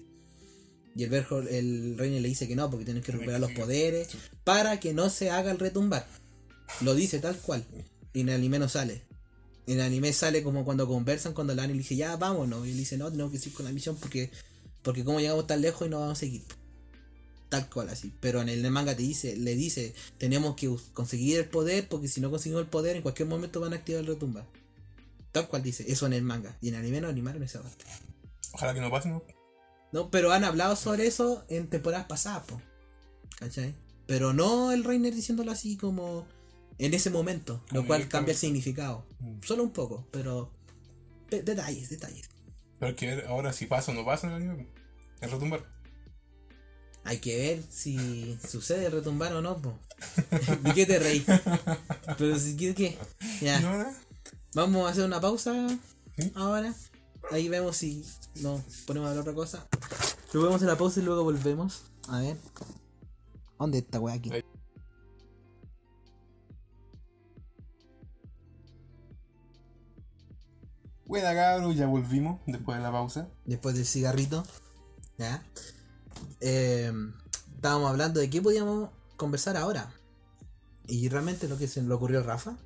Y 0.96 1.04
el 1.04 1.10
Berhold 1.10 1.50
el 1.50 1.98
Reiner 1.98 2.22
le 2.22 2.30
dice 2.30 2.48
que 2.48 2.56
no 2.56 2.70
porque 2.70 2.86
tienen 2.86 3.04
que 3.04 3.12
recuperar 3.12 3.42
los 3.42 3.52
poderes 3.52 4.10
para 4.44 4.80
que 4.80 4.94
no 4.94 5.10
se 5.10 5.30
haga 5.30 5.52
el 5.52 5.60
retumbar. 5.60 6.08
Lo 6.82 6.96
dice 6.96 7.20
tal 7.20 7.38
cual. 7.38 7.66
Y 8.14 8.22
en 8.22 8.30
el 8.30 8.36
anime 8.36 8.60
no 8.60 8.70
sale. 8.70 9.02
En 9.68 9.80
el 9.80 9.82
anime 9.82 10.14
sale 10.14 10.44
como 10.44 10.64
cuando 10.64 10.88
conversan 10.88 11.34
cuando 11.34 11.54
la 11.56 11.64
Annie 11.64 11.74
le 11.74 11.80
dice 11.80 11.96
ya 11.96 12.16
vámonos 12.16 12.66
y 12.68 12.72
él 12.72 12.78
dice 12.78 12.98
no 12.98 13.12
tenemos 13.12 13.32
que 13.32 13.40
seguir 13.40 13.58
con 13.58 13.66
la 13.66 13.72
misión 13.72 13.98
porque 13.98 14.30
porque 14.84 15.04
como 15.04 15.20
llegamos 15.20 15.48
tan 15.48 15.62
lejos 15.62 15.88
y 15.88 15.90
no 15.90 16.00
vamos 16.00 16.18
a 16.18 16.20
seguir 16.20 16.44
tal 17.50 17.70
cual 17.70 17.90
así. 17.90 18.14
Pero 18.20 18.42
en 18.42 18.50
el 18.50 18.70
manga 18.72 18.96
te 18.96 19.04
dice, 19.04 19.36
le 19.38 19.56
dice, 19.56 19.94
tenemos 20.18 20.56
que 20.56 20.74
conseguir 20.94 21.38
el 21.40 21.46
poder, 21.46 21.88
porque 21.88 22.08
si 22.08 22.22
no 22.22 22.30
conseguimos 22.32 22.64
el 22.64 22.70
poder, 22.70 22.96
en 22.96 23.02
cualquier 23.02 23.28
momento 23.28 23.60
van 23.60 23.74
a 23.74 23.78
activar 23.78 24.02
el 24.02 24.08
retumba. 24.08 24.46
Tal 25.32 25.48
cual 25.48 25.64
dice, 25.64 25.86
eso 25.92 26.06
en 26.06 26.14
el 26.14 26.24
manga. 26.24 26.58
Y 26.62 26.70
en 26.70 26.76
anime 26.76 27.02
no 27.02 27.08
animaron 27.10 27.44
esa 27.44 27.62
parte. 27.62 27.86
Ojalá 28.54 28.74
que 28.74 28.80
no 28.82 28.90
pase, 28.90 29.10
¿no? 29.10 29.24
No, 29.92 30.10
pero 30.10 30.32
han 30.32 30.44
hablado 30.44 30.76
sobre 30.76 31.08
eso 31.08 31.46
en 31.50 31.68
temporadas 31.70 32.08
pasadas, 32.08 32.46
po. 32.46 32.62
¿Cachai? 33.38 33.74
Pero 34.08 34.34
no 34.34 34.72
el 34.72 34.84
Reiner 34.84 35.14
diciéndolo 35.14 35.52
así 35.52 35.78
como 35.78 36.26
en 36.78 36.94
ese 36.94 37.10
momento, 37.10 37.64
lo 37.72 37.86
cual 37.86 38.08
cambia 38.08 38.32
el 38.34 38.38
significado. 38.38 39.06
Mm. 39.20 39.42
Solo 39.44 39.64
un 39.64 39.72
poco, 39.72 40.08
pero 40.12 40.52
de- 41.30 41.44
detalles, 41.44 41.90
detalles. 41.90 42.30
Pero 42.80 42.90
hay 42.90 42.96
que 42.96 43.08
ver 43.08 43.26
ahora 43.28 43.52
si 43.54 43.66
pasa 43.66 43.92
o 43.92 43.96
no 43.96 44.06
pasa 44.06 44.28
en 44.28 44.34
el 44.34 44.50
anime. 44.50 44.68
El 45.22 45.32
retumbar. 45.32 45.66
Hay 47.06 47.20
que 47.20 47.38
ver 47.38 47.64
si 47.70 48.38
sucede 48.48 48.90
retumbar 48.90 49.32
o 49.34 49.42
no, 49.42 49.58
po. 49.62 49.78
¿De 50.64 50.74
qué 50.74 50.88
te 50.88 50.98
reí? 50.98 51.24
Pero 52.18 52.38
si 52.40 52.56
quieres 52.56 52.76
que. 52.76 52.98
Ya. 53.42 53.60
¿No? 53.60 53.86
Vamos 54.56 54.88
a 54.88 54.92
hacer 54.92 55.06
una 55.06 55.22
pausa 55.22 55.68
¿Sí? 56.18 56.32
ahora. 56.34 56.74
Ahí 57.32 57.48
vemos 57.48 57.78
si 57.78 58.04
nos 58.42 58.62
ponemos 58.88 59.08
a 59.08 59.12
hablar 59.12 59.22
otra 59.22 59.36
cosa. 59.36 59.68
Luego 60.34 60.58
la 60.58 60.78
pausa 60.78 61.00
y 61.00 61.04
luego 61.04 61.24
volvemos. 61.24 61.84
A 62.10 62.22
ver. 62.22 62.38
¿Dónde 63.60 63.78
está 63.78 64.00
weá 64.00 64.16
aquí? 64.16 64.32
Buena 71.06 71.36
cabros, 71.36 71.76
ya 71.76 71.86
volvimos 71.86 72.42
después 72.48 72.78
de 72.78 72.84
la 72.84 72.92
pausa. 72.92 73.30
Después 73.46 73.76
del 73.76 73.86
cigarrito. 73.86 74.44
¿Ya? 75.20 75.44
Eh, 76.40 76.92
estábamos 77.56 77.90
hablando 77.90 78.20
de 78.20 78.30
qué 78.30 78.42
podíamos 78.42 78.90
conversar 79.18 79.58
ahora. 79.58 79.92
Y 80.88 81.10
realmente 81.10 81.48
lo 81.48 81.58
que 81.58 81.68
se 81.68 81.82
le 81.82 81.94
ocurrió 81.94 82.20
a 82.20 82.24
Rafa 82.24 82.58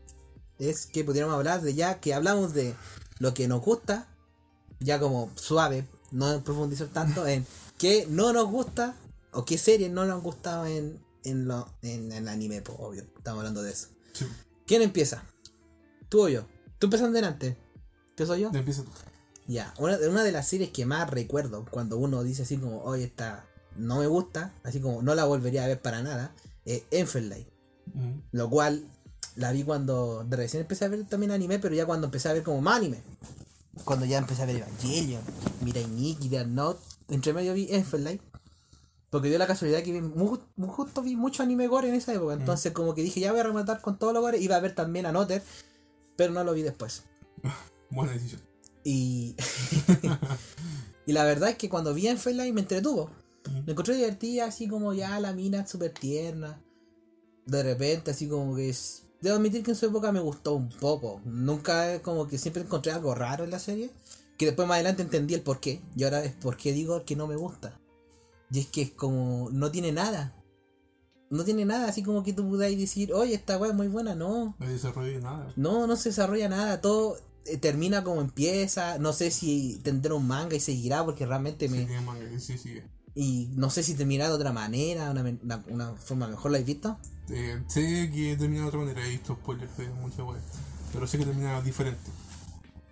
es 0.57 0.85
que 0.85 1.03
pudiéramos 1.03 1.35
hablar 1.35 1.61
de 1.61 1.73
ya 1.73 1.99
que 1.99 2.13
hablamos 2.13 2.53
de 2.53 2.75
lo 3.19 3.33
que 3.33 3.47
nos 3.47 3.61
gusta, 3.61 4.07
ya 4.79 4.99
como 4.99 5.31
suave, 5.35 5.87
no 6.11 6.43
profundizar 6.43 6.87
tanto 6.87 7.25
en 7.27 7.45
qué 7.77 8.07
no 8.09 8.33
nos 8.33 8.49
gusta 8.49 8.95
o 9.31 9.45
qué 9.45 9.57
series 9.57 9.91
no 9.91 10.05
nos 10.05 10.15
han 10.15 10.21
gustado 10.21 10.65
en, 10.65 10.99
en, 11.23 11.47
lo, 11.47 11.67
en 11.81 12.11
el 12.11 12.27
anime, 12.27 12.61
pues, 12.61 12.77
obvio. 12.79 13.03
Estamos 13.17 13.39
hablando 13.39 13.61
de 13.61 13.71
eso. 13.71 13.87
Sí. 14.13 14.25
¿Quién 14.65 14.81
empieza? 14.81 15.23
¿Tú 16.09 16.23
o 16.23 16.29
yo? 16.29 16.45
Tú 16.77 16.87
empezando 16.87 17.13
delante. 17.13 17.57
¿Empiezo 18.09 18.35
yo? 18.35 18.51
Tú. 18.51 18.57
Ya, 19.49 19.73
una, 19.79 19.97
una 19.97 20.23
de 20.23 20.31
las 20.31 20.47
series 20.47 20.69
que 20.69 20.85
más 20.85 21.09
recuerdo 21.09 21.65
cuando 21.71 21.97
uno 21.97 22.21
dice 22.23 22.43
así 22.43 22.57
como, 22.57 22.83
oye, 22.83 23.05
esta 23.05 23.47
no 23.75 23.97
me 23.97 24.05
gusta, 24.05 24.53
así 24.63 24.79
como 24.79 25.01
no 25.01 25.15
la 25.15 25.25
volvería 25.25 25.63
a 25.63 25.67
ver 25.67 25.81
para 25.81 26.03
nada, 26.03 26.35
es 26.65 26.83
Enfieldlight. 26.91 27.47
Mm. 27.95 28.19
Lo 28.31 28.47
cual 28.47 28.85
la 29.35 29.51
vi 29.51 29.63
cuando 29.63 30.23
de 30.23 30.37
recién 30.37 30.61
empecé 30.61 30.85
a 30.85 30.89
ver 30.89 31.03
también 31.07 31.31
anime, 31.31 31.57
pero 31.57 31.73
ya 31.73 31.87
cuando 31.87 32.05
empecé 32.05 32.29
a 32.29 32.33
ver 32.33 32.43
como 32.43 32.61
más 32.61 32.77
anime. 32.77 33.01
Cuando 33.85 34.05
ya 34.05 34.19
empecé 34.19 34.43
a 34.43 34.45
ver 34.45 34.57
Evangelion, 34.57 35.23
Mirai 35.61 35.87
Nikki, 35.87 36.29
Death 36.29 36.45
Note, 36.45 36.83
entre 37.07 37.33
medio 37.33 37.55
vi 37.55 37.69
Enfieldlight. 37.71 38.21
Porque 39.09 39.29
dio 39.29 39.39
la 39.39 39.47
casualidad 39.47 39.81
que 39.81 39.93
vi 39.93 40.01
muy, 40.01 40.37
muy 40.57 40.69
justo 40.69 41.01
vi 41.01 41.15
mucho 41.15 41.41
anime 41.41 41.65
gore 41.65 41.89
en 41.89 41.95
esa 41.95 42.13
época. 42.13 42.33
Entonces 42.33 42.71
como 42.71 42.93
que 42.93 43.01
dije, 43.01 43.19
ya 43.19 43.31
voy 43.31 43.39
a 43.39 43.45
rematar 43.45 43.81
con 43.81 43.97
todos 43.97 44.13
los 44.13 44.21
gore. 44.21 44.37
Iba 44.37 44.57
a 44.57 44.59
ver 44.59 44.75
también 44.75 45.07
a 45.07 45.11
Noter, 45.11 45.41
pero 46.15 46.31
no 46.33 46.43
lo 46.43 46.53
vi 46.53 46.61
después. 46.61 47.05
Buena 47.89 48.11
decisión. 48.11 48.48
Y, 48.89 49.35
y 51.05 51.11
la 51.11 51.23
verdad 51.23 51.49
es 51.49 51.57
que 51.57 51.69
cuando 51.69 51.93
vi 51.93 52.07
Enfieldlight 52.07 52.55
me 52.55 52.61
entretuvo. 52.61 53.11
Me 53.65 53.73
encontré 53.73 53.95
divertida, 53.95 54.45
así 54.45 54.67
como 54.67 54.93
ya 54.93 55.19
la 55.19 55.31
mina 55.31 55.67
súper 55.67 55.93
tierna. 55.93 56.59
De 57.45 57.61
repente, 57.61 58.09
así 58.09 58.27
como 58.27 58.55
que 58.55 58.69
es. 58.69 59.03
Debo 59.21 59.35
admitir 59.35 59.63
que 59.63 59.71
en 59.71 59.77
su 59.77 59.85
época 59.85 60.11
me 60.11 60.19
gustó 60.19 60.55
un 60.55 60.69
poco. 60.69 61.21
Nunca, 61.23 62.01
como 62.01 62.27
que 62.27 62.39
siempre 62.39 62.63
encontré 62.63 62.91
algo 62.91 63.13
raro 63.13 63.43
en 63.43 63.51
la 63.51 63.59
serie. 63.59 63.91
Que 64.39 64.47
después 64.47 64.67
más 64.67 64.75
adelante 64.75 65.03
entendí 65.03 65.35
el 65.35 65.41
por 65.41 65.59
qué. 65.59 65.83
Y 65.95 66.03
ahora 66.03 66.23
es 66.23 66.33
por 66.33 66.57
qué 66.57 66.73
digo 66.73 67.05
que 67.05 67.15
no 67.15 67.27
me 67.27 67.35
gusta. 67.35 67.79
Y 68.49 68.61
es 68.61 68.67
que 68.67 68.81
es 68.81 68.91
como. 68.91 69.49
No 69.51 69.69
tiene 69.69 69.91
nada. 69.91 70.33
No 71.29 71.43
tiene 71.43 71.63
nada, 71.63 71.89
así 71.89 72.01
como 72.01 72.23
que 72.23 72.33
tú 72.33 72.49
podáis 72.49 72.79
decir, 72.79 73.13
oye, 73.13 73.35
esta 73.35 73.59
weá 73.59 73.69
es 73.69 73.77
muy 73.77 73.87
buena. 73.87 74.15
No. 74.15 74.55
No 74.57 74.65
hay 74.65 74.73
desarrollo 74.73 75.11
de 75.11 75.21
nada. 75.21 75.53
No, 75.55 75.85
no 75.85 75.95
se 75.95 76.09
desarrolla 76.09 76.49
nada. 76.49 76.81
Todo 76.81 77.19
termina 77.57 78.03
como 78.03 78.21
empieza. 78.21 78.97
No 78.99 79.13
sé 79.13 79.31
si 79.31 79.79
tendrá 79.83 80.13
un 80.15 80.27
manga 80.27 80.55
y 80.55 80.59
seguirá 80.59 81.03
porque 81.03 81.25
realmente 81.25 81.67
Sí, 81.67 81.73
me. 81.73 81.85
tiene 81.85 82.01
manga, 82.01 82.25
sí, 82.39 82.57
sigue. 82.57 82.83
Y 83.15 83.49
no 83.55 83.69
sé 83.69 83.83
si 83.83 83.95
terminará 83.95 84.29
de 84.29 84.35
otra 84.35 84.53
manera, 84.53 85.09
una, 85.11 85.21
una, 85.43 85.63
una 85.69 85.95
forma 85.95 86.27
mejor. 86.27 86.51
¿La 86.51 86.59
has 86.59 86.65
visto? 86.65 86.97
Eh, 87.29 87.61
sé 87.67 88.11
que 88.13 88.35
termina 88.37 88.61
de 88.63 88.67
otra 88.69 88.79
manera, 88.79 89.05
he 89.05 89.09
visto 89.09 89.35
spoilers 89.35 89.75
de 89.77 89.89
muchas 89.89 90.19
weas. 90.19 90.43
Pero 90.93 91.05
sé 91.07 91.17
que 91.17 91.25
termina 91.25 91.61
diferente. 91.61 92.09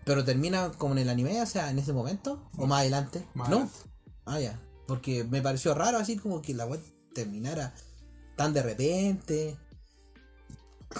Pero 0.06 0.24
termina 0.24 0.72
como 0.78 0.94
en 0.94 1.00
el 1.00 1.10
anime, 1.10 1.42
o 1.42 1.46
sea, 1.46 1.70
en 1.70 1.80
ese 1.80 1.94
momento, 1.94 2.42
o 2.58 2.66
más 2.68 2.82
adelante. 2.82 3.26
Más 3.36 3.50
¿No? 3.50 3.56
adelante. 3.58 3.80
Ah, 4.26 4.40
ya. 4.40 4.60
Porque 4.88 5.24
me 5.24 5.42
pareció 5.42 5.74
raro 5.74 5.98
así 5.98 6.18
como 6.18 6.42
que 6.42 6.54
la 6.54 6.66
web 6.66 6.82
terminara 7.14 7.74
tan 8.36 8.54
de 8.54 8.64
repente. 8.64 9.58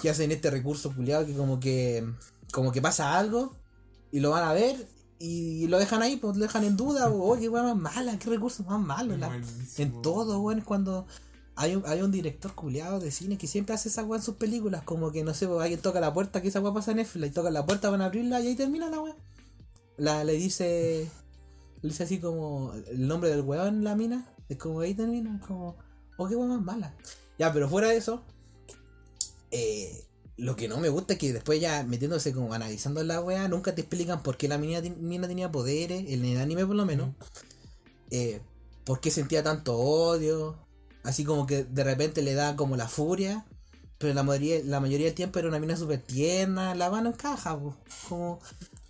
Que 0.02 0.10
hacen 0.10 0.30
este 0.32 0.50
recurso 0.50 0.94
culiado 0.94 1.26
que 1.26 1.34
como 1.34 1.58
que. 1.60 2.06
Como 2.52 2.72
que 2.72 2.80
pasa 2.82 3.18
algo 3.18 3.56
y 4.10 4.20
lo 4.20 4.30
van 4.30 4.44
a 4.44 4.52
ver 4.52 4.88
y 5.18 5.66
lo 5.66 5.78
dejan 5.78 6.00
ahí, 6.02 6.16
pues 6.16 6.36
lo 6.36 6.42
dejan 6.42 6.64
en 6.64 6.76
duda. 6.76 7.10
Oh, 7.10 7.36
qué 7.36 7.48
wea 7.48 7.62
más 7.62 7.76
mala, 7.76 8.18
qué 8.18 8.30
recurso 8.30 8.62
más 8.64 8.80
malo. 8.80 9.16
la- 9.16 9.28
en 9.76 10.02
todo, 10.02 10.40
weón, 10.40 10.60
es 10.60 10.64
cuando 10.64 11.06
hay 11.56 11.74
un, 11.74 11.82
hay 11.86 12.02
un 12.02 12.12
director 12.12 12.54
culiado 12.54 13.00
de 13.00 13.10
cine 13.10 13.36
que 13.36 13.48
siempre 13.48 13.74
hace 13.74 13.88
esa 13.88 14.04
weá 14.04 14.18
en 14.20 14.24
sus 14.24 14.36
películas. 14.36 14.82
Como 14.84 15.10
que 15.10 15.24
no 15.24 15.34
sé, 15.34 15.48
pues, 15.48 15.60
alguien 15.60 15.80
toca 15.80 15.98
la 16.00 16.12
puerta, 16.14 16.40
que 16.40 16.48
esa 16.48 16.60
weá 16.60 16.72
pasa 16.72 16.92
en 16.92 16.98
Netflix, 16.98 17.30
y 17.30 17.34
toca 17.34 17.50
la 17.50 17.66
puerta, 17.66 17.90
van 17.90 18.00
a 18.02 18.06
abrirla 18.06 18.40
y 18.40 18.46
ahí 18.48 18.54
termina 18.54 18.88
la 18.88 19.00
weá. 19.00 19.16
La, 19.96 20.22
le 20.24 20.34
dice. 20.34 21.10
Le 21.82 21.88
dice 21.90 22.04
así 22.04 22.18
como 22.20 22.72
el 22.88 23.06
nombre 23.08 23.28
del 23.30 23.42
weón, 23.42 23.82
la 23.84 23.94
mina. 23.96 24.32
Es 24.48 24.56
como 24.56 24.80
ahí 24.80 24.94
termina, 24.94 25.36
es 25.40 25.44
como. 25.46 25.76
Oh, 26.16 26.28
qué 26.28 26.36
weá 26.36 26.46
más 26.48 26.62
mala. 26.62 26.94
Ya, 27.40 27.52
pero 27.52 27.68
fuera 27.68 27.88
de 27.88 27.96
eso. 27.96 28.22
eh, 29.50 30.04
lo 30.38 30.54
que 30.54 30.68
no 30.68 30.78
me 30.78 30.88
gusta 30.88 31.14
es 31.14 31.18
que 31.18 31.32
después 31.32 31.60
ya 31.60 31.82
metiéndose 31.82 32.32
como 32.32 32.54
analizando 32.54 33.02
la 33.02 33.20
weá, 33.20 33.48
nunca 33.48 33.74
te 33.74 33.82
explican 33.82 34.22
por 34.22 34.36
qué 34.36 34.46
la 34.46 34.56
mina, 34.56 34.80
mina 34.80 35.26
tenía 35.26 35.50
poderes, 35.50 36.04
en 36.08 36.24
el 36.24 36.38
anime 36.38 36.64
por 36.64 36.76
lo 36.76 36.86
menos. 36.86 37.10
Eh, 38.10 38.40
por 38.84 39.00
qué 39.00 39.10
sentía 39.10 39.42
tanto 39.42 39.76
odio. 39.76 40.56
Así 41.02 41.24
como 41.24 41.46
que 41.46 41.64
de 41.64 41.84
repente 41.84 42.22
le 42.22 42.34
da 42.34 42.54
como 42.54 42.76
la 42.76 42.88
furia. 42.88 43.44
Pero 43.98 44.14
la 44.14 44.22
mayoría, 44.22 44.60
la 44.64 44.78
mayoría 44.78 45.06
del 45.06 45.14
tiempo 45.14 45.40
era 45.40 45.48
una 45.48 45.58
mina 45.58 45.76
súper 45.76 46.00
tierna. 46.00 46.74
La 46.76 46.88
mano 46.88 47.10
encaja, 47.10 47.58
po. 47.58 47.76
como. 48.08 48.40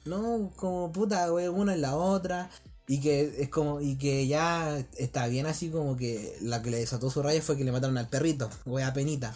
No, 0.04 0.50
como 0.56 0.92
puta, 0.92 1.32
wey, 1.32 1.48
una 1.48 1.74
en 1.74 1.80
la 1.80 1.96
otra. 1.96 2.50
Y 2.86 3.00
que 3.00 3.42
es 3.42 3.48
como. 3.48 3.80
Y 3.80 3.96
que 3.96 4.26
ya 4.26 4.78
está 4.96 5.26
bien 5.28 5.46
así 5.46 5.70
como 5.70 5.96
que 5.96 6.36
la 6.42 6.62
que 6.62 6.70
le 6.70 6.78
desató 6.78 7.10
su 7.10 7.22
raya 7.22 7.40
fue 7.40 7.56
que 7.56 7.64
le 7.64 7.72
mataron 7.72 7.96
al 7.96 8.08
perrito. 8.08 8.50
Wea 8.66 8.92
penita. 8.92 9.34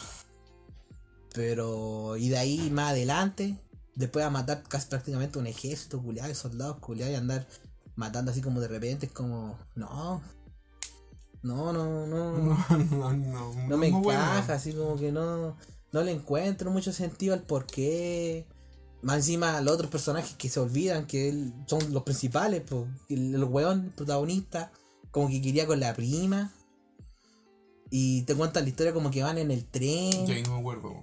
Pero. 1.34 2.16
Y 2.16 2.28
de 2.28 2.38
ahí 2.38 2.70
más 2.70 2.90
adelante. 2.90 3.56
Después 3.94 4.24
a 4.24 4.30
matar 4.30 4.62
casi 4.68 4.88
prácticamente 4.88 5.38
un 5.38 5.46
ejército 5.46 6.00
culiado 6.02 6.28
de 6.28 6.34
soldados 6.34 6.78
culiados 6.78 7.12
y 7.12 7.16
andar 7.16 7.46
matando 7.94 8.30
así 8.30 8.40
como 8.40 8.60
de 8.60 8.68
repente. 8.68 9.06
Es 9.06 9.12
como. 9.12 9.58
No. 9.74 10.22
No, 11.42 11.72
no, 11.72 12.06
no. 12.06 12.56
No, 12.90 13.12
no, 13.12 13.54
no. 13.54 13.68
No 13.68 13.76
me 13.76 13.90
bueno. 13.90 14.20
encaja, 14.20 14.54
así 14.54 14.72
como 14.72 14.96
que 14.96 15.10
no, 15.12 15.56
no 15.92 16.02
le 16.02 16.12
encuentro 16.12 16.70
mucho 16.70 16.92
sentido 16.92 17.34
al 17.34 17.42
por 17.42 17.66
qué. 17.66 18.46
Más 19.02 19.16
encima 19.16 19.60
los 19.60 19.74
otros 19.74 19.90
personajes 19.90 20.36
que 20.36 20.48
se 20.48 20.60
olvidan 20.60 21.06
que 21.06 21.28
él- 21.28 21.52
son 21.66 21.92
los 21.92 22.04
principales, 22.04 22.62
pues, 22.68 22.84
el, 23.08 23.34
el 23.34 23.42
weón, 23.44 23.86
el 23.86 23.90
protagonista, 23.90 24.70
como 25.10 25.28
que 25.28 25.42
quería 25.42 25.66
con 25.66 25.80
la 25.80 25.92
prima. 25.94 26.52
Y 27.90 28.22
te 28.22 28.34
cuentan 28.36 28.62
la 28.62 28.68
historia 28.70 28.94
como 28.94 29.10
que 29.10 29.22
van 29.24 29.38
en 29.38 29.50
el 29.50 29.64
tren. 29.66 30.24
Ya 30.26 30.40
no 30.44 30.54
me 30.54 30.60
acuerdo. 30.60 30.94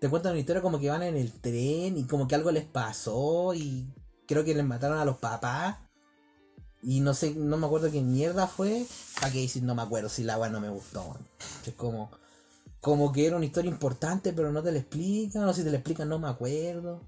Te 0.00 0.08
cuentan 0.08 0.32
una 0.32 0.40
historia 0.40 0.62
como 0.62 0.80
que 0.80 0.88
van 0.88 1.02
en 1.02 1.16
el 1.16 1.30
tren 1.30 1.98
y 1.98 2.04
como 2.04 2.26
que 2.26 2.34
algo 2.34 2.50
les 2.50 2.64
pasó 2.64 3.52
y 3.54 3.86
creo 4.26 4.44
que 4.44 4.54
les 4.54 4.64
mataron 4.64 4.98
a 4.98 5.04
los 5.04 5.18
papás. 5.18 5.76
Y 6.82 7.00
no 7.00 7.12
sé, 7.12 7.34
no 7.34 7.58
me 7.58 7.66
acuerdo 7.66 7.90
qué 7.90 8.00
mierda 8.00 8.46
fue. 8.46 8.86
¿Para 9.20 9.30
qué 9.30 9.42
decir 9.42 9.62
no 9.62 9.74
me 9.74 9.82
acuerdo 9.82 10.08
si 10.08 10.24
la 10.24 10.38
weá 10.38 10.48
no 10.48 10.60
me 10.60 10.70
gustó? 10.70 11.18
Es 11.66 11.74
como, 11.74 12.10
como 12.80 13.12
que 13.12 13.26
era 13.26 13.36
una 13.36 13.44
historia 13.44 13.70
importante 13.70 14.32
pero 14.32 14.50
no 14.50 14.62
te 14.62 14.72
la 14.72 14.78
explican. 14.78 15.44
O 15.44 15.52
si 15.52 15.62
te 15.62 15.70
la 15.70 15.76
explican 15.76 16.08
no 16.08 16.18
me 16.18 16.28
acuerdo. 16.28 17.02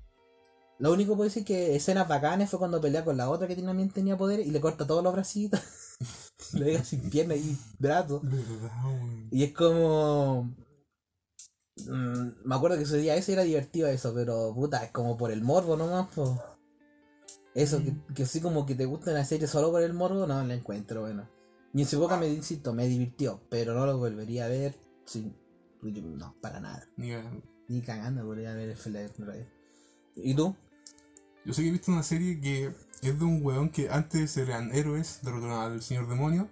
Lo 0.78 0.92
único 0.92 1.12
que 1.12 1.16
puedo 1.16 1.28
decir 1.28 1.44
que 1.44 1.74
escenas 1.76 2.08
bacanas 2.08 2.50
fue 2.50 2.58
cuando 2.58 2.80
pelea 2.80 3.04
con 3.04 3.16
la 3.16 3.30
otra 3.30 3.46
que 3.46 3.56
también 3.56 3.88
tenía 3.88 4.18
poder 4.18 4.40
y 4.40 4.50
le 4.50 4.60
corta 4.60 4.86
todos 4.86 5.02
los 5.02 5.14
bracitos. 5.14 5.60
le 6.52 6.64
deja 6.66 6.84
sin 6.84 7.08
pierna 7.08 7.36
y 7.36 7.56
brazos. 7.78 8.20
Y 9.30 9.44
es 9.44 9.52
como. 9.52 10.50
Mm, 11.76 12.28
me 12.44 12.54
acuerdo 12.54 12.76
que 12.76 12.84
ese 12.84 12.98
día 12.98 13.16
ese 13.16 13.32
era 13.32 13.42
divertido 13.42 13.88
eso, 13.88 14.12
pero 14.14 14.52
puta, 14.54 14.84
es 14.84 14.90
como 14.90 15.16
por 15.16 15.30
el 15.30 15.42
morbo 15.42 15.76
nomás, 15.76 16.08
po. 16.14 16.40
Eso, 17.54 17.82
que, 17.82 17.94
que 18.14 18.22
así 18.22 18.40
como 18.40 18.64
que 18.64 18.74
te 18.74 18.86
gusta 18.86 19.10
una 19.10 19.24
serie 19.24 19.46
solo 19.46 19.70
por 19.70 19.82
el 19.82 19.92
morbo, 19.92 20.26
no 20.26 20.42
la 20.44 20.54
encuentro, 20.54 21.02
bueno. 21.02 21.28
Y 21.74 21.82
en 21.82 21.86
su 21.86 21.96
época 21.96 22.16
me 22.16 22.28
insisto, 22.28 22.72
me 22.72 22.86
divirtió, 22.86 23.40
pero 23.50 23.74
no 23.74 23.86
lo 23.86 23.98
volvería 23.98 24.46
a 24.46 24.48
ver 24.48 24.74
sin. 25.06 25.34
No, 25.82 26.34
para 26.40 26.60
nada. 26.60 26.86
Ni 26.96 27.12
a- 27.12 27.30
Ni 27.68 27.82
cagando 27.82 28.24
volvería 28.24 28.52
a 28.52 28.54
ver 28.54 28.70
el 28.70 29.24
vez. 29.26 29.46
¿Y 30.16 30.34
tú? 30.34 30.54
Yo 31.44 31.52
sé 31.52 31.62
que 31.62 31.68
he 31.68 31.72
visto 31.72 31.90
una 31.90 32.02
serie 32.02 32.40
que 32.40 32.66
es 33.02 33.18
de 33.18 33.24
un 33.24 33.44
weón 33.44 33.70
que 33.70 33.90
antes 33.90 34.36
eran 34.36 34.72
héroes, 34.74 35.20
derrotaron 35.22 35.72
al 35.72 35.82
señor 35.82 36.08
demonio. 36.08 36.48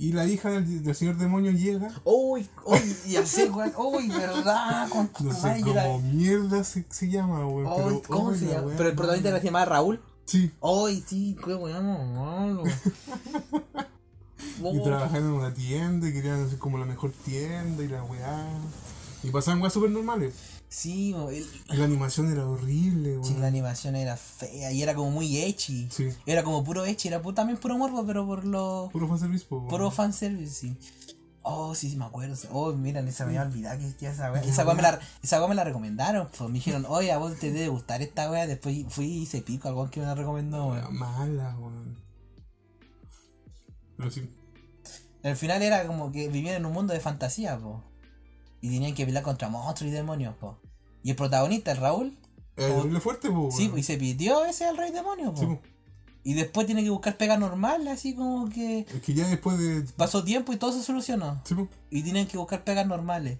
Y 0.00 0.12
la 0.12 0.24
hija 0.24 0.48
del, 0.48 0.82
del 0.82 0.94
señor 0.94 1.18
demonio 1.18 1.52
llega. 1.52 1.90
¡Uy! 2.04 2.48
¡Uy! 2.64 2.96
Ya 3.06 3.26
sé, 3.26 3.50
weón. 3.50 3.70
¡Uy! 3.76 4.08
¿Verdad? 4.08 4.88
Con 4.88 5.10
No 5.20 5.34
sé 5.34 5.60
cómo 5.62 6.00
mierda 6.00 6.64
se, 6.64 6.86
se 6.88 7.10
llama. 7.10 7.46
Uy, 7.46 7.66
pero, 7.76 8.02
¿Cómo 8.08 8.28
oh, 8.28 8.34
se 8.34 8.46
la 8.46 8.52
llama? 8.54 8.72
Pero 8.78 8.88
el 8.88 8.94
protagonista 8.94 9.38
se 9.38 9.44
llamaba 9.44 9.66
Raúl. 9.66 10.00
Sí, 10.24 10.52
¡Ay, 10.62 11.04
sí! 11.06 11.36
¡Qué 11.44 11.54
weón 11.54 12.14
malo! 12.14 12.62
y 14.72 14.82
trabajaban 14.82 15.22
en 15.22 15.32
una 15.32 15.52
tienda 15.52 16.08
y 16.08 16.14
querían 16.14 16.46
hacer 16.46 16.58
como 16.58 16.78
la 16.78 16.86
mejor 16.86 17.12
tienda 17.22 17.84
y 17.84 17.88
la 17.88 18.02
weá. 18.02 18.48
Y 19.22 19.28
pasaban 19.28 19.60
weas 19.60 19.74
súper 19.74 19.90
normales. 19.90 20.59
Sí, 20.72 21.12
el- 21.30 21.78
la 21.78 21.84
animación 21.84 22.30
era 22.30 22.46
horrible, 22.46 23.18
weón. 23.18 23.24
sí, 23.24 23.34
la 23.40 23.48
animación 23.48 23.96
era 23.96 24.16
fea 24.16 24.70
y 24.70 24.82
era 24.82 24.94
como 24.94 25.10
muy 25.10 25.36
ecchi. 25.38 25.88
Sí, 25.90 26.08
Era 26.26 26.44
como 26.44 26.62
puro 26.62 26.84
ecchi, 26.86 27.08
era 27.08 27.20
pu- 27.20 27.34
también 27.34 27.58
puro 27.58 27.76
morbo, 27.76 28.06
pero 28.06 28.24
por 28.24 28.44
lo 28.44 28.88
puro 28.92 29.08
fanservice, 29.08 29.44
po, 29.46 29.56
weón. 29.56 29.68
puro 29.68 29.90
fanservice, 29.90 30.54
sí. 30.54 30.76
Oh, 31.42 31.74
sí, 31.74 31.90
sí, 31.90 31.96
me 31.96 32.04
acuerdo. 32.04 32.36
Oh, 32.52 32.72
mira, 32.72 33.00
se 33.10 33.24
me 33.24 33.30
había 33.30 33.42
olvidado 33.42 33.78
que 33.78 33.84
existía 33.86 34.12
esa 34.12 34.30
wea. 34.30 34.42
Ya, 34.42 34.50
Esa 34.50 34.64
wea 34.64 34.74
me 34.74 34.82
la, 34.82 35.00
esa 35.22 35.38
wea 35.40 35.48
me 35.48 35.54
la 35.56 35.64
recomendaron. 35.64 36.28
Pues 36.36 36.48
me 36.48 36.54
dijeron, 36.54 36.84
oye, 36.88 37.10
a 37.10 37.18
vos 37.18 37.34
te 37.36 37.50
debe 37.50 37.68
gustar 37.68 38.00
esta 38.02 38.30
wea. 38.30 38.46
Después 38.46 38.76
fui 38.90 39.06
y 39.06 39.22
hice 39.22 39.40
pico 39.42 39.66
a 39.66 39.70
algo 39.70 39.90
que 39.90 39.98
me 40.00 40.06
la 40.06 40.14
recomendó, 40.14 40.66
weón. 40.68 40.94
mala, 40.96 41.56
weón. 41.58 41.96
Pero 43.96 44.10
sí. 44.10 44.30
Al 45.24 45.34
final 45.36 45.62
era 45.62 45.86
como 45.86 46.12
que 46.12 46.28
vivían 46.28 46.56
en 46.56 46.66
un 46.66 46.72
mundo 46.72 46.92
de 46.92 47.00
fantasía, 47.00 47.58
po. 47.58 47.82
Y 48.60 48.68
tenían 48.70 48.94
que 48.94 49.06
pelear 49.06 49.24
contra 49.24 49.48
monstruos 49.48 49.90
y 49.90 49.94
demonios, 49.94 50.34
po. 50.36 50.58
Y 51.02 51.10
el 51.10 51.16
protagonista, 51.16 51.72
el 51.72 51.78
Raúl, 51.78 52.16
Es 52.56 52.66
Como- 52.66 52.80
horrible 52.80 53.00
fuerte, 53.00 53.30
po, 53.30 53.48
sí, 53.50 53.72
y 53.74 53.82
se 53.82 53.96
pidió 53.96 54.44
ese 54.44 54.66
al 54.66 54.76
rey 54.76 54.90
demonio, 54.92 55.32
po. 55.32 55.40
Sí. 55.40 55.58
Y 56.24 56.34
después 56.34 56.66
tiene 56.66 56.82
que 56.84 56.90
buscar 56.90 57.16
pega 57.16 57.38
normal, 57.38 57.88
así 57.88 58.14
como 58.14 58.50
que 58.50 58.80
Es 58.80 59.00
que 59.02 59.14
ya 59.14 59.26
después 59.28 59.56
de. 59.58 59.84
pasó 59.96 60.22
tiempo 60.24 60.52
y 60.52 60.56
todo 60.56 60.70
se 60.72 60.82
solucionó. 60.82 61.40
Sí. 61.46 61.54
Y 61.90 62.02
tienen 62.02 62.26
que 62.26 62.36
buscar 62.36 62.62
pegas 62.64 62.86
normales. 62.86 63.38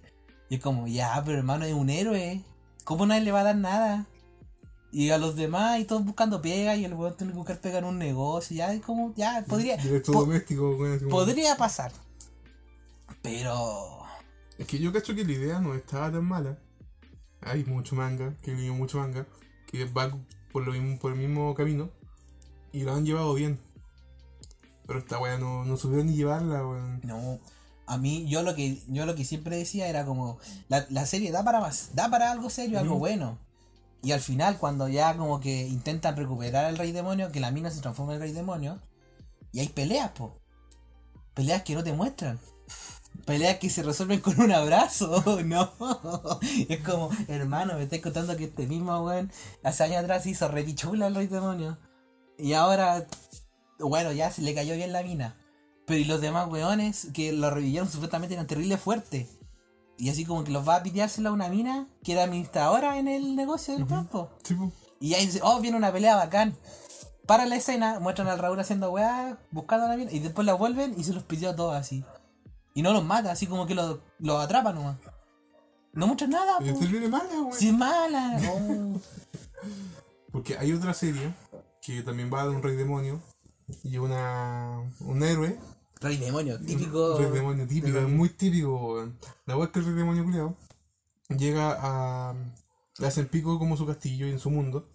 Y 0.48 0.54
es 0.54 0.61
como, 0.62 0.86
ya, 0.86 1.20
pero 1.24 1.36
hermano 1.38 1.66
es 1.66 1.74
un 1.74 1.90
héroe. 1.90 2.40
¿Cómo 2.84 3.04
nadie 3.04 3.20
le 3.20 3.32
va 3.32 3.40
a 3.40 3.44
dar 3.44 3.56
nada? 3.56 4.06
Y 4.90 5.11
a 5.11 5.18
los 5.18 5.36
demás, 5.36 5.78
y 5.80 5.84
todos 5.84 6.04
buscando 6.04 6.40
pega, 6.40 6.74
y 6.76 6.84
el 6.86 6.94
weón 6.94 7.16
tiene 7.16 7.32
que 7.32 7.38
buscar 7.38 7.61
pega 7.61 7.78
en 7.78 7.84
un 7.84 7.98
negocio, 7.98 8.56
ya 8.56 8.72
es 8.72 8.80
como, 8.80 9.12
ya, 9.16 9.44
podría, 9.46 9.76
Directo 9.76 10.12
po- 10.12 10.20
doméstico, 10.22 10.76
como- 10.78 11.08
podría 11.11 11.56
pasar. 11.56 11.92
Pero... 13.22 13.98
Es 14.58 14.66
que 14.66 14.78
yo 14.78 14.92
cacho 14.92 15.14
que 15.14 15.24
la 15.24 15.32
idea 15.32 15.61
no 15.61 15.74
estaba 15.74 16.11
tan 16.11 16.24
mala. 16.24 16.58
Hay 17.43 17.64
mucho 17.64 17.95
manga, 17.95 18.34
que 18.43 18.55
leí 18.55 18.70
mucho 18.70 18.99
manga, 18.99 19.26
que 19.66 19.84
va 19.86 20.11
por, 20.53 20.64
lo 20.64 20.72
mismo, 20.72 20.99
por 20.99 21.12
el 21.12 21.18
mismo 21.18 21.55
camino. 21.55 21.91
Y 22.72 22.82
lo 22.82 22.95
han 22.95 23.05
llevado 23.05 23.34
bien. 23.34 23.59
Pero 24.86 24.99
esta 24.99 25.18
weá 25.18 25.38
no, 25.38 25.64
no 25.64 25.76
supieron 25.76 26.07
ni 26.07 26.16
llevarla, 26.16 26.66
weón. 26.66 27.01
No, 27.05 27.41
a 27.86 27.97
mí 27.97 28.26
yo 28.28 28.43
lo 28.43 28.55
que 28.55 28.80
yo 28.86 29.05
lo 29.05 29.16
que 29.16 29.24
siempre 29.24 29.57
decía 29.57 29.88
era 29.88 30.05
como 30.05 30.38
la, 30.68 30.86
la 30.91 31.07
serie 31.07 31.32
da 31.32 31.43
para 31.43 31.61
más, 31.61 31.91
da 31.95 32.09
para 32.09 32.30
algo 32.30 32.51
serio, 32.51 32.78
algo 32.78 32.99
bueno. 32.99 33.38
Y 34.03 34.12
al 34.12 34.20
final 34.20 34.59
cuando 34.59 34.88
ya 34.88 35.16
como 35.16 35.41
que 35.41 35.66
intentan 35.66 36.16
recuperar 36.16 36.64
al 36.64 36.78
rey 36.78 36.93
demonio, 36.93 37.32
que 37.32 37.41
la 37.41 37.51
mina 37.51 37.70
se 37.70 37.80
transforma 37.80 38.12
en 38.12 38.16
el 38.16 38.22
rey 38.22 38.32
demonio, 38.32 38.80
y 39.53 39.61
hay 39.61 39.68
peleas, 39.68 40.11
po. 40.12 40.38
Peleas 41.34 41.62
que 41.62 41.74
no 41.74 41.82
te 41.82 41.93
muestran. 41.93 42.38
Peleas 43.24 43.58
que 43.58 43.70
se 43.70 43.82
resuelven 43.82 44.20
con 44.20 44.40
un 44.40 44.52
abrazo, 44.52 45.22
no. 45.44 45.72
Es 46.68 46.80
como, 46.80 47.10
hermano, 47.28 47.74
me 47.74 47.84
estás 47.84 48.00
contando 48.00 48.36
que 48.36 48.44
este 48.44 48.66
mismo 48.66 48.98
weón 49.04 49.30
hace 49.62 49.84
años 49.84 49.98
atrás 49.98 50.26
hizo 50.26 50.48
repichula 50.48 51.06
al 51.06 51.14
rey 51.14 51.26
demonio. 51.26 51.78
Y 52.38 52.54
ahora, 52.54 53.06
bueno, 53.78 54.12
ya 54.12 54.30
se 54.30 54.42
le 54.42 54.54
cayó 54.54 54.74
bien 54.74 54.92
la 54.92 55.02
mina. 55.02 55.36
Pero 55.86 56.00
y 56.00 56.04
los 56.04 56.20
demás 56.20 56.48
weones 56.48 57.08
que 57.12 57.32
lo 57.32 57.50
revivieron 57.50 57.90
supuestamente 57.90 58.34
eran 58.34 58.46
terribles 58.46 58.80
fuertes. 58.80 59.28
Y 59.98 60.08
así 60.08 60.24
como 60.24 60.44
que 60.44 60.50
los 60.50 60.66
va 60.66 60.76
a 60.76 60.82
piteárselo 60.82 61.28
a 61.28 61.32
una 61.32 61.48
mina 61.48 61.88
que 62.02 62.12
era 62.12 62.24
administradora 62.24 62.98
en 62.98 63.08
el 63.08 63.36
negocio 63.36 63.74
del 63.74 63.86
campo. 63.86 64.30
Sí. 64.42 64.56
Y 65.00 65.14
ahí 65.14 65.26
dice, 65.26 65.40
oh, 65.42 65.60
viene 65.60 65.76
una 65.76 65.92
pelea 65.92 66.16
bacán. 66.16 66.56
Para 67.26 67.46
la 67.46 67.56
escena, 67.56 68.00
muestran 68.00 68.28
al 68.28 68.38
Raúl 68.38 68.58
haciendo 68.58 68.90
weá, 68.90 69.38
buscando 69.50 69.86
a 69.86 69.88
la 69.88 69.96
mina, 69.96 70.10
y 70.10 70.18
después 70.18 70.46
la 70.46 70.54
vuelven 70.54 70.94
y 70.98 71.04
se 71.04 71.12
los 71.12 71.22
pidió 71.22 71.50
a 71.50 71.56
todos 71.56 71.74
así. 71.74 72.04
Y 72.74 72.82
no 72.82 72.92
los 72.92 73.04
mata, 73.04 73.32
así 73.32 73.46
como 73.46 73.66
que 73.66 73.74
los, 73.74 73.98
los 74.18 74.36
atrapa 74.42 74.72
nomás. 74.72 74.96
No 75.92 76.06
muestran 76.06 76.30
nada, 76.30 76.58
Es 76.64 76.72
po. 76.72 76.78
terrible 76.80 77.08
mala, 77.08 77.28
weón. 77.32 77.52
Si 77.52 77.68
es 77.68 77.74
mala. 77.74 78.40
oh. 78.52 79.00
Porque 80.32 80.56
hay 80.56 80.72
otra 80.72 80.94
serie 80.94 81.34
que 81.82 82.02
también 82.02 82.30
va 82.32 82.44
de 82.44 82.50
un 82.50 82.62
rey 82.62 82.76
demonio 82.76 83.20
y 83.82 83.98
una 83.98 84.80
un 85.00 85.22
héroe. 85.22 85.58
Rey 86.00 86.16
demonio, 86.16 86.58
típico. 86.60 87.18
Rey 87.18 87.30
demonio 87.30 87.66
típico, 87.66 87.98
de- 87.98 88.06
muy 88.06 88.28
típico. 88.30 89.08
La 89.46 89.56
weá 89.56 89.66
es 89.66 89.72
que 89.72 89.80
el 89.80 89.86
rey 89.86 89.94
demonio 89.94 90.24
culiao 90.24 90.56
llega 91.36 91.76
a. 91.80 92.34
Le 92.98 93.06
hacen 93.06 93.28
pico 93.28 93.58
como 93.58 93.76
su 93.76 93.86
castillo 93.86 94.26
y 94.26 94.30
en 94.30 94.38
su 94.38 94.50
mundo, 94.50 94.88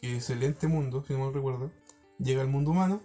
que 0.00 0.16
es 0.16 0.30
el 0.30 0.42
ente 0.42 0.68
mundo, 0.68 1.02
si 1.06 1.14
no 1.14 1.20
mal 1.20 1.34
recuerdo. 1.34 1.70
Llega 2.18 2.42
al 2.42 2.48
mundo 2.48 2.70
humano 2.72 3.00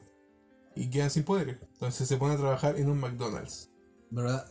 y 0.75 0.89
quedan 0.89 1.09
sin 1.09 1.23
poderes. 1.23 1.57
Entonces 1.73 2.07
se 2.07 2.17
pone 2.17 2.33
a 2.33 2.37
trabajar 2.37 2.77
en 2.77 2.89
un 2.89 2.99
McDonald's. 2.99 3.69
¿Verdad? 4.13 4.45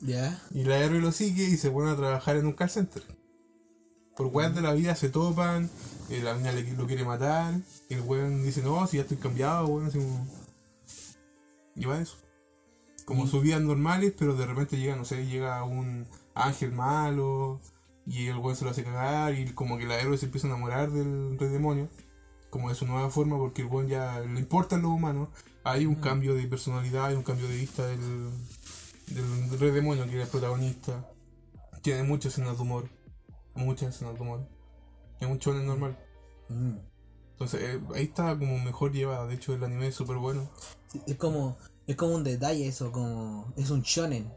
Ya. 0.00 0.42
Y 0.52 0.64
la 0.64 0.78
héroe 0.78 1.00
lo 1.00 1.12
sigue 1.12 1.44
y 1.44 1.56
se 1.58 1.70
pone 1.70 1.90
a 1.90 1.96
trabajar 1.96 2.36
en 2.36 2.46
un 2.46 2.54
call 2.54 2.70
center. 2.70 3.02
Por 4.16 4.26
weas 4.26 4.54
de 4.54 4.62
la 4.62 4.72
vida 4.72 4.96
se 4.96 5.10
topan, 5.10 5.70
eh, 6.10 6.20
la 6.22 6.34
mina 6.34 6.50
le- 6.52 6.72
lo 6.72 6.86
quiere 6.86 7.04
matar, 7.04 7.54
y 7.88 7.94
el 7.94 8.00
weón 8.00 8.42
dice, 8.42 8.62
no, 8.62 8.86
si 8.86 8.96
ya 8.96 9.02
estoy 9.02 9.18
cambiado, 9.18 9.66
weón, 9.66 9.86
así 9.88 9.98
como... 9.98 10.26
Y 11.76 11.84
va 11.84 12.00
eso. 12.00 12.16
Como 13.04 13.24
Y- 13.24 13.28
sus 13.28 13.42
vidas 13.42 13.60
normales, 13.62 14.12
pero 14.18 14.34
de 14.34 14.46
repente 14.46 14.76
llega, 14.78 14.96
no 14.96 15.04
sé, 15.04 15.26
llega 15.26 15.62
un 15.64 16.06
ángel 16.34 16.72
malo, 16.72 17.60
y 18.06 18.26
el 18.26 18.36
weón 18.38 18.56
se 18.56 18.64
lo 18.64 18.70
hace 18.70 18.84
cagar, 18.84 19.34
y 19.34 19.46
como 19.52 19.78
que 19.78 19.86
la 19.86 20.00
héroe 20.00 20.18
se 20.18 20.26
empieza 20.26 20.46
a 20.46 20.50
enamorar 20.50 20.90
del 20.90 21.38
rey 21.38 21.48
demonio, 21.50 21.88
como 22.50 22.68
de 22.70 22.74
su 22.74 22.86
nueva 22.86 23.10
forma, 23.10 23.38
porque 23.38 23.62
el 23.62 23.68
weón 23.68 23.88
ya 23.88 24.20
le 24.20 24.40
importa 24.40 24.76
lo 24.78 24.90
humano. 24.90 25.30
Hay 25.64 25.86
un 25.86 25.94
cambio 25.94 26.34
de 26.34 26.46
personalidad, 26.48 27.06
hay 27.06 27.14
un 27.14 27.22
cambio 27.22 27.46
de 27.48 27.56
vista 27.56 27.86
del, 27.86 28.30
del 29.08 29.58
rey 29.58 29.70
demonio, 29.70 30.04
que 30.06 30.14
era 30.14 30.24
el 30.24 30.30
protagonista. 30.30 31.08
Tiene 31.82 32.02
muchas 32.02 32.32
escenas 32.32 32.56
de 32.56 32.62
humor. 32.62 32.88
Muchas 33.54 33.94
escenas 33.94 34.14
de 34.14 34.20
humor. 34.20 34.48
Es 35.20 35.28
un 35.28 35.38
shonen 35.38 35.66
normal. 35.66 35.98
Mm. 36.48 36.76
Entonces, 37.32 37.60
eh, 37.62 37.80
ahí 37.94 38.04
está 38.04 38.38
como 38.38 38.58
mejor 38.58 38.92
llevada. 38.92 39.26
De 39.26 39.34
hecho, 39.34 39.54
el 39.54 39.64
anime 39.64 39.88
es 39.88 39.94
súper 39.94 40.16
bueno. 40.16 40.50
Sí, 40.88 41.02
es 41.06 41.16
como 41.16 41.56
es 41.86 41.96
como 41.96 42.14
un 42.14 42.24
detalle 42.24 42.66
eso, 42.68 42.92
como 42.92 43.52
es 43.56 43.70
un 43.70 43.82
shonen. 43.82 44.32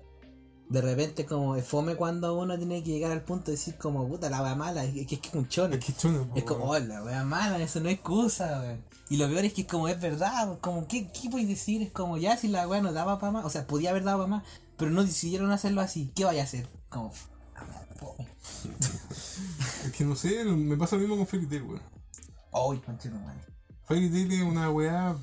De 0.69 0.81
repente 0.81 1.25
como 1.25 1.55
es 1.55 1.65
fome 1.65 1.95
cuando 1.95 2.37
uno 2.37 2.57
tiene 2.57 2.83
que 2.83 2.89
llegar 2.89 3.11
al 3.11 3.21
punto 3.21 3.45
de 3.45 3.51
decir 3.51 3.75
como 3.75 4.07
puta 4.07 4.29
la 4.29 4.41
wea 4.41 4.55
mala, 4.55 4.83
es 4.83 4.93
que 5.05 5.15
es, 5.15 5.21
que 5.21 5.29
es 5.29 5.35
un 5.35 5.47
shonen. 5.47 5.79
Es 5.79 5.85
que 5.85 5.93
po, 5.93 6.31
Es 6.35 6.43
como, 6.43 6.65
oh, 6.65 6.79
la 6.79 7.03
wea 7.03 7.23
mala, 7.23 7.59
eso 7.59 7.79
no 7.79 7.89
es 7.89 7.95
excusa, 7.95 8.61
weón. 8.61 8.83
Y 9.09 9.17
lo 9.17 9.27
peor 9.27 9.45
es 9.45 9.53
que 9.53 9.61
es 9.61 9.67
como 9.67 9.87
es 9.87 10.01
verdad, 10.01 10.57
como 10.61 10.87
¿qué, 10.87 11.11
qué 11.11 11.29
podéis 11.29 11.49
decir? 11.49 11.83
Es 11.83 11.91
como 11.91 12.17
ya 12.17 12.35
si 12.35 12.47
la 12.47 12.67
wea 12.67 12.81
no 12.81 12.93
daba 12.93 13.19
para 13.19 13.31
más, 13.31 13.45
o 13.45 13.49
sea, 13.49 13.67
podía 13.67 13.91
haber 13.91 14.03
dado 14.03 14.17
para 14.17 14.27
más, 14.27 14.43
pero 14.77 14.89
no 14.89 15.03
decidieron 15.03 15.51
hacerlo 15.51 15.81
así, 15.81 16.11
¿qué 16.15 16.25
vaya 16.25 16.41
a 16.41 16.45
hacer? 16.45 16.67
Como, 16.89 17.11
fome. 17.11 18.27
Es 19.85 19.91
que 19.91 20.03
no 20.03 20.15
sé, 20.15 20.43
me 20.45 20.77
pasa 20.77 20.95
lo 20.95 21.01
mismo 21.01 21.17
con 21.17 21.27
Fairy 21.27 21.45
Tail, 21.45 21.61
weón. 21.61 21.81
Ay, 22.51 22.79
conchetumare. 22.79 23.39
Fairy 23.83 24.09
Tail 24.09 24.31
es 24.31 24.41
una 24.41 24.71
weá 24.71 25.15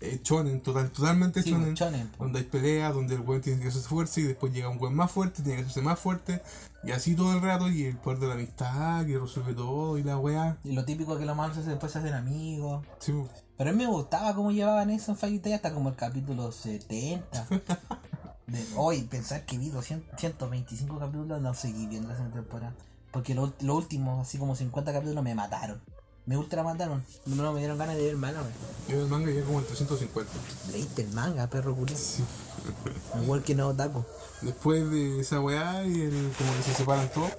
eh, 0.00 0.20
shonen, 0.24 0.60
total, 0.62 0.90
totalmente 0.90 1.42
Sí, 1.42 1.50
shonen, 1.74 2.08
po. 2.08 2.24
Donde 2.24 2.38
hay 2.40 2.44
peleas, 2.46 2.94
donde 2.94 3.14
el 3.14 3.20
weón 3.20 3.40
tiene 3.42 3.60
que 3.60 3.68
hacerse 3.68 3.88
fuerte 3.88 4.20
y 4.20 4.24
después 4.24 4.52
llega 4.52 4.68
un 4.68 4.78
weón 4.80 4.94
más 4.94 5.10
fuerte, 5.10 5.42
tiene 5.42 5.56
que 5.58 5.62
hacerse 5.62 5.82
más 5.82 5.98
fuerte. 5.98 6.42
Y 6.82 6.92
así 6.92 7.14
todo 7.14 7.34
el 7.34 7.42
rato, 7.42 7.68
y 7.70 7.84
el 7.84 7.96
poder 7.98 8.18
de 8.20 8.26
la 8.28 8.34
amistad, 8.34 9.04
que 9.04 9.18
resuelve 9.18 9.52
todo, 9.54 9.98
y 9.98 10.02
la 10.02 10.16
weá. 10.16 10.56
Y 10.64 10.72
lo 10.72 10.84
típico 10.86 11.18
que 11.18 11.26
los 11.26 11.36
malos 11.36 11.56
se- 11.56 11.62
después 11.64 11.92
se 11.92 11.98
hacen 11.98 12.14
amigos. 12.14 12.84
Sí, 12.98 13.12
po. 13.12 13.28
Pero 13.58 13.68
a 13.70 13.72
mí 13.74 13.78
me 13.84 13.90
gustaba 13.90 14.34
cómo 14.34 14.50
llevaban 14.52 14.88
eso 14.90 15.12
en 15.12 15.18
Fairy 15.18 15.52
hasta 15.52 15.74
como 15.74 15.90
el 15.90 15.96
capítulo 15.96 16.50
70. 16.50 17.46
De 18.46 18.64
hoy, 18.76 19.02
pensar 19.02 19.44
que 19.44 19.58
vi 19.58 19.68
200, 19.68 20.18
125 20.18 20.98
capítulos, 20.98 21.40
no 21.40 21.54
seguí 21.54 21.86
viendo 21.86 22.08
la 22.08 22.16
segunda 22.16 22.40
temporada. 22.40 22.74
Porque 23.12 23.34
los 23.34 23.52
los 23.60 23.76
últimos, 23.76 24.26
así 24.26 24.38
como 24.38 24.56
50 24.56 24.92
capítulos, 24.92 25.22
me 25.22 25.34
mataron. 25.34 25.80
Me 26.26 26.36
ultra 26.36 26.62
mataron. 26.62 27.04
No 27.26 27.52
me 27.52 27.58
dieron 27.60 27.78
ganas 27.78 27.96
de 27.96 28.04
ver 28.04 28.16
más, 28.16 28.32
weón. 28.34 28.46
Yo 28.88 29.00
el 29.02 29.08
manga 29.08 29.30
ya 29.30 29.42
como 29.44 29.58
el 29.60 29.66
350. 29.66 30.30
Leíste 30.72 31.02
el 31.02 31.12
manga, 31.12 31.46
perro 31.48 31.74
culo. 31.74 31.92
Sí. 31.96 32.24
Igual 33.22 33.42
que 33.42 33.54
no 33.54 33.74
taco. 33.74 34.04
Después 34.42 34.90
de 34.90 35.20
esa 35.20 35.40
weá, 35.40 35.84
y 35.84 36.00
el, 36.02 36.32
como 36.38 36.52
que 36.54 36.62
se 36.62 36.74
separan 36.74 37.08
todos. 37.12 37.30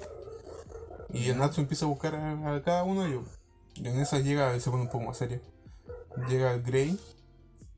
Y 1.13 1.29
el 1.29 1.37
Natsu 1.37 1.61
empieza 1.61 1.85
a 1.85 1.89
buscar 1.89 2.15
a, 2.15 2.55
a 2.55 2.63
cada 2.63 2.83
uno 2.83 3.03
de 3.03 3.09
ellos. 3.09 3.23
Y 3.75 3.87
en 3.87 3.99
esa 3.99 4.19
llega 4.19 4.55
y 4.55 4.59
se 4.61 4.69
pone 4.69 4.83
un 4.83 4.89
poco 4.89 5.05
más 5.05 5.17
serio. 5.17 5.39
Llega 6.27 6.53
el 6.53 6.61
Grey, 6.61 6.99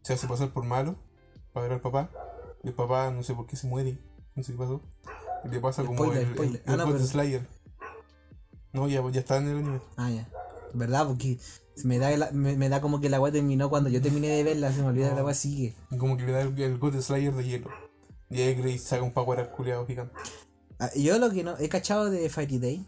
se 0.01 0.13
hace 0.13 0.27
pasar 0.27 0.49
por 0.51 0.63
malo 0.65 0.95
para 1.51 1.63
ver 1.65 1.73
al 1.73 1.81
papá. 1.81 2.09
Y 2.63 2.69
el 2.69 2.73
papá 2.73 3.11
no 3.11 3.23
sé 3.23 3.33
por 3.35 3.45
qué 3.45 3.55
se 3.55 3.67
muere, 3.67 3.97
no 4.35 4.43
sé 4.43 4.53
qué 4.53 4.57
pasó. 4.57 4.81
Y 5.45 5.49
le 5.49 5.59
pasa 5.59 5.83
como 5.83 6.03
Spoiler, 6.05 6.23
el, 6.23 6.27
el, 6.29 6.33
spoiler. 6.35 6.63
el 6.65 6.73
Ah, 6.73 6.77
no, 6.77 6.85
pero- 6.85 6.99
Slayer. 7.05 7.47
No, 8.71 8.87
ya, 8.87 9.03
ya 9.11 9.19
está 9.19 9.37
en 9.37 9.47
el 9.49 9.57
anime. 9.57 9.81
Ah, 9.97 10.09
ya. 10.09 10.27
¿Verdad? 10.73 11.07
Porque 11.07 11.37
me 11.83 11.97
da, 11.99 12.15
la- 12.17 12.31
me, 12.31 12.55
me 12.55 12.69
da 12.69 12.81
como 12.81 12.99
que 13.01 13.09
la 13.09 13.19
weá 13.19 13.31
terminó 13.31 13.69
cuando 13.69 13.89
yo 13.89 14.01
terminé 14.01 14.27
de 14.29 14.43
verla. 14.43 14.71
Se 14.71 14.81
me 14.81 14.87
olvida 14.87 15.09
que 15.09 15.15
la 15.15 15.23
weá 15.23 15.33
sigue. 15.35 15.73
Y 15.91 15.97
como 15.97 16.17
que 16.17 16.23
le 16.25 16.31
da 16.31 16.41
el, 16.41 16.59
el 16.59 16.77
God 16.77 16.99
Slayer 17.01 17.33
de 17.33 17.43
hielo. 17.43 17.69
Y 18.29 18.41
ahí 18.41 18.55
Grey 18.55 18.77
saca 18.79 19.03
un 19.03 19.11
power 19.13 19.39
al 19.39 19.51
culiado 19.51 19.85
gigante. 19.85 20.13
Ah, 20.79 20.89
Yo 20.95 21.17
lo 21.19 21.29
que 21.31 21.43
no 21.43 21.55
he 21.59 21.69
cachado 21.69 22.09
de 22.09 22.29
Fairy 22.29 22.59
Tail 22.59 22.85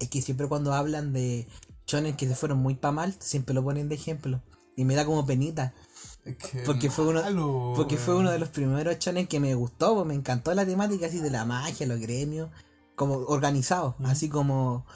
es 0.00 0.08
que 0.08 0.22
siempre 0.22 0.48
cuando 0.48 0.72
hablan 0.74 1.12
de 1.12 1.46
chones 1.86 2.16
que 2.16 2.26
se 2.26 2.34
fueron 2.34 2.58
muy 2.58 2.74
pa 2.74 2.90
mal, 2.92 3.14
siempre 3.18 3.54
lo 3.54 3.62
ponen 3.62 3.88
de 3.88 3.94
ejemplo. 3.94 4.40
Y 4.76 4.84
me 4.84 4.94
da 4.94 5.04
como 5.04 5.26
penita. 5.26 5.74
Porque 6.66 6.90
fue 6.90 7.06
uno- 7.06 7.22
malo, 7.22 7.72
Porque 7.76 7.96
fue 7.96 8.14
uno 8.14 8.30
de 8.30 8.38
los 8.38 8.48
primeros 8.50 8.98
chones 8.98 9.28
que 9.28 9.40
me 9.40 9.54
gustó, 9.54 10.04
me 10.04 10.14
encantó 10.14 10.52
la 10.54 10.64
temática 10.66 11.06
así 11.06 11.18
de 11.20 11.30
la 11.30 11.44
magia, 11.44 11.86
los 11.86 11.98
gremios, 11.98 12.50
como 12.94 13.14
organizados, 13.14 13.94
Ujú. 13.98 14.06
así 14.08 14.28
como 14.28 14.86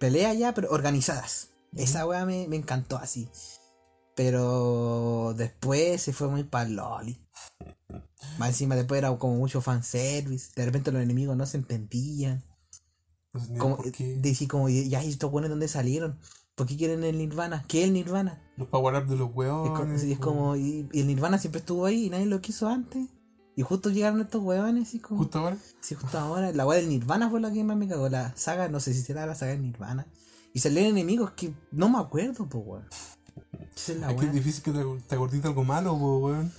peleas 0.00 0.36
ya, 0.36 0.52
pero 0.54 0.70
organizadas. 0.70 1.50
Esa 1.76 2.04
weá 2.06 2.26
me, 2.26 2.48
me 2.48 2.56
encantó 2.56 2.96
así. 2.96 3.28
Pero 4.16 5.34
después 5.36 6.02
se 6.02 6.12
fue 6.12 6.26
muy 6.28 6.42
para 6.42 6.68
loli. 6.68 7.24
Más 8.38 8.48
encima 8.50 8.74
después 8.74 8.98
era 8.98 9.16
como 9.16 9.36
mucho 9.36 9.60
fanservice. 9.60 10.50
De 10.56 10.64
repente 10.64 10.90
los 10.90 11.02
enemigos 11.02 11.36
no 11.36 11.46
se 11.46 11.58
entendían. 11.58 12.42
Ni 13.48 13.58
Como, 13.58 13.78
decir 14.16 14.48
ya, 14.88 15.04
¿y 15.04 15.08
estos 15.08 15.30
buenos 15.30 15.50
dónde 15.50 15.68
salieron? 15.68 16.18
¿Por 16.56 16.66
qué 16.66 16.76
quieren 16.76 17.04
el 17.04 17.16
Nirvana? 17.16 17.64
¿Qué 17.68 17.82
es 17.82 17.86
el 17.86 17.92
Nirvana? 17.92 18.42
Los 18.56 18.68
power 18.68 18.96
up 19.02 19.08
de 19.08 19.16
los 19.16 19.30
Es, 19.30 19.36
hueones. 19.36 19.72
como, 19.78 19.98
sí, 19.98 20.12
es 20.12 20.18
como- 20.18 20.56
y, 20.56 20.88
y 20.92 21.00
el 21.00 21.06
Nirvana 21.06 21.38
siempre 21.38 21.60
estuvo 21.60 21.86
ahí 21.86 22.06
y 22.06 22.10
nadie 22.10 22.26
lo 22.26 22.40
quiso 22.40 22.68
antes. 22.68 23.06
Y 23.60 23.62
justo 23.62 23.90
llegaron 23.90 24.22
estos 24.22 24.42
huevones, 24.42 24.88
así 24.88 25.00
como. 25.00 25.20
Justo 25.20 25.38
ahora. 25.38 25.58
Sí, 25.82 25.94
justo 25.94 26.18
ahora. 26.18 26.50
La 26.52 26.64
weá 26.64 26.78
del 26.80 26.88
Nirvana 26.88 27.28
fue 27.28 27.42
la 27.42 27.52
que 27.52 27.62
más 27.62 27.76
me 27.76 27.86
cagó. 27.86 28.08
La 28.08 28.34
saga, 28.34 28.68
no 28.68 28.80
sé 28.80 28.94
si 28.94 29.02
será 29.02 29.26
la 29.26 29.34
saga 29.34 29.52
del 29.52 29.60
Nirvana. 29.60 30.06
Y 30.54 30.60
salieron 30.60 30.92
enemigos 30.92 31.32
que 31.32 31.52
no 31.70 31.90
me 31.90 31.98
acuerdo, 31.98 32.46
pues 32.46 32.64
weón. 32.66 32.86
Es 33.76 33.88
la 33.98 34.12
Es 34.12 34.14
que 34.14 34.20
es 34.20 34.22
weá. 34.22 34.32
difícil 34.32 34.62
que 34.62 34.72
te, 34.72 34.82
te 35.06 35.14
acordiste 35.14 35.46
algo 35.46 35.62
malo, 35.62 35.90
po, 35.98 36.18
weón. 36.20 36.50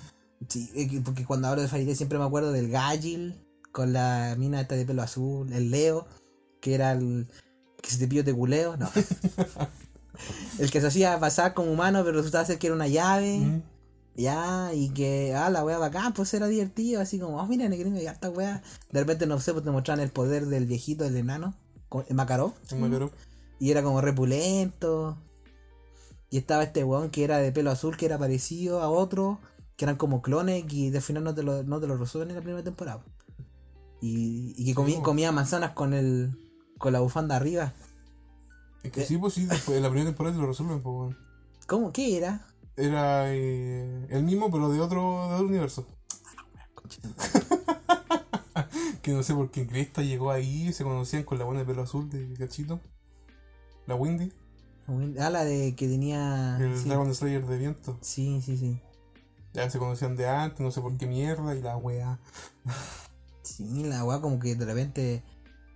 Sí, 0.48 1.02
porque 1.04 1.26
cuando 1.26 1.48
hablo 1.48 1.64
de 1.64 1.68
Fairy 1.68 1.96
siempre 1.96 2.20
me 2.20 2.26
acuerdo 2.26 2.52
del 2.52 2.70
Gagil 2.70 3.36
con 3.72 3.94
la 3.94 4.36
mina 4.38 4.62
esta 4.62 4.76
de 4.76 4.86
pelo 4.86 5.02
azul, 5.02 5.52
el 5.54 5.72
Leo, 5.72 6.06
que 6.60 6.76
era 6.76 6.92
el 6.92 7.28
que 7.82 7.90
se 7.90 7.98
te 7.98 8.08
pilló 8.08 8.24
de 8.24 8.36
culeo, 8.36 8.78
no. 8.78 8.92
El 10.60 10.70
que 10.70 10.82
se 10.82 10.86
hacía 10.86 11.20
pasar 11.20 11.56
como 11.56 11.72
humano, 11.72 12.04
pero 12.04 12.18
resultaba 12.18 12.46
ser 12.46 12.60
que 12.60 12.68
era 12.68 12.76
una 12.76 12.88
llave. 12.88 13.40
Mm. 13.40 13.64
Ya, 14.16 14.74
y 14.74 14.90
que, 14.90 15.34
ah, 15.36 15.50
la 15.50 15.64
wea 15.64 15.78
bacán, 15.78 16.14
pues 16.14 16.34
era 16.34 16.48
divertido, 16.48 17.02
así 17.02 17.18
como, 17.18 17.38
oh, 17.42 17.48
mira, 17.48 17.68
negrino, 17.70 18.00
y 18.00 18.08
harta 18.08 18.30
wea. 18.30 18.62
De 18.92 19.00
repente, 19.00 19.26
no 19.26 19.40
sé, 19.40 19.54
pues 19.54 19.64
te 19.64 19.72
mostraban 19.72 20.02
el 20.02 20.12
poder 20.12 20.48
del 20.48 20.66
viejito, 20.66 21.04
del 21.06 21.16
enano, 21.18 21.56
con- 21.88 22.06
Makarov. 22.10 22.54
El 22.72 22.80
Makarov. 22.80 23.12
Y 23.60 23.72
era 23.72 23.84
como 23.84 24.02
repulento. 24.02 25.18
Y 26.30 26.38
estaba 26.38 26.64
este 26.64 26.84
weón 26.84 27.10
que 27.10 27.24
era 27.24 27.38
de 27.38 27.52
pelo 27.52 27.72
azul, 27.72 27.96
que 27.96 28.06
era 28.06 28.18
parecido 28.18 28.82
a 28.82 28.90
otro, 28.90 29.40
que 29.78 29.86
eran 29.86 29.96
como 29.98 30.22
clones, 30.22 30.66
y 30.70 30.90
de 30.90 31.02
final 31.02 31.24
no 31.24 31.34
te 31.34 31.44
lo, 31.44 31.64
no 31.64 31.80
te 31.80 31.88
lo 31.88 31.98
resuelven 31.98 32.32
en 32.32 32.36
la 32.36 32.42
primera 32.42 32.64
temporada. 32.64 33.04
Y, 34.02 34.54
y 34.58 34.66
que 34.66 35.02
comía, 35.02 35.32
manzanas 35.32 35.72
con 35.72 35.94
el 35.94 36.32
con 36.80 36.92
la 36.94 37.00
bufanda 37.00 37.36
arriba. 37.36 37.74
Es 38.82 38.92
que 38.92 39.06
sí, 39.06 39.18
pues 39.18 39.36
sí, 39.36 39.46
después 39.46 39.76
de 39.76 39.82
la 39.82 39.90
primera 39.90 40.10
temporada 40.10 40.36
te 40.36 40.42
lo 40.42 40.48
resuelven, 40.48 40.82
pues, 40.82 40.94
weón. 40.96 41.18
¿Cómo? 41.68 41.92
¿Qué 41.94 42.18
era? 42.18 42.48
Era 42.78 43.34
eh, 43.34 44.08
el 44.10 44.24
mismo, 44.24 44.50
pero 44.50 44.70
de 44.70 44.80
otro, 44.80 45.28
de 45.30 45.34
otro 45.36 45.48
universo. 45.48 45.86
que 49.02 49.12
no 49.12 49.24
sé 49.24 49.34
por 49.34 49.50
qué 49.52 49.68
Cresta 49.68 50.02
llegó 50.02 50.32
ahí 50.32 50.68
y 50.70 50.74
se 50.74 50.84
conocían 50.84 51.24
con 51.24 51.40
la 51.40 51.46
buena 51.46 51.62
de 51.62 51.66
pelo 51.66 51.84
azul 51.84 52.10
de 52.10 52.34
Cachito. 52.38 52.80
La 53.88 53.96
Windy. 53.96 54.32
Ah, 55.20 55.30
la 55.30 55.44
de 55.46 55.76
que 55.76 55.88
tenía. 55.88 56.58
El 56.60 56.78
sí. 56.78 56.90
Dragon 56.90 57.14
Slayer 57.14 57.46
de 57.46 57.58
viento. 57.58 57.98
sí, 58.02 58.42
sí, 58.42 58.58
sí. 58.58 58.80
Ya 59.54 59.70
se 59.70 59.80
conocían 59.80 60.16
de 60.16 60.30
antes, 60.30 60.62
no 60.62 60.72
sé 60.72 60.80
por 60.80 60.98
qué 60.98 61.08
mierda, 61.08 61.54
y 61.56 61.62
la 61.62 61.76
weá. 61.76 62.20
Sí, 63.44 63.84
la 63.84 64.06
weá 64.06 64.22
como 64.22 64.40
que 64.40 64.56
de 64.56 64.66
repente. 64.66 65.24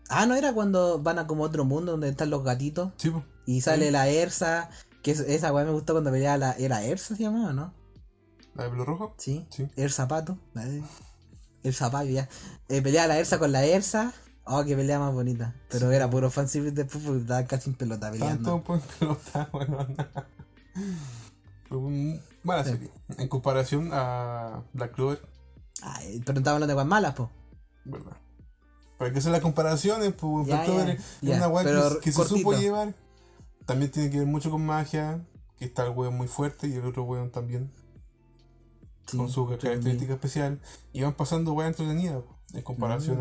Ah, 0.07 0.25
no 0.25 0.35
era 0.35 0.53
cuando 0.53 1.01
van 1.01 1.19
a 1.19 1.27
como 1.27 1.43
otro 1.43 1.65
mundo 1.65 1.91
donde 1.93 2.09
están 2.09 2.29
los 2.29 2.43
gatitos. 2.43 2.93
Sí, 2.97 3.09
pues. 3.09 3.23
Y 3.45 3.61
sale 3.61 3.87
Sí. 3.87 3.91
la 3.91 4.07
Ersa. 4.07 4.69
Que 5.05 5.11
es- 5.11 5.19
esa 5.19 5.53
weá 5.53 5.63
me 5.65 5.69
gustó 5.71 5.93
cuando 5.93 6.09
peleaba 6.09 6.37
la. 6.37 6.51
¿Era 6.53 6.81
Ersa 6.81 7.15
se 7.15 7.21
llamaba, 7.21 7.53
no? 7.53 7.71
La 8.55 8.63
de 8.63 8.69
pelo 8.71 8.85
rojo. 8.85 9.13
Sí. 9.19 9.45
Sí. 9.51 9.67
El 9.75 9.91
zapato. 9.91 10.39
la 10.55 10.65
de- 10.65 10.81
El 11.61 11.73
zapato, 11.75 12.05
ya. 12.07 12.27
Eh, 12.69 12.81
peleaba 12.81 13.09
la 13.09 13.19
Ersa 13.19 13.37
con 13.37 13.51
la 13.51 13.63
Ersa. 13.65 14.13
Oh, 14.45 14.63
qué 14.65 14.75
pelea 14.75 14.97
más 14.97 15.13
bonita. 15.13 15.53
Pero 15.69 15.91
era 15.91 16.09
puro 16.09 16.31
fanservice 16.31 16.73
después 16.73 17.03
porque 17.03 17.21
estaba 17.21 17.45
casi 17.45 17.69
en 17.69 17.75
pelota 17.75 18.09
peleando. 18.11 18.49
Tanto 18.61 18.63
pues 18.63 18.81
pelota, 18.99 19.47
bueno, 19.51 19.85
nada. 19.95 20.27
Un- 21.69 22.19
Mala 22.43 22.63
Sí. 22.63 22.71
serie. 22.71 22.91
En 23.17 23.27
comparación 23.27 23.89
a 23.91 24.63
Black 24.73 24.93
Clover, 24.93 25.19
Ay, 25.81 26.21
pero 26.25 26.37
estaba 26.39 26.55
hablando 26.55 26.71
de 26.71 26.75
weas 26.77 26.87
malas, 26.87 27.13
po. 27.15 27.29
¿verdad? 27.83 28.17
Para 28.97 29.11
que 29.11 29.19
hacer 29.19 29.31
las 29.31 29.41
comparaciones, 29.41 30.13
pues 30.13 30.47
Ya, 30.47 30.53
Black 30.55 30.65
Clover 30.65 30.89
es 30.89 31.01
una 31.21 31.47
weá 31.47 31.63
pero 31.63 31.99
que, 31.99 32.11
se 32.11 32.23
supo 32.25 32.53
llevar. 32.53 32.93
También 33.66 33.91
tiene 33.91 34.09
que 34.09 34.20
ver 34.20 34.28
mucho 34.28 34.51
con 34.51 34.66
magia, 34.66 35.26
que 35.57 35.66
está 35.66 35.86
el 35.86 35.91
weón 35.91 36.16
muy 36.16 36.28
fuerte 36.28 36.68
y 36.68 36.74
el 36.74 36.86
otro 36.86 37.03
weón 37.03 37.32
también, 37.32 37.72
Sí, 39.07 39.18
con 39.18 39.30
su 39.30 39.47
característica 39.47 40.13
especial. 40.13 40.59
Y 40.93 41.01
van 41.03 41.13
pasando 41.13 41.53
weas 41.53 41.70
entretenidas, 41.70 42.24
en 42.53 42.61
comparación 42.63 43.20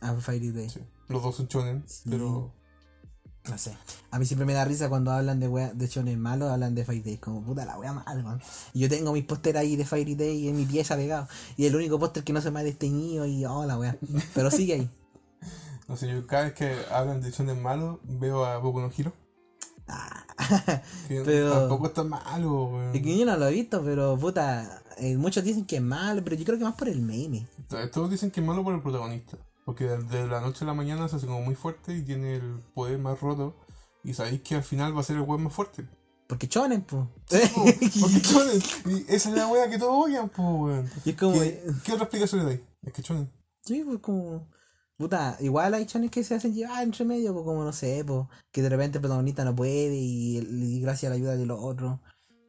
A 0.00 0.14
Fairy 0.14 0.50
Day. 0.52 0.66
a... 0.66 0.70
sí, 0.70 0.80
los 1.08 1.22
dos 1.22 1.36
son 1.36 1.48
chonen, 1.48 1.84
Sí. 1.86 2.08
pero... 2.10 2.54
No 3.48 3.56
sé. 3.56 3.74
A 4.10 4.18
mí 4.18 4.26
siempre 4.26 4.44
me 4.44 4.52
da 4.52 4.64
risa 4.66 4.90
cuando 4.90 5.10
hablan 5.10 5.40
de 5.40 5.48
wea, 5.48 5.72
de 5.72 5.86
shonen 5.86 6.20
malo, 6.20 6.50
hablan 6.50 6.74
de 6.74 6.84
Fairy 6.84 7.00
Day. 7.00 7.16
Como 7.16 7.42
puta 7.42 7.64
la 7.64 7.78
wea 7.78 7.94
mal, 7.94 8.22
man. 8.22 8.42
Y 8.74 8.80
yo 8.80 8.90
tengo 8.90 9.10
mis 9.14 9.24
póster 9.24 9.56
ahí 9.56 9.74
de 9.74 9.86
Fairy 9.86 10.14
Day 10.16 10.48
en 10.48 10.56
mi 10.56 10.66
pieza 10.66 10.96
pegado. 10.96 11.28
Y 11.56 11.64
el 11.64 11.74
único 11.74 11.98
póster 11.98 12.24
que 12.24 12.34
no 12.34 12.42
se 12.42 12.50
me 12.50 12.60
ha 12.60 12.62
desteñido 12.62 13.24
y 13.24 13.46
oh 13.46 13.64
la 13.64 13.78
wea. 13.78 13.96
Pero 14.34 14.50
sigue 14.50 14.74
ahí. 14.74 14.90
No 15.88 15.96
sé, 15.96 16.06
yo 16.08 16.26
cada 16.26 16.42
vez 16.44 16.52
que 16.52 16.76
hablan 16.90 17.22
de 17.22 17.32
chonen 17.32 17.62
malo, 17.62 18.00
veo 18.04 18.44
a 18.44 18.58
Boku 18.58 18.80
no 18.80 18.90
Hiro. 18.94 19.14
Ah. 20.40 20.82
Pero- 21.08 21.52
tampoco 21.52 21.86
está 21.88 22.04
malo, 22.04 22.64
weón. 22.66 22.94
Es 22.94 23.02
que 23.02 23.18
yo 23.18 23.26
no 23.26 23.36
lo 23.36 23.48
he 23.48 23.52
visto, 23.52 23.82
pero 23.84 24.16
puta. 24.16 24.82
eh, 24.98 25.16
muchos 25.16 25.42
dicen 25.42 25.64
que 25.64 25.76
es 25.76 25.82
malo, 25.82 26.22
pero 26.22 26.36
yo 26.36 26.44
creo 26.44 26.58
que 26.58 26.64
más 26.64 26.74
por 26.76 26.88
el 26.88 27.02
meme. 27.02 27.46
Todos 27.92 28.10
dicen 28.10 28.30
que 28.30 28.40
es 28.40 28.46
malo 28.46 28.62
por 28.62 28.74
el 28.74 28.80
protagonista. 28.82 29.36
Porque 29.64 29.84
de, 29.84 30.26
la 30.28 30.40
noche 30.40 30.64
a 30.64 30.66
la 30.68 30.74
mañana 30.74 31.08
se 31.08 31.16
hace 31.16 31.26
como 31.26 31.42
muy 31.42 31.54
fuerte 31.54 31.94
y 31.96 32.02
tiene 32.02 32.36
el 32.36 32.60
poder 32.74 32.98
más 32.98 33.20
roto. 33.20 33.56
Y 34.04 34.14
sabéis 34.14 34.40
que 34.42 34.54
al 34.54 34.62
final 34.62 34.96
va 34.96 35.00
a 35.00 35.04
ser 35.04 35.16
el 35.16 35.22
weón 35.22 35.42
más 35.42 35.52
fuerte. 35.52 35.86
Porque 36.28 36.48
chonen, 36.48 36.82
pues. 36.82 37.04
Po, 37.54 37.64
Porque 38.00 38.20
chonen. 38.22 38.62
Y 38.86 39.04
esa 39.12 39.28
es 39.30 39.34
la 39.34 39.48
wea 39.48 39.68
que 39.68 39.78
todos 39.78 40.06
odian, 40.06 40.28
po, 40.28 40.42
weón. 40.42 40.88
Y 41.04 41.10
es 41.10 41.16
como. 41.16 41.32
¿Qué, 41.34 41.62
qué 41.84 41.92
otra 41.92 42.04
explicación 42.04 42.40
le 42.42 42.46
dais? 42.46 42.60
Es 42.82 42.92
que 42.92 43.02
chonen. 43.02 43.30
Sí, 43.64 43.82
pues 43.84 43.98
como. 43.98 44.48
Puta, 44.98 45.36
igual 45.40 45.74
hay 45.74 45.86
chones 45.86 46.10
que 46.10 46.24
se 46.24 46.34
hacen 46.34 46.54
llevar 46.54 46.82
entre 46.82 47.04
medio, 47.04 47.32
pues 47.32 47.44
como 47.44 47.62
no 47.64 47.72
sé, 47.72 48.02
pues, 48.04 48.26
que 48.50 48.62
de 48.62 48.68
repente 48.68 48.98
el 48.98 49.02
protagonista 49.02 49.44
no 49.44 49.54
puede 49.54 49.94
y, 49.94 50.38
y 50.38 50.80
gracias 50.80 51.08
a 51.08 51.14
la 51.14 51.16
ayuda 51.16 51.36
de 51.36 51.46
los 51.46 51.60
otros. 51.62 52.00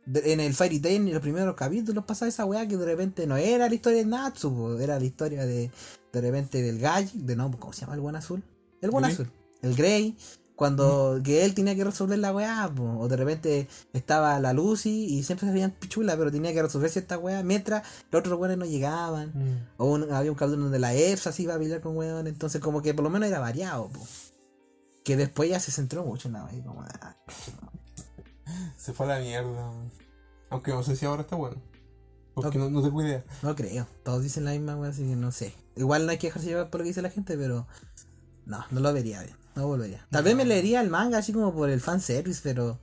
De- 0.07 0.33
en 0.33 0.39
el 0.39 0.55
Fairy 0.55 0.79
Tail, 0.79 1.07
en 1.07 1.13
los 1.13 1.21
primeros 1.21 1.55
capítulos 1.55 2.03
pasaba 2.05 2.27
esa 2.27 2.45
weá 2.45 2.67
que 2.67 2.75
de 2.75 2.85
repente 2.85 3.27
no 3.27 3.37
era 3.37 3.69
la 3.69 3.75
historia 3.75 3.99
de 3.99 4.05
Natsu, 4.05 4.79
era 4.79 4.97
la 4.97 5.05
historia 5.05 5.45
de 5.45 5.69
de 6.11 6.21
repente 6.21 6.63
del 6.63 6.79
Guy, 6.79 7.11
de 7.23 7.35
no, 7.35 7.51
¿cómo 7.59 7.71
se 7.71 7.81
llama 7.81 7.93
el 7.93 8.01
buen 8.01 8.15
azul? 8.15 8.43
El 8.81 8.89
buen 8.89 9.03
azul, 9.13 9.31
el 9.61 9.75
Grey, 9.75 10.17
cuando 10.59 11.21
que 11.23 11.45
él 11.45 11.53
tenía 11.53 11.73
que 11.73 11.85
resolver 11.85 12.19
la 12.19 12.33
weá, 12.33 12.69
o 12.77 13.07
de 13.07 13.15
repente 13.15 13.69
estaba 13.93 14.37
la 14.41 14.51
Lucy 14.51 15.05
y 15.05 15.23
siempre 15.23 15.47
se 15.47 15.53
veían 15.53 15.71
pichula, 15.71 16.17
pero 16.17 16.33
tenía 16.33 16.51
que 16.51 16.61
resolver 16.61 16.89
cierta 16.89 17.17
weá, 17.17 17.43
mientras 17.43 17.87
los 18.11 18.19
otros 18.19 18.37
weones 18.37 18.57
no 18.57 18.65
llegaban. 18.65 19.31
O 19.77 19.85
un- 19.85 20.11
había 20.11 20.29
un 20.29 20.35
capítulo 20.37 20.63
donde 20.63 20.79
la 20.79 20.93
EFSA 20.93 21.31
se 21.31 21.43
iba 21.43 21.55
a 21.55 21.57
pelear 21.57 21.79
con 21.79 21.95
weón, 21.95 22.27
entonces 22.27 22.59
como 22.59 22.81
que 22.81 22.93
por 22.93 23.05
lo 23.05 23.09
menos 23.09 23.29
era 23.29 23.39
variado, 23.39 23.87
po. 23.87 24.05
Que 25.05 25.15
después 25.15 25.49
ya 25.49 25.61
se 25.61 25.71
centró 25.71 26.03
mucho 26.03 26.27
en 26.27 26.33
la 26.33 26.45
ahí 26.45 26.61
como 26.61 26.81
ah, 26.81 27.15
Se 28.77 28.91
fue 28.91 29.05
a 29.05 29.17
la 29.17 29.19
mierda. 29.19 29.71
Aunque 30.49 30.71
no 30.71 30.83
sé 30.83 30.97
si 30.97 31.05
ahora 31.05 31.21
está 31.21 31.37
bueno. 31.37 31.55
Porque 32.33 32.57
no, 32.57 32.69
no 32.69 32.81
tengo 32.83 33.01
idea. 33.01 33.23
no 33.43 33.55
creo. 33.55 33.87
Todos 34.03 34.23
dicen 34.23 34.43
la 34.43 34.51
misma 34.51 34.75
weá, 34.75 34.89
así 34.89 35.03
que 35.07 35.15
no 35.15 35.31
sé. 35.31 35.53
Igual 35.77 36.05
no 36.05 36.11
hay 36.11 36.17
que 36.17 36.27
dejarse 36.27 36.49
llevar 36.49 36.69
por 36.69 36.79
lo 36.81 36.83
que 36.83 36.89
dice 36.89 37.01
la 37.01 37.09
gente, 37.11 37.37
pero 37.37 37.65
no, 38.45 38.65
no 38.71 38.79
lo 38.81 38.91
vería 38.93 39.21
bien. 39.23 39.37
No 39.59 39.67
volvería. 39.67 40.07
Tal 40.09 40.23
vez 40.23 40.37
me 40.37 40.45
leería 40.45 40.79
el 40.79 40.89
manga 40.89 41.17
así 41.17 41.33
como 41.33 41.53
por 41.53 41.69
el 41.69 41.81
fanservice, 41.81 42.39
pero 42.41 42.79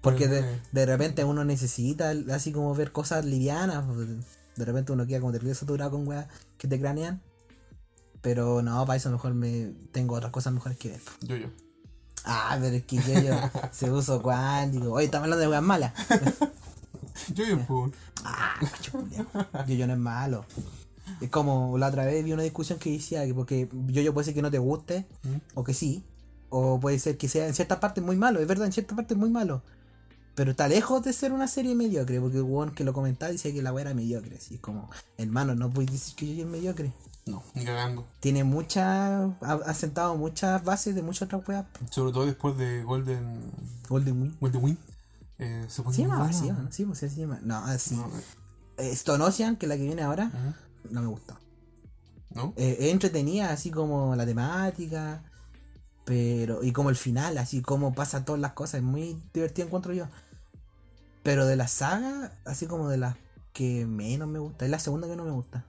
porque 0.00 0.28
de, 0.28 0.60
de 0.70 0.86
repente 0.86 1.24
uno 1.24 1.44
necesita 1.44 2.12
así 2.32 2.52
como 2.52 2.72
ver 2.76 2.92
cosas 2.92 3.24
livianas. 3.24 3.84
pues, 3.92 4.08
De 4.54 4.64
repente 4.64 4.92
uno 4.92 5.04
queda 5.04 5.18
como 5.18 5.32
terrible 5.32 5.54
saturado 5.56 5.90
con 5.90 6.06
weas 6.06 6.28
que 6.58 6.68
te 6.68 6.78
cranean. 6.78 7.20
Pero 8.20 8.62
no, 8.62 8.86
para 8.86 8.98
eso 8.98 9.10
mejor 9.10 9.34
me 9.34 9.72
tengo 9.90 10.14
otras 10.14 10.30
cosas 10.30 10.52
mejores 10.52 10.78
que 10.78 10.90
ver. 10.90 11.00
Yo, 11.22 11.34
yo. 11.34 11.48
Ah, 12.24 12.56
pero 12.60 12.76
es 12.76 12.84
que 12.84 12.96
yo, 12.98 13.20
yo 13.20 13.34
se 13.72 13.90
uso 13.90 14.22
cuántico. 14.22 14.92
Oye, 14.92 15.06
estamos 15.06 15.24
hablando 15.24 15.40
de 15.42 15.48
weas 15.48 15.62
malas. 15.62 15.92
Yo, 17.34 17.44
yo. 17.44 17.58
Ah, 18.24 18.54
chulia. 18.80 19.26
Yo, 19.66 19.74
yo 19.74 19.86
no 19.86 19.92
es 19.92 19.98
malo. 19.98 20.44
Es 21.20 21.28
como 21.30 21.76
la 21.78 21.88
otra 21.88 22.04
vez 22.06 22.24
vi 22.24 22.32
una 22.32 22.42
discusión 22.42 22.78
que 22.78 22.90
decía 22.90 23.24
que 23.26 23.34
porque 23.34 23.68
yo, 23.88 24.00
yo 24.02 24.14
puede 24.14 24.24
ser 24.24 24.34
que 24.34 24.42
no 24.42 24.50
te 24.50 24.58
guste, 24.58 25.06
¿Mm? 25.22 25.36
o 25.54 25.62
que 25.62 25.74
sí, 25.74 26.02
o 26.52 26.78
puede 26.78 26.98
ser 26.98 27.16
que 27.16 27.28
sea 27.28 27.48
en 27.48 27.54
cierta 27.54 27.80
parte 27.80 28.00
muy 28.00 28.16
malo, 28.16 28.38
es 28.40 28.46
verdad, 28.46 28.66
en 28.66 28.72
cierta 28.72 28.94
parte 28.94 29.14
muy 29.14 29.30
malo. 29.30 29.62
Pero 30.34 30.52
está 30.52 30.68
lejos 30.68 31.02
de 31.02 31.12
ser 31.12 31.32
una 31.32 31.46
serie 31.48 31.74
mediocre, 31.74 32.20
porque 32.20 32.38
el 32.38 32.44
weón 32.44 32.70
que 32.74 32.84
lo 32.84 32.92
comentaba 32.92 33.32
dice 33.32 33.52
que 33.52 33.60
la 33.62 33.72
wea 33.72 33.82
era 33.86 33.94
mediocre. 33.94 34.36
Así 34.36 34.58
como, 34.58 34.90
hermano, 35.18 35.54
no 35.54 35.68
puedes 35.70 35.90
decir 35.92 36.14
que 36.14 36.26
yo 36.28 36.42
soy 36.42 36.50
mediocre. 36.50 36.92
No, 37.26 37.42
ni 37.54 37.64
cagando. 37.64 38.06
Tiene 38.20 38.42
muchas, 38.44 39.30
ha, 39.42 39.52
ha 39.52 39.74
sentado 39.74 40.16
muchas 40.16 40.64
bases 40.64 40.94
de 40.94 41.02
muchas 41.02 41.22
otras 41.22 41.46
weas. 41.46 41.66
Sobre 41.90 42.12
todo 42.12 42.24
después 42.26 42.56
de 42.56 42.82
Golden, 42.82 43.40
Golden 43.88 44.22
Wing. 44.22 44.32
Golden 44.40 44.64
Wing. 44.64 44.76
Eh, 45.38 45.66
se 45.68 45.82
pone 45.82 45.96
¿Se 45.96 46.02
muy 46.02 46.10
llamaba 46.10 46.28
bueno. 46.30 46.38
así 46.38 46.50
o 46.50 46.54
no? 46.54 46.72
Sí, 46.72 46.84
pues 46.84 46.98
sí 46.98 47.08
se 47.10 47.20
llama. 47.20 47.38
No, 47.42 47.58
así. 47.58 47.94
No, 47.96 48.06
eh, 48.06 48.22
Eh, 48.78 48.90
Stone 48.92 49.22
Ocean, 49.22 49.56
que 49.56 49.66
es 49.66 49.68
la 49.68 49.76
que 49.76 49.84
viene 49.84 50.02
ahora, 50.02 50.30
no 50.90 51.00
me 51.02 51.08
gustó. 51.08 51.36
¿No? 52.30 52.54
Eh, 52.56 52.76
es 52.80 52.90
entretenida, 52.92 53.50
así 53.52 53.70
como 53.70 54.16
la 54.16 54.24
temática, 54.24 55.22
pero 56.04 56.62
y 56.62 56.72
como 56.72 56.90
el 56.90 56.96
final, 56.96 57.38
así 57.38 57.62
como 57.62 57.94
pasan 57.94 58.24
todas 58.24 58.40
las 58.40 58.52
cosas, 58.52 58.76
es 58.76 58.82
muy 58.82 59.20
divertido 59.32 59.66
encuentro 59.66 59.92
yo. 59.92 60.08
Pero 61.22 61.46
de 61.46 61.56
la 61.56 61.68
saga, 61.68 62.32
así 62.44 62.66
como 62.66 62.88
de 62.88 62.98
las 62.98 63.16
que 63.52 63.86
menos 63.86 64.28
me 64.28 64.38
gusta, 64.38 64.64
es 64.64 64.70
la 64.70 64.78
segunda 64.78 65.06
que 65.06 65.16
no 65.16 65.24
me 65.24 65.30
gusta. 65.30 65.64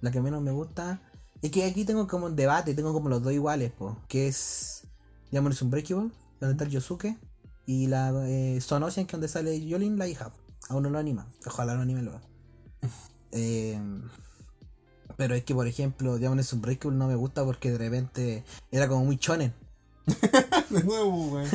La 0.00 0.10
que 0.10 0.20
menos 0.20 0.42
me 0.42 0.50
gusta 0.50 1.00
es 1.40 1.50
que 1.50 1.64
aquí 1.64 1.84
tengo 1.84 2.06
como 2.06 2.26
un 2.26 2.36
debate, 2.36 2.74
tengo 2.74 2.92
como 2.92 3.08
los 3.08 3.22
dos 3.22 3.32
iguales, 3.32 3.72
po, 3.72 3.96
que 4.08 4.28
es 4.28 4.84
Diamond 5.30 5.56
Unbreakable, 5.60 6.10
donde 6.40 6.52
está 6.52 6.64
el 6.64 6.70
Yosuke, 6.70 7.16
y 7.64 7.86
la 7.86 8.10
eh, 8.26 8.56
Stone 8.56 8.84
Ocean, 8.84 9.06
que 9.06 9.10
es 9.10 9.12
donde 9.12 9.28
sale 9.28 9.66
Yolin, 9.66 9.98
la 9.98 10.08
hija. 10.08 10.32
Aún 10.68 10.82
no 10.82 10.90
lo 10.90 10.98
anima, 10.98 11.26
ojalá 11.46 11.74
lo 11.74 11.82
anime 11.82 12.02
luego. 12.02 12.20
Eh, 13.30 13.78
pero 15.18 15.34
es 15.34 15.44
que, 15.44 15.54
por 15.54 15.66
ejemplo, 15.66 16.16
Diamond 16.16 16.42
Unbreakable 16.50 16.96
no 16.96 17.08
me 17.08 17.14
gusta 17.14 17.44
porque 17.44 17.70
de 17.70 17.76
repente 17.76 18.44
era 18.70 18.88
como 18.88 19.04
muy 19.04 19.18
chonen. 19.18 19.52
De 20.70 20.82
nuevo, 20.84 21.26
weón. 21.28 21.48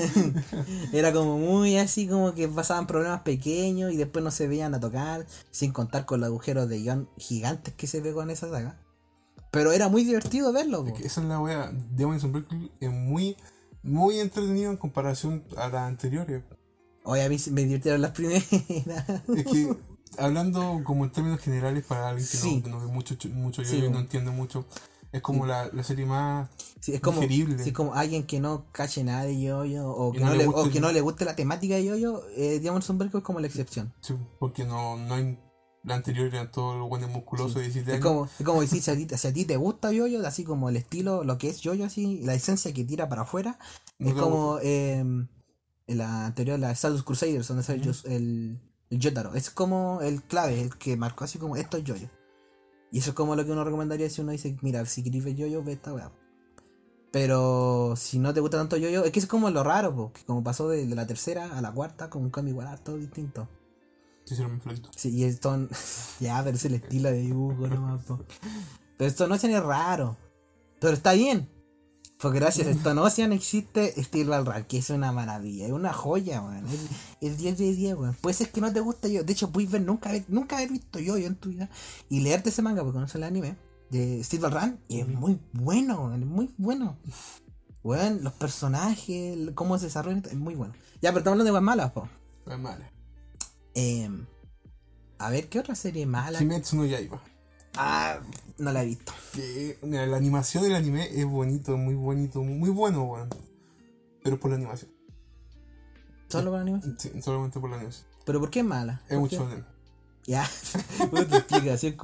Era 0.93 1.11
como 1.13 1.37
muy 1.37 1.77
así 1.77 2.07
como 2.07 2.33
que 2.33 2.47
pasaban 2.47 2.87
problemas 2.87 3.21
pequeños 3.21 3.91
y 3.91 3.97
después 3.97 4.23
no 4.23 4.31
se 4.31 4.47
veían 4.47 4.73
a 4.73 4.79
tocar, 4.79 5.25
sin 5.51 5.71
contar 5.71 6.05
con 6.05 6.19
los 6.19 6.27
agujeros 6.27 6.67
de 6.69 6.79
guion 6.79 7.09
gigantes 7.17 7.73
que 7.73 7.87
se 7.87 8.01
ve 8.01 8.13
con 8.13 8.29
esa 8.29 8.49
saga. 8.49 8.79
Pero 9.51 9.71
era 9.71 9.87
muy 9.87 10.03
divertido 10.03 10.51
verlo. 10.51 10.85
Esa 11.03 11.21
es 11.21 11.27
la 11.27 11.39
wea. 11.39 11.71
Demon 11.91 12.19
Unbreakable 12.23 12.71
es 12.79 12.89
muy, 12.91 13.37
muy 13.83 14.19
entretenido 14.19 14.71
en 14.71 14.77
comparación 14.77 15.43
a 15.57 15.67
las 15.69 15.81
anteriores. 15.87 16.41
Hoy 17.03 17.19
a 17.19 17.29
mí 17.29 17.37
me 17.51 17.61
divirtieron 17.65 18.01
las 18.01 18.11
primeras. 18.11 18.45
Es 18.51 19.45
que, 19.45 19.75
hablando 20.17 20.81
como 20.83 21.03
en 21.05 21.11
términos 21.11 21.39
generales 21.41 21.83
para 21.85 22.09
alguien 22.09 22.27
que, 22.27 22.37
Sí. 22.37 22.63
no, 22.67 22.79
ve 22.79 22.87
mucho, 22.87 23.15
ch- 23.15 23.31
mucho 23.31 23.63
Sí, 23.63 23.79
yo 23.79 23.85
y 23.87 23.89
no 23.91 23.99
entiende 23.99 24.31
mucho, 24.31 24.65
es 25.13 25.21
como 25.21 25.45
la, 25.45 25.69
la 25.71 25.83
serie 25.83 26.05
más 26.05 26.49
Sí, 26.81 26.93
es 26.93 26.99
como, 26.99 27.21
digerible. 27.21 27.63
sí, 27.63 27.69
es 27.69 27.75
como 27.75 27.93
alguien 27.93 28.23
que 28.25 28.41
no 28.41 28.65
cache 28.73 29.03
nada 29.05 29.23
de 29.23 29.39
yoyo 29.39 29.87
o 29.89 30.11
que, 30.11 30.19
no 30.19 30.25
no 30.25 30.35
le 30.35 30.47
o 30.47 30.69
que 30.69 30.81
no 30.81 30.91
le 30.91 30.99
guste 30.99 31.23
la 31.23 31.35
temática 31.37 31.75
de 31.75 31.85
yoyo, 31.85 32.23
eh, 32.35 32.59
Diamond 32.59 32.83
Sunbreaker 32.83 33.19
es 33.19 33.23
como 33.23 33.39
la 33.39 33.47
excepción. 33.47 33.93
Sí, 34.01 34.15
porque 34.39 34.65
no, 34.65 34.97
no 34.97 35.13
hay. 35.15 35.39
La 35.85 35.95
anterior 35.95 36.27
eran 36.27 36.49
todos 36.51 36.77
los 36.77 36.87
buenos 36.87 37.09
musculosos 37.11 37.55
de 37.55 37.61
17 37.63 37.91
Es 37.91 37.95
años. 37.97 38.05
como, 38.07 38.25
es 38.25 38.45
como 38.45 38.61
decir, 38.61 38.81
si 38.81 38.91
a, 38.91 38.95
ti, 38.95 39.07
si 39.17 39.27
a 39.27 39.33
ti 39.33 39.43
te 39.45 39.57
gusta 39.57 39.91
yoyo, 39.91 40.25
así 40.25 40.43
como 40.45 40.69
el 40.69 40.77
estilo, 40.77 41.23
lo 41.25 41.37
que 41.37 41.49
es 41.49 41.59
yoyo, 41.61 41.85
así, 41.85 42.21
la 42.23 42.33
esencia 42.33 42.73
que 42.73 42.85
tira 42.85 43.09
para 43.09 43.23
afuera, 43.23 43.59
No 43.99 44.07
es 44.09 44.15
como 44.15 44.59
eh, 44.61 44.99
en 44.99 45.29
la 45.97 46.25
anterior, 46.25 46.57
la 46.57 46.71
Stardust 46.71 47.05
Crusaders, 47.05 47.47
donde 47.49 47.63
sale 47.63 47.81
el 48.05 48.59
Yotaro. 48.91 49.35
Es 49.35 49.49
como 49.49 49.99
el 50.01 50.23
clave, 50.23 50.61
el 50.61 50.77
que 50.77 50.95
marcó 50.95 51.25
así 51.25 51.37
como 51.37 51.57
esto 51.57 51.75
es 51.77 51.83
yoyo. 51.83 52.07
Y 52.93 52.99
eso 52.99 53.09
es 53.09 53.15
como 53.15 53.35
lo 53.35 53.43
que 53.43 53.51
uno 53.51 53.63
recomendaría 53.63 54.07
si 54.07 54.21
uno 54.21 54.33
dice, 54.33 54.55
mira, 54.61 54.85
si 54.85 55.01
ver 55.01 55.33
yoyo, 55.33 55.63
ve 55.63 55.73
esta 55.73 55.95
weá. 55.95 56.11
Pero 57.11 57.95
si 57.97 58.19
no 58.19 58.35
te 58.35 58.39
gusta 58.39 58.59
tanto 58.59 58.77
yoyo, 58.77 59.03
es 59.03 59.11
que 59.11 59.19
es 59.19 59.25
como 59.25 59.49
lo 59.49 59.63
raro, 59.63 59.95
po, 59.95 60.13
que 60.13 60.23
como 60.25 60.43
pasó 60.43 60.69
de, 60.69 60.85
de 60.85 60.95
la 60.95 61.07
tercera 61.07 61.57
a 61.57 61.61
la 61.61 61.71
cuarta, 61.71 62.11
con 62.11 62.21
un 62.21 62.29
cambio 62.29 62.51
igual, 62.51 62.79
todo 62.81 62.97
distinto. 62.97 63.49
Se 64.25 64.35
hicieron 64.35 64.61
muy. 64.63 64.79
Sí, 64.95 65.09
y 65.09 65.23
esto, 65.23 65.67
ya, 66.19 66.43
pero 66.43 66.55
es 66.55 66.65
el 66.65 66.75
estilo 66.75 67.09
de 67.09 67.17
dibujo 67.17 67.67
nomás, 67.67 68.03
po. 68.03 68.19
Pero 68.95 69.09
esto 69.09 69.27
no 69.27 69.33
es 69.33 69.63
raro. 69.63 70.15
Pero 70.79 70.93
está 70.93 71.13
bien. 71.13 71.49
Porque 72.23 72.39
gracias 72.39 72.67
a 72.67 72.69
Stone 72.69 73.01
Ocean 73.01 73.33
existe 73.33 74.01
Steel 74.01 74.29
Ball 74.29 74.45
Run, 74.45 74.63
que 74.63 74.77
es 74.77 74.89
una 74.89 75.11
maravilla, 75.11 75.65
es 75.65 75.73
una 75.73 75.91
joya, 75.91 76.41
weón. 76.41 76.65
Es, 76.67 76.79
es 77.19 77.37
10 77.37 77.57
de 77.57 77.73
10, 77.73 77.95
weón. 77.97 78.15
Puede 78.21 78.33
ser 78.33 78.49
que 78.49 78.61
no 78.61 78.71
te 78.71 78.79
guste 78.79 79.11
yo. 79.11 79.25
De 79.25 79.33
hecho, 79.33 79.51
puedes 79.51 79.69
ver 79.69 79.81
nunca 79.81 80.07
haber, 80.07 80.23
nunca 80.29 80.55
haber 80.55 80.71
visto 80.71 80.99
yo, 80.99 81.17
yo 81.17 81.27
en 81.27 81.35
tu 81.35 81.49
vida. 81.49 81.69
Y 82.07 82.21
leerte 82.21 82.47
ese 82.47 82.61
manga, 82.61 82.81
porque 82.81 82.93
conoces 82.93 83.15
el 83.15 83.23
anime, 83.23 83.57
de 83.89 84.23
Steel 84.23 84.41
Ball 84.41 84.53
Run, 84.53 84.79
y 84.87 85.01
es 85.01 85.07
muy 85.09 85.37
bueno, 85.51 86.01
weón, 86.01 86.23
es 86.23 86.29
muy 86.29 86.49
bueno. 86.57 86.97
Weón, 87.83 88.23
los 88.23 88.31
personajes, 88.31 89.37
cómo 89.53 89.77
se 89.77 89.87
desarrollan, 89.87 90.23
es 90.25 90.37
muy 90.37 90.55
bueno. 90.55 90.73
Ya, 91.01 91.09
pero 91.09 91.17
estamos 91.17 91.33
hablando 91.33 91.43
de 91.43 91.51
weas 91.51 91.63
malas, 91.63 91.91
po. 91.91 92.07
Es 92.47 92.57
mala. 92.57 92.89
Eh, 93.75 94.09
a 95.17 95.29
ver, 95.29 95.49
¿qué 95.49 95.59
otra 95.59 95.75
serie 95.75 96.05
mala? 96.05 96.39
Kimetsu 96.39 96.77
no 96.77 96.85
Yaiba. 96.85 97.21
Ah, 97.75 98.19
no 98.57 98.71
la 98.71 98.83
he 98.83 98.85
visto. 98.85 99.13
Que, 99.33 99.77
mira, 99.81 100.05
la 100.05 100.17
animación 100.17 100.63
del 100.63 100.75
anime 100.75 101.09
es 101.11 101.25
bonito, 101.25 101.75
muy 101.77 101.95
bonito, 101.95 102.43
muy 102.43 102.69
bueno, 102.69 103.03
weón. 103.03 103.29
Pero 104.23 104.39
por 104.39 104.51
la 104.51 104.57
animación. 104.57 104.91
¿Solo 106.29 106.51
para 106.51 106.61
anime? 106.61 106.81
Sí, 106.97 107.11
solamente 107.21 107.59
por 107.59 107.69
la 107.69 107.77
animación. 107.77 108.07
¿Pero 108.25 108.39
por 108.39 108.49
qué 108.49 108.59
es 108.59 108.65
mala? 108.65 109.01
Es 109.09 109.17
¿Por 109.17 109.29
qué? 109.29 109.35
shonen. 109.37 109.65
Ya. 110.25 110.49
Otra 111.11 111.37
explicación 111.37 111.95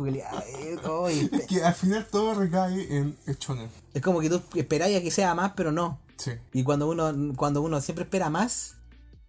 Es 1.32 1.47
que 1.47 1.63
al 1.63 1.74
final 1.74 2.05
todo 2.11 2.34
recae 2.34 2.97
en 2.97 3.17
el 3.26 3.38
shonen. 3.38 3.70
Es 3.93 4.01
como 4.01 4.20
que 4.20 4.30
tú 4.30 4.41
esperáis 4.55 4.97
a 4.97 5.01
que 5.01 5.11
sea 5.11 5.34
más, 5.36 5.53
pero 5.55 5.72
no. 5.72 5.99
Sí. 6.17 6.32
Y 6.53 6.63
cuando 6.63 6.89
uno 6.89 7.34
cuando 7.38 7.61
uno 7.61 7.80
siempre 7.80 8.03
espera 8.03 8.30
más, 8.30 8.76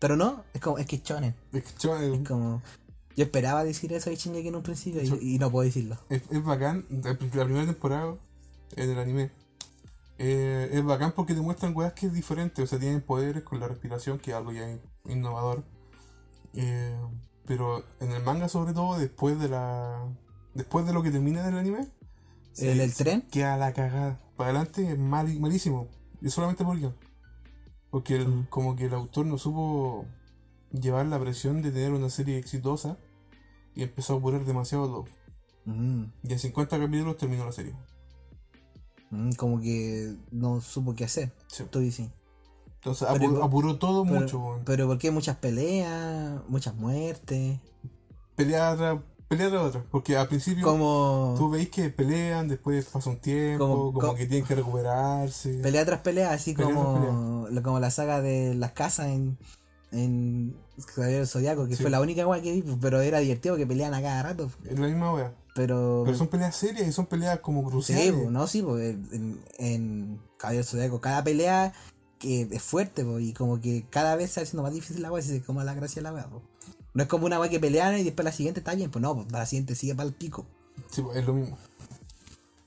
pero 0.01 0.17
no, 0.17 0.45
es 0.53 0.61
como, 0.61 0.79
es 0.79 0.87
que 0.87 0.97
es 0.97 1.03
chonen. 1.05 1.37
Es 1.53 1.63
que 1.63 1.71
shonen 1.79 2.15
Es 2.15 2.29
como. 2.29 2.63
Yo 3.21 3.25
esperaba 3.27 3.65
decir 3.65 3.93
eso 3.93 4.09
de 4.09 4.17
Shingeki 4.17 4.49
en 4.49 4.55
un 4.57 4.63
principio 4.63 5.03
y, 5.03 5.35
y 5.35 5.39
no 5.39 5.51
puedo 5.51 5.67
decirlo. 5.67 5.99
es, 6.09 6.23
es 6.31 6.43
bacán. 6.43 6.87
La 7.05 7.45
primera 7.45 7.67
temporada 7.67 8.17
del 8.75 8.99
anime. 8.99 9.31
eh, 10.17 10.71
es 10.73 10.83
bacán 10.83 11.13
porque 11.15 11.35
te 11.35 11.43
muestran 11.43 11.77
weas 11.77 11.93
que 11.93 12.07
es 12.07 12.15
diferente. 12.15 12.63
O 12.63 12.67
sea, 12.67 12.79
tienen 12.79 13.03
poderes 13.03 13.43
con 13.43 13.61
la 13.61 13.69
respiración, 13.69 14.19
que 14.19 14.31
es 14.31 14.37
algo 14.39 14.53
ya 14.53 14.71
in- 14.71 14.81
innovador. 15.07 15.65
Eh, 16.55 16.97
pero 17.45 17.85
en 18.01 18.13
el 18.13 18.23
manga, 18.23 18.49
sobre 18.49 18.73
todo, 18.73 18.99
después 18.99 19.39
de 19.39 19.49
la. 19.51 20.03
Después 20.55 20.87
de 20.87 20.95
lo 20.95 21.03
que 21.03 21.11
termina 21.11 21.45
del 21.45 21.59
anime. 21.59 21.89
se- 22.55 22.73
¿El, 22.73 22.81
el 22.81 22.93
se 22.93 23.05
tren? 23.05 23.23
Queda 23.31 23.59
la 23.59 23.75
cagada. 23.75 24.19
Para 24.37 24.51
adelante 24.51 24.93
es 24.93 24.99
mal, 24.99 25.39
malísimo. 25.41 25.89
Y 26.23 26.31
solamente 26.31 26.65
por 26.65 26.79
guion. 26.79 26.97
Porque 27.91 28.17
el- 28.17 28.47
como 28.49 28.77
que 28.77 28.87
el 28.87 28.95
autor 28.95 29.27
no 29.27 29.37
supo 29.37 30.07
llevar 30.73 31.05
la 31.07 31.19
presión 31.19 31.61
de 31.61 31.71
tener 31.71 31.93
una 31.93 32.09
serie 32.09 32.39
exitosa. 32.39 32.97
Y 33.81 33.85
empezó 33.85 34.13
a 34.13 34.17
apurar 34.19 34.45
demasiado 34.45 34.87
todo. 34.87 35.05
Mm, 35.65 36.05
Y 36.25 36.33
en 36.35 36.39
50 36.39 36.79
capítulos 36.79 37.17
terminó 37.17 37.47
la 37.47 37.53
serie. 37.53 37.75
mm, 39.11 39.33
como 39.33 39.59
que 39.59 40.15
no 40.31 40.61
supo 40.61 40.95
qué 40.95 41.05
hacer. 41.05 41.33
Sí. 41.47 41.65
Tú 41.71 41.79
dices. 41.79 42.11
Entonces 42.75 43.09
Pero 43.19 43.43
apuró, 43.43 43.79
todo 43.79 44.05
Pero, 44.05 44.21
mucho, 44.21 44.61
pero 44.67 44.87
¿por 44.87 44.99
qué 44.99 45.11
muchas 45.11 45.37
peleas? 45.37 46.41
Muchas 46.49 46.75
muertes. 46.75 47.59
Pelea 48.37 48.77
tras 48.77 48.99
pelea 49.29 49.49
tras 49.49 49.63
otra. 49.63 49.85
Porque 49.91 50.17
al 50.17 50.29
principio 50.29 50.65
Como. 50.67 51.35
tú 51.39 51.49
veis 51.51 51.71
que 51.71 51.89
pelean, 51.91 52.49
después 52.49 52.85
pasa 52.87 53.09
un 53.11 53.19
tiempo, 53.19 53.67
Como- 53.67 53.93
como, 53.95 54.09
co- 54.09 54.15
que 54.15 54.27
tienen 54.27 54.47
que 54.47 54.55
recuperarse. 54.57 55.55
Pelea 55.55 55.85
tras 55.87 56.01
pelea, 56.01 56.33
así 56.33 56.53
Pelea 56.55 56.75
como, 56.75 57.49
como 57.63 57.81
la 57.81 57.91
saga 57.91 58.21
de 58.21 58.55
las 58.55 58.73
casas 58.73 59.07
en, 59.07 59.39
en 59.93 60.57
Caballero 60.95 61.27
Zodiaco, 61.27 61.67
que 61.67 61.77
Sí. 61.77 61.83
fue 61.83 61.91
la 61.91 62.01
única 62.01 62.27
weá 62.27 62.41
que 62.41 62.53
vi, 62.53 62.63
pues, 62.63 62.79
pero 62.81 63.01
era 63.01 63.19
divertido 63.19 63.57
que 63.57 63.67
pelean 63.67 63.95
a 63.95 64.01
cada 64.03 64.23
rato. 64.23 64.51
Es 64.69 64.79
la 64.79 64.87
misma 64.87 65.13
wea. 65.15 65.35
Pero. 65.55 66.03
Pero 66.05 66.17
son 66.17 66.29
peleas 66.29 66.55
serias 66.57 66.87
y 66.89 66.93
son 66.93 67.07
peleas 67.07 67.41
como 67.41 67.63
sí, 67.63 67.69
cruciales. 67.71 68.13
pues, 68.13 68.31
no, 68.31 68.47
sí, 68.47 68.63
porque 68.63 68.91
en, 68.91 69.41
en 69.59 70.21
Caballero 70.37 70.65
Zodiaco 70.65 71.01
cada 71.01 71.25
pelea 71.25 71.73
que 72.19 72.43
es 72.51 72.63
fuerte, 72.63 73.05
pues, 73.05 73.25
y 73.25 73.33
como 73.33 73.61
que 73.61 73.85
cada 73.91 74.15
vez 74.15 74.31
se 74.31 74.41
va 74.41 74.45
haciendo 74.45 74.63
más 74.63 74.73
difícil 74.75 75.03
la 75.03 75.11
weá, 75.11 75.23
si 75.23 75.29
se 75.31 75.43
como 75.43 75.63
la 75.65 75.75
gracia 75.75 75.97
de 76.01 76.03
la 76.03 76.13
weá, 76.13 76.27
pues. 76.29 76.43
No 76.93 77.03
es 77.03 77.09
como 77.09 77.27
una 77.27 77.39
weá 77.41 77.49
que 77.51 77.61
pelean 77.61 77.99
y 77.99 78.03
después 78.05 78.25
la 78.25 78.33
siguiente 78.33 78.61
está 78.61 78.75
bien, 78.75 78.91
pues 78.91 79.01
no, 79.03 79.15
pues 79.15 79.31
la 79.33 79.47
siguiente 79.47 79.75
sigue 79.75 79.95
para 79.95 80.09
el 80.09 80.15
pico. 80.15 80.45
Sí, 80.91 81.03
pues, 81.03 81.17
es 81.17 81.27
lo 81.27 81.35
mismo. 81.35 81.57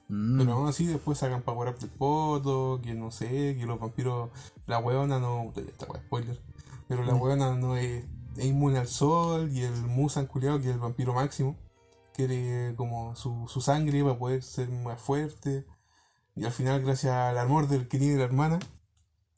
Mm. 0.10 0.38
Pero 0.40 0.54
aún 0.54 0.68
así 0.68 0.86
después 0.86 1.18
sacan 1.18 1.42
Power 1.42 1.70
Up 1.70 1.80
del 1.80 1.90
poto, 1.90 2.80
que 2.84 2.94
no 2.94 3.12
sé, 3.12 3.56
que 3.58 3.66
los 3.66 3.80
vampiros, 3.80 4.30
la 4.68 4.80
weona 4.80 5.20
no, 5.20 5.52
ya 5.56 5.62
está 5.62 5.86
wea, 5.86 6.02
spoiler, 6.02 6.40
pero 6.96 7.06
la 7.06 7.16
Mm. 7.16 7.22
weona 7.22 7.56
no 7.56 7.76
es, 7.78 8.06
es 8.38 8.46
inmune 8.46 8.78
al 8.80 8.88
sol 8.88 9.52
y 9.52 9.62
el 9.62 9.74
Musan 9.84 10.26
culiado, 10.28 10.60
que 10.60 10.70
es 10.70 10.74
el 10.74 10.80
vampiro 10.80 11.14
máximo, 11.14 11.56
quiere 12.14 12.74
como 12.76 13.16
su, 13.16 13.48
su 13.48 13.62
sangre 13.62 14.04
para 14.04 14.18
poder 14.18 14.44
ser 14.44 14.70
más 14.70 15.00
fuerte 15.02 15.66
y 16.36 16.46
al 16.46 16.52
final 16.52 16.82
gracias 16.84 17.14
al 17.14 17.38
amor 17.38 17.68
del 17.68 17.88
que 17.88 17.98
tiene 18.00 18.18
la 18.18 18.24
hermana, 18.26 18.60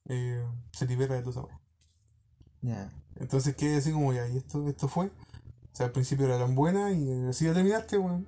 eh, 0.08 0.46
se 0.72 0.86
libera 0.86 1.16
de 1.16 1.22
toda 1.24 1.42
esa. 1.48 1.60
Ya. 2.62 2.92
Entonces 3.16 3.56
queda 3.56 3.78
así 3.78 3.92
como 3.92 4.12
ya, 4.14 4.28
y 4.28 4.38
esto, 4.38 4.68
esto 4.68 4.88
fue. 4.88 5.08
O 5.08 5.76
sea, 5.78 5.88
al 5.88 5.92
principio 5.92 6.26
era 6.26 6.38
tan 6.40 6.56
buena 6.56 6.92
y 6.92 7.28
así 7.28 7.46
ya 7.46 7.54
terminaste, 7.54 7.98
weón. 7.98 8.28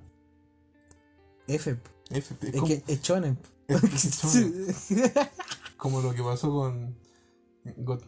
F, 1.46 1.70
F- 1.70 1.80
Es, 2.10 2.30
es 2.42 2.52
como, 2.54 2.66
que 2.66 2.82
es 2.86 3.02
chonen. 3.02 3.38
es- 3.68 3.82
es 4.04 4.22
shonen. 4.90 5.20
como 5.78 6.00
lo 6.02 6.12
que 6.14 6.22
pasó 6.22 6.50
con 6.50 6.96
God. 7.78 8.02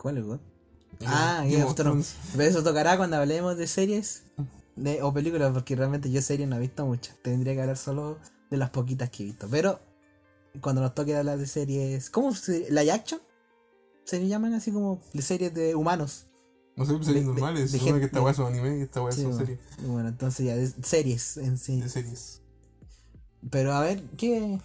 ¿Cuál 0.00 0.18
es, 0.18 0.24
weón? 0.24 0.40
Eh, 1.00 1.04
Ah, 1.06 1.44
Game 1.48 1.64
of 1.64 1.74
Thrones. 1.74 2.14
Pero 2.36 2.44
eso 2.44 2.62
tocará 2.62 2.96
cuando 2.96 3.16
hablemos 3.16 3.56
de 3.56 3.66
series 3.66 4.22
de, 4.76 5.02
o 5.02 5.12
películas, 5.12 5.52
porque 5.52 5.76
realmente 5.76 6.10
yo 6.10 6.22
series 6.22 6.48
no 6.48 6.56
he 6.56 6.60
visto 6.60 6.86
muchas. 6.86 7.16
Tendría 7.22 7.54
que 7.54 7.60
hablar 7.60 7.76
solo 7.76 8.18
de 8.50 8.56
las 8.56 8.70
poquitas 8.70 9.10
que 9.10 9.22
he 9.22 9.26
visto. 9.26 9.46
Pero 9.50 9.78
cuando 10.60 10.80
nos 10.82 10.94
toque 10.94 11.16
hablar 11.16 11.38
de 11.38 11.46
series. 11.46 12.10
¿Cómo 12.10 12.34
se 12.34 12.70
¿La 12.70 12.80
action? 12.92 13.20
Se 14.04 14.26
llaman 14.26 14.54
así 14.54 14.72
como 14.72 15.00
de 15.12 15.22
series 15.22 15.54
de 15.54 15.74
humanos. 15.74 16.26
No 16.76 16.84
sé, 16.86 16.92
series 17.04 17.26
de- 17.26 17.32
normales. 17.32 17.72
de 17.72 17.78
gente- 17.78 18.00
que 18.00 18.06
esta 18.06 18.22
weá 18.22 18.32
son 18.34 18.46
anime 18.52 18.78
y 18.78 18.82
esta 18.82 19.02
weá 19.02 19.12
Sí, 19.12 19.22
son 19.22 19.32
bueno. 19.32 19.46
series. 19.46 19.60
Bueno, 19.86 20.08
entonces 20.08 20.46
ya, 20.46 20.56
de 20.56 20.66
series 20.82 21.36
en 21.36 21.58
sí. 21.58 21.80
De 21.80 21.88
series. 21.88 22.40
Pero 23.50 23.72
a 23.74 23.80
ver, 23.80 24.02
¿qué, 24.16 24.58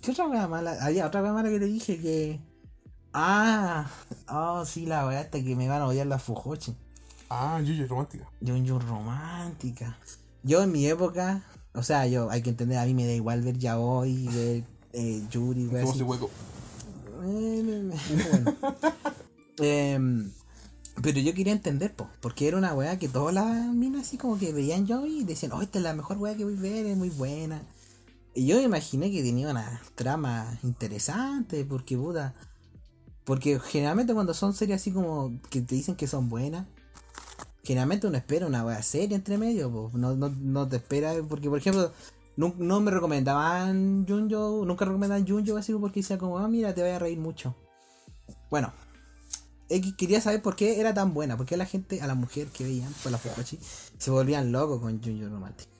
qué 0.00 0.10
otra 0.10 0.26
wea 0.28 0.46
mala? 0.48 0.76
Había 0.80 1.06
otra 1.06 1.22
wea 1.22 1.32
mala 1.32 1.48
que 1.50 1.58
te 1.60 1.66
dije 1.66 2.00
que. 2.00 2.40
Ah, 3.14 3.90
oh, 4.28 4.64
sí, 4.64 4.86
la 4.86 5.06
wea 5.06 5.20
esta 5.20 5.42
que 5.42 5.54
me 5.54 5.68
van 5.68 5.82
a 5.82 5.86
odiar 5.86 6.06
las 6.06 6.22
Fujochi. 6.22 6.74
Ah, 7.28 7.60
Yuyu 7.62 7.86
romántica. 7.86 8.28
Yo 8.40 8.78
romántica. 8.78 9.98
Yo 10.42 10.62
en 10.62 10.72
mi 10.72 10.86
época, 10.86 11.42
o 11.74 11.82
sea, 11.82 12.06
yo 12.06 12.30
hay 12.30 12.42
que 12.42 12.50
entender, 12.50 12.78
a 12.78 12.84
mí 12.84 12.94
me 12.94 13.06
da 13.06 13.12
igual 13.12 13.42
ver 13.42 13.58
Yaoi, 13.58 14.28
ver 14.28 14.64
eh, 14.92 15.22
Yuri, 15.30 15.66
wea 15.66 15.82
Como 15.82 15.94
ese 15.94 16.04
hueco. 16.04 16.30
Eh, 17.24 17.90
bueno. 18.30 18.56
Em, 19.58 20.32
pero 21.02 21.20
yo 21.20 21.34
quería 21.34 21.52
entender, 21.52 21.94
po, 21.94 22.08
porque 22.20 22.48
era 22.48 22.56
una 22.56 22.74
weá 22.74 22.98
que 22.98 23.08
todas 23.08 23.34
las 23.34 23.66
minas 23.74 24.08
así 24.08 24.16
como 24.16 24.38
que 24.38 24.52
veían 24.52 24.86
yo 24.86 25.06
y 25.06 25.24
decían, 25.24 25.52
oh, 25.52 25.62
esta 25.62 25.78
es 25.78 25.84
la 25.84 25.94
mejor 25.94 26.18
weá 26.18 26.34
que 26.36 26.44
voy 26.44 26.56
a 26.56 26.60
ver, 26.60 26.86
es 26.86 26.96
muy 26.96 27.10
buena. 27.10 27.62
Y 28.34 28.46
yo 28.46 28.56
me 28.56 28.62
imaginé 28.62 29.10
que 29.10 29.22
tenía 29.22 29.50
una 29.50 29.80
trama 29.94 30.58
interesante, 30.62 31.64
porque 31.64 31.96
puta. 31.96 32.34
Porque 33.24 33.60
generalmente 33.60 34.14
cuando 34.14 34.34
son 34.34 34.54
series 34.54 34.80
así 34.80 34.92
como 34.92 35.32
que 35.50 35.60
te 35.60 35.74
dicen 35.74 35.94
que 35.94 36.06
son 36.06 36.28
buenas, 36.28 36.66
generalmente 37.62 38.06
uno 38.06 38.16
espera 38.16 38.46
una 38.46 38.64
weá 38.64 38.82
seria 38.82 39.16
entre 39.16 39.38
medio. 39.38 39.90
No, 39.94 40.14
no, 40.14 40.28
no 40.28 40.68
te 40.68 40.76
espera, 40.76 41.14
porque 41.28 41.48
por 41.48 41.58
ejemplo, 41.58 41.92
no, 42.36 42.54
no 42.58 42.80
me 42.80 42.90
recomendaban 42.90 44.06
Junjo, 44.08 44.64
nunca 44.64 44.84
recomendaban 44.84 45.26
Junjo 45.26 45.56
así 45.56 45.72
porque 45.74 46.00
decía 46.00 46.18
como, 46.18 46.38
ah, 46.38 46.48
mira, 46.48 46.74
te 46.74 46.82
voy 46.82 46.90
a 46.90 46.98
reír 46.98 47.18
mucho. 47.18 47.54
Bueno, 48.50 48.72
quería 49.96 50.20
saber 50.20 50.42
por 50.42 50.56
qué 50.56 50.80
era 50.80 50.92
tan 50.92 51.14
buena, 51.14 51.36
por 51.36 51.46
qué 51.46 51.56
la 51.56 51.66
gente, 51.66 52.00
a 52.02 52.06
la 52.06 52.14
mujer 52.14 52.48
que 52.48 52.64
veían, 52.64 52.92
por 53.02 53.12
la 53.12 53.18
Fujoshi, 53.18 53.58
se 53.98 54.10
volvían 54.10 54.52
locos 54.52 54.80
con 54.80 55.02
Junjo 55.02 55.28
Romantic. 55.28 55.71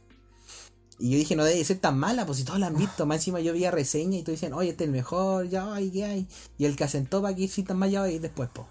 Y 0.98 1.10
yo 1.10 1.18
dije, 1.18 1.36
no 1.36 1.44
debe 1.44 1.64
ser 1.64 1.78
tan 1.78 1.98
mala, 1.98 2.26
pues 2.26 2.38
si 2.38 2.44
todos 2.44 2.60
la 2.60 2.68
han 2.68 2.76
visto. 2.76 3.06
Más 3.06 3.16
encima 3.16 3.40
yo 3.40 3.52
veía 3.52 3.70
reseña 3.70 4.18
y 4.18 4.22
todos 4.22 4.38
decían, 4.38 4.52
oye, 4.52 4.70
este 4.70 4.84
es 4.84 4.88
el 4.88 4.92
mejor, 4.92 5.48
ya, 5.48 5.74
ay, 5.74 5.90
¿qué 5.90 6.04
hay? 6.04 6.28
Y 6.58 6.64
el 6.64 6.76
que 6.76 6.84
asentó 6.84 7.22
para 7.22 7.34
que 7.34 7.48
tan 7.48 7.78
más 7.78 7.90
ya, 7.90 8.08
y 8.08 8.18
después, 8.18 8.48
po. 8.50 8.68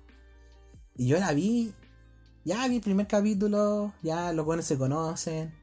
Y 0.96 1.08
yo 1.08 1.20
la 1.20 1.34
vi, 1.34 1.74
ya 2.46 2.68
vi 2.68 2.78
el 2.78 2.82
primer 2.82 3.08
capítulo, 3.08 3.94
ya 4.02 4.34
los 4.34 4.46
buenos 4.46 4.66
se 4.66 4.78
conocen. 4.78 5.54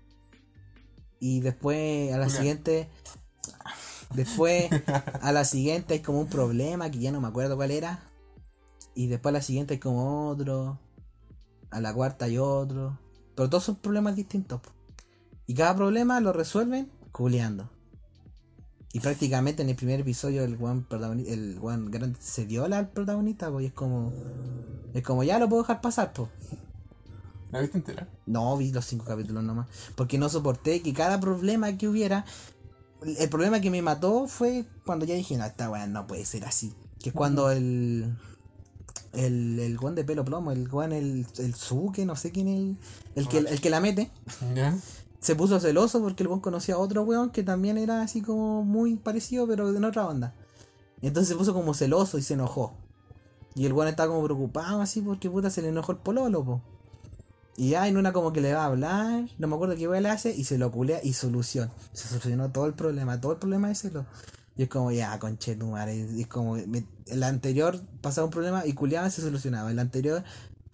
Y 1.21 1.41
después, 1.41 2.13
a 2.13 2.19
la 2.19 2.29
siguiente, 2.29 2.89
después, 4.15 4.69
a 5.21 5.33
la 5.33 5.45
siguiente 5.45 5.95
hay 5.95 6.01
como 6.01 6.21
un 6.21 6.29
problema 6.29 6.91
que 6.91 6.99
ya 6.99 7.13
no 7.13 7.21
me 7.21 7.29
acuerdo 7.29 7.57
cuál 7.57 7.71
era. 7.71 8.03
Y 8.95 9.07
después 9.07 9.33
a 9.33 9.39
la 9.39 9.43
siguiente 9.43 9.75
hay 9.75 9.81
como 9.81 10.29
otro. 10.29 10.79
A 11.71 11.81
la 11.81 11.93
cuarta 11.93 12.27
hay 12.27 12.39
otro. 12.39 12.99
Pero 13.35 13.49
todos 13.49 13.65
son 13.65 13.77
problemas 13.77 14.17
distintos. 14.17 14.61
po. 14.61 14.78
Y 15.49 15.55
cada 15.55 15.75
problema 15.75 16.21
lo 16.21 16.33
resuelven 16.35 16.91
culeando. 17.11 17.71
Y 18.93 19.01
prácticamente 19.01 19.63
en 19.63 19.71
el 19.71 19.77
primer 19.77 19.99
episodio 20.01 20.45
el 20.45 20.63
one 20.63 20.85
protagonista, 20.87 21.33
el 21.33 21.59
one 21.61 21.91
grande 21.91 22.19
se 22.21 22.45
viola 22.45 22.79
al 22.79 22.91
protagonista, 22.91 23.51
pues 23.51 23.65
y 23.65 23.67
es 23.69 23.73
como. 23.73 24.13
Es 24.93 25.03
como 25.03 25.25
ya 25.25 25.39
lo 25.39 25.49
puedo 25.49 25.63
dejar 25.63 25.81
pasar, 25.81 26.13
pues. 26.13 26.29
¿La 27.51 27.61
viste 27.61 27.79
entera? 27.79 28.09
No, 28.27 28.57
vi 28.59 28.73
los 28.73 28.85
cinco 28.85 29.07
capítulos 29.07 29.43
nomás. 29.43 29.69
Porque 29.95 30.19
no 30.19 30.29
soporté 30.29 30.83
que 30.83 30.93
cada 30.93 31.19
problema 31.19 31.77
que 31.79 31.89
hubiera. 31.89 32.27
El 33.03 33.29
problema 33.31 33.61
que 33.61 33.71
me 33.71 33.81
mató 33.81 34.27
fue 34.27 34.67
cuando 34.85 35.07
ya 35.07 35.15
dije, 35.15 35.39
no, 35.39 35.47
esta 35.47 35.71
weá 35.71 35.87
no 35.87 36.07
puede 36.07 36.27
ser 36.27 36.45
así. 36.45 36.75
Que 37.01 37.09
es 37.09 37.15
cuando 37.15 37.51
el. 37.51 38.17
El, 39.15 39.59
el 39.59 39.79
guan 39.79 39.95
de 39.95 40.05
pelo 40.05 40.27
plomo, 40.27 40.53
el 40.53 40.69
guan, 40.69 40.93
el, 40.93 41.27
el 41.39 41.55
Suke, 41.55 42.05
no 42.05 42.15
sé 42.15 42.31
quién 42.31 42.49
es 42.49 42.59
el, 42.59 42.79
el 43.15 43.29
que, 43.29 43.39
el 43.39 43.61
que 43.61 43.71
la 43.71 43.81
mete, 43.81 44.11
¿Ya? 44.55 44.77
Se 45.21 45.35
puso 45.35 45.59
celoso 45.61 46.01
porque 46.01 46.23
el 46.23 46.29
weón 46.29 46.41
conocía 46.41 46.77
a 46.77 46.79
otro 46.79 47.03
weón 47.03 47.31
que 47.31 47.43
también 47.43 47.79
era 47.79 48.03
así 48.03 48.23
como 48.23 48.63
muy 48.65 48.97
parecido, 48.97 49.47
pero 49.47 49.73
de 49.73 49.87
otra 49.87 50.07
onda. 50.07 50.35
Entonces 51.03 51.29
se 51.29 51.37
puso 51.37 51.55
como 51.55 51.75
celoso 51.75 52.19
y 52.19 52.23
se 52.23 52.35
enojó. 52.35 52.75
Y 53.55 53.67
el 53.67 53.73
weón 53.73 53.89
estaba 53.89 54.13
como 54.13 54.25
preocupado 54.25 54.81
así 54.81 55.01
porque 55.01 55.29
puta 55.31 55.51
se 55.51 55.63
le 55.63 55.69
enojó 55.69 55.93
el 55.93 55.99
pololo, 55.99 56.45
po. 56.45 56.63
Y 57.57 57.71
ya 57.71 57.89
en 57.89 57.97
una 57.97 58.13
como 58.13 58.33
que 58.33 58.41
le 58.41 58.53
va 58.55 58.63
a 58.63 58.67
hablar, 58.67 59.29
no 59.39 59.49
me 59.49 59.55
acuerdo 59.57 59.75
qué 59.75 59.89
weón 59.89 60.05
le 60.05 60.11
hace, 60.11 60.33
y 60.35 60.45
se 60.45 60.59
lo 60.59 60.71
culea 60.71 61.01
y 61.03 61.13
solución. 61.13 61.73
Se 61.93 62.07
solucionó 62.07 62.51
todo 62.53 62.67
el 62.67 62.75
problema, 62.75 63.21
todo 63.21 63.33
el 63.33 63.39
problema 63.39 63.71
ese 63.71 63.91
lo. 63.91 64.07
Y 64.57 64.65
es 64.65 64.69
como, 64.69 64.91
ya, 64.93 65.19
conche 65.19 65.57
tu. 65.57 65.77
Y 65.77 66.23
es 66.23 66.27
como, 66.29 66.55
me- 66.55 66.87
el 67.07 67.23
anterior 67.23 67.81
pasaba 68.01 68.25
un 68.27 68.31
problema 68.31 68.67
y 68.67 68.73
culeaban 68.75 69.09
y 69.09 69.13
se 69.13 69.23
solucionaba. 69.23 69.71
El 69.71 69.79
anterior 69.79 70.23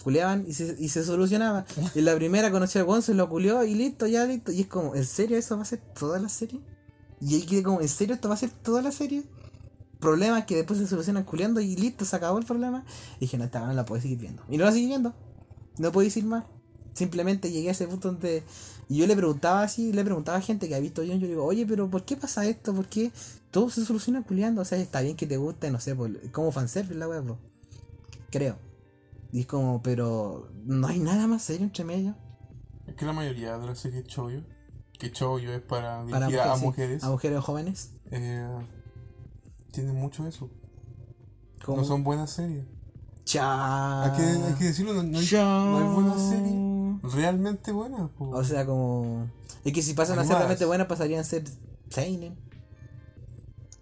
culeaban 0.03 0.45
y 0.47 0.53
se, 0.53 0.77
y 0.79 0.89
se 0.89 1.05
solucionaba. 1.05 1.65
Y 1.95 2.01
la 2.01 2.15
primera 2.15 2.51
conoció 2.51 2.81
al 2.81 2.87
weón, 2.87 3.03
se 3.03 3.15
lo 3.15 3.29
culeó 3.29 3.65
y 3.65 3.75
listo, 3.75 4.07
ya 4.07 4.25
listo. 4.27 4.53
Y 4.53 4.63
es 4.63 4.67
como, 4.67 4.95
¿en 4.95 5.05
serio 5.05 5.37
eso 5.37 5.57
va 5.57 5.63
a 5.63 5.67
ser 5.67 5.81
toda 5.81 6.19
la 6.19 6.29
serie? 6.29 6.61
Y 7.21 7.37
ahí 7.37 7.43
quedé 7.47 7.63
como, 7.63 7.81
¿en 7.81 7.89
serio 7.89 8.15
esto 8.15 8.29
va 8.29 8.35
a 8.35 8.39
ser 8.39 8.51
toda 8.51 8.83
la 8.83 8.93
serie? 8.93 9.25
Problemas 10.01 10.45
que 10.45 10.57
después 10.57 10.79
se 10.79 10.87
solucionan 10.87 11.25
culeando 11.25 11.61
y 11.61 11.77
listo, 11.77 12.05
se 12.05 12.17
acabó 12.17 12.39
el 12.39 12.45
problema. 12.45 12.85
Y 13.17 13.21
dije, 13.21 13.39
no, 13.39 13.45
esta 13.45 13.67
no 13.67 13.73
la 13.73 13.85
puedo 13.85 14.03
seguir 14.03 14.19
viendo. 14.19 14.43
Y 14.49 14.59
no 14.59 14.65
la 14.65 14.73
seguí 14.73 14.87
viendo. 14.87 15.15
No 15.79 15.91
puedo 15.91 16.05
decir 16.05 16.25
más. 16.25 16.45
Simplemente 16.93 17.51
llegué 17.51 17.69
a 17.69 17.73
ese 17.73 17.89
punto 17.89 18.13
donde. 18.13 18.45
Y 18.89 18.99
yo 18.99 19.07
le 19.07 19.17
preguntaba 19.17 19.63
así, 19.63 19.93
le 19.93 20.05
preguntaba 20.05 20.39
a 20.39 20.41
gente 20.41 20.69
que 20.69 20.75
ha 20.75 20.81
visto 20.81 21.03
yo, 21.03 21.15
yo 21.15 21.21
le 21.21 21.29
digo, 21.29 21.45
oye, 21.45 21.67
pero 21.67 21.89
¿por 21.91 22.05
qué 22.05 22.17
pasa 22.17 22.47
esto? 22.47 22.75
¿Por 22.75 22.87
qué 22.87 23.11
todo 23.51 23.71
se 23.71 23.85
soluciona 23.85 24.23
culeando? 24.23 24.61
O 24.61 24.65
sea, 24.65 24.79
está 24.79 25.01
bien 25.01 25.17
que 25.17 25.27
te 25.27 25.39
guste, 25.39 25.71
no 25.71 25.81
sé, 25.81 25.97
por, 25.97 26.31
como 26.31 26.53
fanservice 26.53 26.95
la 26.95 27.09
wea, 27.09 27.21
bro. 27.21 27.39
Creo. 28.31 28.59
Y 29.35 29.41
es 29.41 29.47
como, 29.47 29.83
pero 29.83 30.49
no 30.65 30.87
hay 30.87 31.01
nada 31.01 31.27
más 31.27 31.43
serio 31.43 31.65
entre 31.65 31.83
medio. 31.83 32.15
Es 32.87 32.95
que 32.95 33.05
la 33.05 33.13
mayoría 33.13 33.59
de 33.59 33.67
las 33.67 33.81
series 33.81 34.05
Choyo, 34.07 34.43
que 34.97 35.11
Choyo 35.11 35.53
es 35.53 35.61
para 35.61 36.05
Para 36.09 36.27
dirigir 36.29 36.39
a 36.49 36.57
sí, 36.57 36.65
mujeres, 36.65 37.03
a 37.03 37.11
mujeres 37.11 37.41
jóvenes. 37.43 37.91
eh, 38.13 38.47
tienen 39.73 39.97
mucho 39.97 40.25
eso. 40.29 40.49
No 41.67 41.83
son 41.83 42.05
buenas 42.05 42.31
series. 42.31 42.65
Cha. 43.25 44.05
Hay 44.05 44.13
que, 44.13 44.23
hay 44.23 44.55
que 44.55 44.65
decirlo, 44.67 44.95
no, 44.95 45.03
no 45.03 45.19
hay, 45.19 45.27
Cha. 45.27 45.43
no 45.43 45.79
hay 45.79 45.95
buenas 45.95 46.23
series 46.29 47.13
realmente 47.13 47.73
buenas. 47.73 48.09
po. 48.11 48.29
O 48.29 48.45
sea, 48.45 48.65
como. 48.65 49.29
Es 49.65 49.73
que 49.73 49.83
si 49.83 49.95
pasan 49.95 50.17
a 50.21 50.25
ser 50.25 50.37
realmente 50.37 50.65
buenas, 50.65 50.87
pasarían 50.87 51.23
a 51.23 51.25
ser 51.25 51.43
Seinen. 51.91 52.39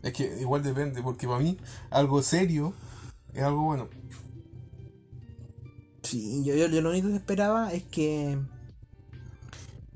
Es 0.02 0.14
que 0.14 0.40
igual 0.40 0.62
depende, 0.62 1.02
porque 1.02 1.28
para 1.28 1.40
mí 1.40 1.58
algo 1.90 2.22
serio 2.22 2.72
es 3.34 3.42
algo 3.42 3.64
bueno. 3.64 3.88
Sí, 6.12 6.44
yo, 6.44 6.54
yo, 6.54 6.66
yo 6.66 6.82
lo 6.82 6.90
único 6.90 7.08
que 7.08 7.16
esperaba 7.16 7.72
es 7.72 7.84
que. 7.84 8.38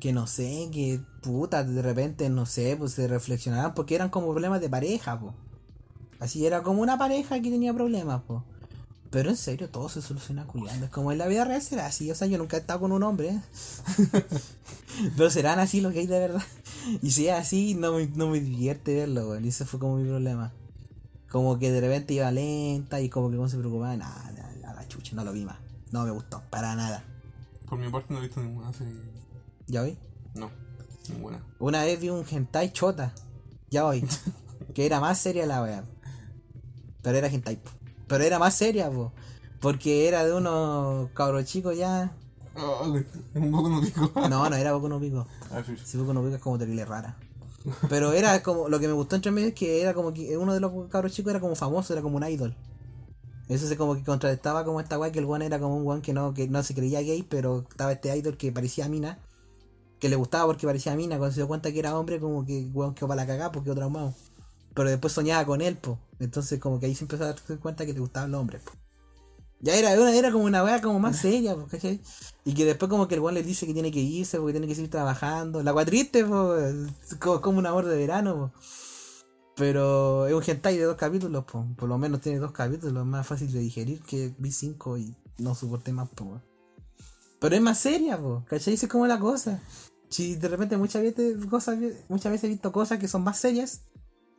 Que 0.00 0.14
no 0.14 0.26
sé, 0.26 0.70
que 0.72 0.98
puta, 1.20 1.62
de 1.62 1.82
repente, 1.82 2.30
no 2.30 2.46
sé, 2.46 2.74
pues 2.78 2.92
se 2.92 3.06
reflexionaban 3.06 3.74
porque 3.74 3.96
eran 3.96 4.08
como 4.08 4.30
problemas 4.30 4.62
de 4.62 4.70
pareja, 4.70 5.20
po. 5.20 5.34
Así 6.18 6.46
era 6.46 6.62
como 6.62 6.80
una 6.80 6.96
pareja 6.96 7.34
que 7.42 7.50
tenía 7.50 7.74
problemas, 7.74 8.22
po. 8.22 8.44
Pero 9.10 9.28
en 9.28 9.36
serio, 9.36 9.68
todo 9.68 9.90
se 9.90 10.00
soluciona 10.00 10.46
culiando. 10.46 10.86
Es 10.86 10.90
como 10.90 11.12
en 11.12 11.18
la 11.18 11.26
vida 11.26 11.44
real 11.44 11.60
será 11.60 11.84
así. 11.84 12.10
O 12.10 12.14
sea, 12.14 12.26
yo 12.26 12.38
nunca 12.38 12.56
he 12.56 12.60
estado 12.60 12.80
con 12.80 12.92
un 12.92 13.02
hombre, 13.02 13.28
¿eh? 13.28 13.40
Pero 15.18 15.28
serán 15.28 15.58
así 15.58 15.82
los 15.82 15.92
gays 15.92 16.08
de 16.08 16.18
verdad. 16.18 16.42
Y 17.02 17.10
si 17.10 17.28
es 17.28 17.34
así, 17.34 17.74
no 17.74 17.92
me, 17.92 18.06
no 18.06 18.28
me 18.28 18.40
divierte 18.40 18.94
verlo, 18.94 19.28
weón. 19.28 19.44
Y 19.44 19.48
ese 19.48 19.66
fue 19.66 19.78
como 19.78 19.98
mi 19.98 20.08
problema. 20.08 20.50
Como 21.28 21.58
que 21.58 21.70
de 21.70 21.82
repente 21.82 22.14
iba 22.14 22.30
lenta 22.30 23.02
y 23.02 23.10
como 23.10 23.30
que 23.30 23.36
no 23.36 23.50
se 23.50 23.58
preocupaba. 23.58 23.94
Nada, 23.98 24.32
la 24.62 24.88
chucha, 24.88 25.14
no 25.14 25.22
lo 25.22 25.34
vi 25.34 25.44
más. 25.44 25.65
No 25.92 26.04
me 26.04 26.10
gustó, 26.10 26.42
para 26.50 26.74
nada. 26.74 27.04
Por 27.68 27.78
mi 27.78 27.88
parte 27.90 28.12
no 28.12 28.20
he 28.20 28.22
visto 28.22 28.40
ninguna 28.40 28.72
serie. 28.72 28.94
¿Ya 29.66 29.82
vi? 29.82 29.98
No, 30.34 30.50
ninguna. 31.08 31.42
Una 31.58 31.82
vez 31.84 32.00
vi 32.00 32.10
un 32.10 32.24
hentai 32.28 32.72
chota. 32.72 33.12
Ya 33.70 33.84
voy. 33.84 34.06
que 34.74 34.86
era 34.86 35.00
más 35.00 35.18
seria 35.18 35.46
la 35.46 35.62
wea. 35.62 35.84
Pero 37.02 37.18
era 37.18 37.28
hentai. 37.28 37.56
po. 37.56 37.70
Pero 38.06 38.24
era 38.24 38.38
más 38.38 38.54
seria, 38.54 38.90
po. 38.90 39.12
Porque 39.60 40.06
era 40.08 40.24
de 40.24 40.34
unos 40.34 41.10
cabros 41.10 41.44
chicos 41.44 41.76
ya. 41.76 42.12
Ah, 42.56 42.82
un 43.34 43.50
poco 43.50 43.68
no 43.68 43.80
pico. 43.80 44.10
No, 44.28 44.48
no 44.48 44.56
era 44.56 44.72
poco 44.72 44.88
no 44.88 45.00
pico. 45.00 45.26
Ah, 45.50 45.62
sí. 45.64 45.76
Si 45.84 45.98
poco 45.98 46.14
no 46.14 46.22
pico 46.22 46.36
es 46.36 46.42
como 46.42 46.58
terrible 46.58 46.84
rara. 46.84 47.16
Pero 47.88 48.12
era 48.12 48.42
como. 48.42 48.68
Lo 48.68 48.78
que 48.78 48.86
me 48.86 48.94
gustó 48.94 49.16
entre 49.16 49.32
medio 49.32 49.48
es 49.48 49.54
que 49.54 49.82
era 49.82 49.94
como 49.94 50.12
que 50.12 50.36
uno 50.36 50.54
de 50.54 50.60
los 50.60 50.88
cabros 50.88 51.12
chicos 51.12 51.30
era 51.30 51.40
como 51.40 51.54
famoso, 51.54 51.92
era 51.92 52.02
como 52.02 52.16
un 52.16 52.24
idol. 52.24 52.54
Eso 53.48 53.68
se 53.68 53.76
como 53.76 53.94
que 53.94 54.02
contrastaba 54.02 54.64
como 54.64 54.80
esta 54.80 54.98
weá 54.98 55.12
que 55.12 55.20
el 55.20 55.24
one 55.24 55.46
era 55.46 55.60
como 55.60 55.76
un 55.76 55.88
one 55.88 56.02
que 56.02 56.12
no, 56.12 56.34
que 56.34 56.48
no 56.48 56.62
se 56.62 56.74
creía 56.74 57.00
gay, 57.00 57.22
pero 57.22 57.64
estaba 57.70 57.92
este 57.92 58.16
idol 58.16 58.36
que 58.36 58.50
parecía 58.50 58.88
mina. 58.88 59.18
Que 60.00 60.08
le 60.08 60.16
gustaba 60.16 60.46
porque 60.46 60.66
parecía 60.66 60.94
mina, 60.94 61.16
cuando 61.16 61.32
se 61.32 61.40
dio 61.40 61.48
cuenta 61.48 61.72
que 61.72 61.78
era 61.78 61.96
hombre, 61.96 62.20
como 62.20 62.44
que 62.44 62.68
weón 62.72 62.94
quedó 62.94 63.08
para 63.08 63.22
la 63.22 63.26
cagada 63.26 63.52
porque 63.52 63.70
otro 63.70 63.80
traumado. 63.80 64.14
Pero 64.74 64.90
después 64.90 65.12
soñaba 65.12 65.46
con 65.46 65.62
él, 65.62 65.76
po. 65.76 65.98
Entonces 66.18 66.58
como 66.60 66.80
que 66.80 66.86
ahí 66.86 66.94
se 66.94 67.04
empezó 67.04 67.24
a 67.24 67.28
darse 67.28 67.56
cuenta 67.58 67.86
que 67.86 67.94
le 67.94 68.00
gustaban 68.00 68.32
los 68.32 68.40
hombres, 68.40 68.62
po. 68.62 68.72
Ya 69.60 69.74
era, 69.74 69.92
era, 69.92 70.32
como 70.32 70.44
una 70.44 70.62
weá 70.62 70.82
como 70.82 70.98
más 70.98 71.16
seria, 71.18 71.54
po, 71.54 71.66
¿cachai? 71.66 72.00
Y 72.44 72.52
que 72.52 72.64
después 72.66 72.90
como 72.90 73.08
que 73.08 73.14
el 73.14 73.20
weón 73.20 73.34
le 73.34 73.42
dice 73.42 73.66
que 73.66 73.72
tiene 73.72 73.90
que 73.90 74.00
irse 74.00 74.38
porque 74.38 74.52
tiene 74.52 74.66
que 74.66 74.74
seguir 74.74 74.90
trabajando. 74.90 75.62
La 75.62 75.72
weá 75.72 75.86
triste, 75.86 76.24
po. 76.24 76.54
Como, 77.20 77.40
como 77.40 77.58
un 77.58 77.66
amor 77.66 77.86
de 77.86 77.96
verano, 77.96 78.36
po. 78.36 78.60
Pero 79.56 80.26
es 80.26 80.34
un 80.34 80.42
hentai 80.46 80.76
de 80.76 80.84
dos 80.84 80.96
capítulos, 80.96 81.44
po. 81.44 81.66
Por 81.76 81.88
lo 81.88 81.96
menos 81.96 82.20
tiene 82.20 82.38
dos 82.38 82.52
capítulos, 82.52 83.02
es 83.02 83.08
más 83.08 83.26
fácil 83.26 83.50
de 83.50 83.60
digerir 83.60 84.00
que 84.02 84.34
vi 84.38 84.52
cinco 84.52 84.98
y 84.98 85.16
no 85.38 85.54
soporté 85.54 85.94
más, 85.94 86.10
po. 86.10 86.42
Pero 87.40 87.56
es 87.56 87.62
más 87.62 87.78
seria, 87.78 88.18
po. 88.18 88.44
¿Cachai? 88.46 88.74
Esa 88.74 88.84
es 88.84 88.92
como 88.92 89.06
la 89.06 89.18
cosa. 89.18 89.58
Si 90.10 90.36
de 90.36 90.48
repente 90.48 90.76
muchas 90.76 91.02
veces, 91.02 91.46
cosas, 91.46 91.78
muchas 92.08 92.32
veces 92.32 92.44
he 92.44 92.48
visto 92.48 92.70
cosas 92.70 92.98
que 92.98 93.08
son 93.08 93.24
más 93.24 93.38
serias 93.38 93.80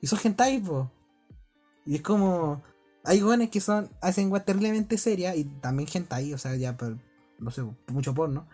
y 0.01 0.07
son 0.07 0.19
hentai, 0.23 0.59
po. 0.59 0.91
Y 1.85 1.95
es 1.95 2.01
como. 2.03 2.61
Hay 3.03 3.19
jóvenes 3.19 3.49
que 3.49 3.61
son 3.61 3.89
hacen 4.01 4.31
weas 4.31 4.45
terriblemente 4.45 4.97
serias 4.99 5.35
y 5.35 5.45
también 5.45 5.89
hentai, 5.91 6.33
o 6.33 6.37
sea, 6.37 6.55
ya, 6.57 6.77
pero, 6.77 6.99
no 7.39 7.49
sé, 7.49 7.63
mucho 7.87 8.13
porno. 8.13 8.47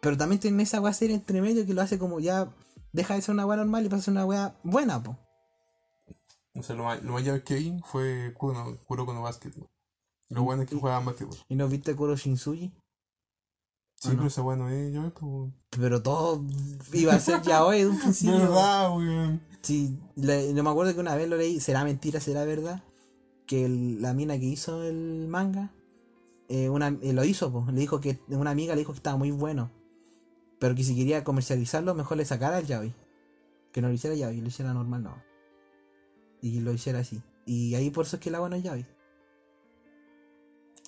Pero 0.00 0.18
también 0.18 0.40
tienen 0.40 0.60
esa 0.60 0.80
wea 0.80 0.92
seria 0.92 1.16
entre 1.16 1.40
medio 1.40 1.64
que 1.64 1.72
lo 1.72 1.80
hace 1.80 1.98
como 1.98 2.20
ya. 2.20 2.48
Deja 2.92 3.14
de 3.14 3.22
ser 3.22 3.34
una 3.34 3.46
wea 3.46 3.56
normal 3.56 3.86
y 3.86 3.88
pasa 3.88 4.00
a 4.00 4.04
ser 4.04 4.12
una 4.12 4.26
wea 4.26 4.54
buena, 4.64 5.02
po. 5.02 5.16
O 6.54 6.62
sea, 6.62 6.74
lo 6.76 6.84
más, 6.84 7.02
lo 7.02 7.12
más 7.12 7.24
llave 7.24 7.42
que 7.42 7.54
vi 7.54 7.80
fue 7.84 8.34
Kuro, 8.36 8.78
Kuroko 8.86 9.12
no 9.14 9.22
Basket. 9.22 9.50
weón. 9.56 9.68
Lo 10.30 10.42
bueno 10.42 10.62
es 10.62 10.68
que 10.68 10.76
juegan 10.76 11.04
basquetbol. 11.04 11.36
¿Y 11.48 11.54
no 11.56 11.68
viste 11.68 11.94
Kuro 11.96 12.16
Shinsuji? 12.16 12.72
Sí, 13.96 14.08
¿O 14.08 14.10
no? 14.12 14.16
pero 14.18 14.28
esa 14.28 14.42
bueno 14.42 14.68
es 14.68 14.92
llave, 14.92 15.10
pues. 15.10 15.52
Pero 15.70 16.02
todo 16.02 16.42
iba 16.92 17.14
a 17.14 17.20
ser 17.20 17.42
ya 17.42 17.64
hoy 17.64 17.80
de 17.80 17.88
un 17.88 17.98
principio. 17.98 18.38
¿Verdad, 18.38 18.96
weón? 18.96 19.40
Sí, 19.62 19.98
le- 20.16 20.54
yo 20.54 20.62
me 20.64 20.70
acuerdo 20.70 20.94
que 20.94 21.00
una 21.00 21.16
vez 21.16 21.28
lo 21.28 21.36
leí, 21.36 21.60
será 21.60 21.84
mentira, 21.84 22.18
será 22.20 22.44
verdad, 22.44 22.82
que 23.46 23.64
el- 23.66 24.00
la 24.00 24.14
mina 24.14 24.38
que 24.38 24.46
hizo 24.46 24.82
el 24.84 25.26
manga, 25.28 25.72
eh, 26.48 26.68
una, 26.68 26.88
eh, 27.02 27.12
lo 27.12 27.24
hizo, 27.24 27.52
po. 27.52 27.66
le 27.70 27.80
dijo 27.80 28.00
que 28.00 28.18
una 28.28 28.50
amiga 28.50 28.74
le 28.74 28.80
dijo 28.80 28.92
que 28.92 28.98
estaba 28.98 29.16
muy 29.16 29.30
bueno, 29.32 29.70
pero 30.58 30.74
que 30.74 30.82
si 30.84 30.96
quería 30.96 31.22
comercializarlo, 31.24 31.94
mejor 31.94 32.16
le 32.16 32.24
sacara 32.24 32.58
el 32.58 32.66
yaoi. 32.66 32.94
Que 33.72 33.82
no 33.82 33.88
lo 33.88 33.94
hiciera 33.94 34.16
yaoi, 34.16 34.40
lo 34.40 34.48
hiciera 34.48 34.72
normal, 34.72 35.02
no. 35.02 35.22
Y 36.42 36.60
lo 36.60 36.72
hiciera 36.72 37.00
así. 37.00 37.22
Y 37.46 37.74
ahí 37.74 37.90
por 37.90 38.06
eso 38.06 38.16
es 38.16 38.22
que 38.22 38.30
la 38.30 38.40
bueno 38.40 38.56
es 38.56 38.62
yaoi. 38.62 38.86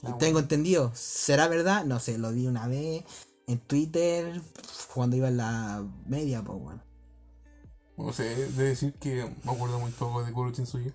Ah, 0.05 0.17
Tengo 0.19 0.39
entendido. 0.39 0.91
¿Será 0.95 1.49
verdad? 1.49 1.85
No 1.85 2.01
sé, 2.01 2.19
lo 2.19 2.33
vi 2.33 2.47
una 2.47 2.67
vez 2.67 3.05
en 3.47 3.59
Twitter 3.61 4.41
cuando 4.95 5.17
iba 5.17 5.29
en 5.29 5.37
la 5.37 5.85
media, 6.07 6.43
pues 6.43 6.59
bueno. 6.59 6.83
No 7.97 8.13
sé, 8.13 8.25
de 8.25 8.65
decir 8.65 8.95
que 8.95 9.25
me 9.45 9.53
acuerdo 9.53 9.79
muy 9.79 9.93
poco 9.93 10.25
de 10.25 10.33
Kuro 10.33 10.51
Chinsuya, 10.51 10.93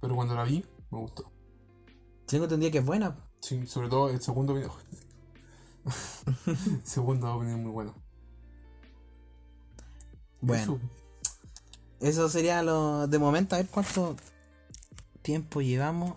pero 0.00 0.14
cuando 0.14 0.34
la 0.34 0.44
vi, 0.44 0.64
me 0.90 0.98
gustó. 0.98 1.30
Tengo 2.26 2.44
entendido 2.44 2.72
que 2.72 2.78
es 2.78 2.84
buena. 2.84 3.16
Sí, 3.40 3.66
sobre 3.66 3.88
todo 3.88 4.10
el 4.10 4.20
segundo 4.20 4.54
video. 4.54 4.72
segundo 6.84 7.34
opening 7.34 7.62
muy 7.62 7.72
bueno. 7.72 7.94
Bueno, 10.40 10.62
Eso. 10.62 10.80
Eso 12.00 12.28
sería 12.28 12.62
lo 12.62 13.06
de 13.06 13.18
momento. 13.18 13.54
A 13.54 13.58
ver 13.58 13.68
cuánto 13.68 14.16
tiempo 15.22 15.60
llevamos. 15.60 16.16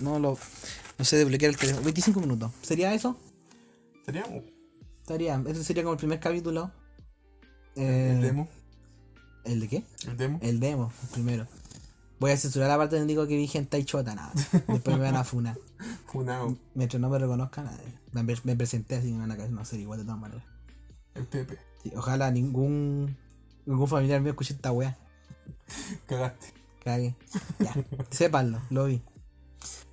No 0.00 0.18
lo. 0.18 0.38
No 0.98 1.04
sé 1.04 1.16
desbloquear 1.16 1.50
el 1.50 1.56
teléfono. 1.56 1.84
25 1.84 2.20
minutos. 2.20 2.52
¿Sería 2.62 2.94
eso? 2.94 3.18
Estaríamos. 3.96 4.44
Estaría. 5.00 5.42
Ese 5.46 5.64
sería 5.64 5.82
como 5.82 5.94
el 5.94 5.98
primer 5.98 6.20
capítulo. 6.20 6.70
Eh, 7.76 8.12
el 8.14 8.22
demo. 8.22 8.48
¿El 9.44 9.60
de 9.60 9.68
qué? 9.68 9.82
El 10.06 10.16
demo. 10.16 10.38
El 10.42 10.60
demo, 10.60 10.92
el 11.02 11.08
primero. 11.08 11.46
Voy 12.20 12.30
a 12.30 12.36
censurar 12.36 12.68
la 12.68 12.78
parte 12.78 12.96
donde 12.96 13.12
digo 13.12 13.26
que 13.26 13.36
vi 13.36 13.46
gente 13.46 13.78
y 13.78 13.84
chota, 13.84 14.14
nada. 14.14 14.32
Después 14.68 14.96
me 14.96 15.02
van 15.02 15.16
a 15.16 15.24
funar. 15.24 15.58
Funao. 16.06 16.56
Mientras 16.74 17.00
no 17.00 17.10
me 17.10 17.18
reconozcan, 17.18 17.68
me, 18.12 18.22
me 18.22 18.56
presenté 18.56 18.94
así, 18.96 19.12
me 19.12 19.18
van 19.18 19.32
a 19.32 19.36
caer, 19.36 19.50
no 19.50 19.64
ser 19.64 19.80
igual 19.80 19.98
de 19.98 20.04
todas 20.04 20.20
maneras. 20.20 20.44
El 21.14 21.26
Pepe. 21.26 21.58
Sí, 21.82 21.92
ojalá 21.96 22.30
ningún 22.30 23.16
ningún 23.66 23.88
familiar 23.88 24.20
mío 24.20 24.30
escuche 24.32 24.54
esta 24.54 24.72
weá. 24.72 24.96
Cagaste. 26.06 26.52
Cague. 26.84 27.14
Ya, 27.58 27.74
sépanlo, 28.10 28.60
lo 28.70 28.84
vi. 28.86 29.02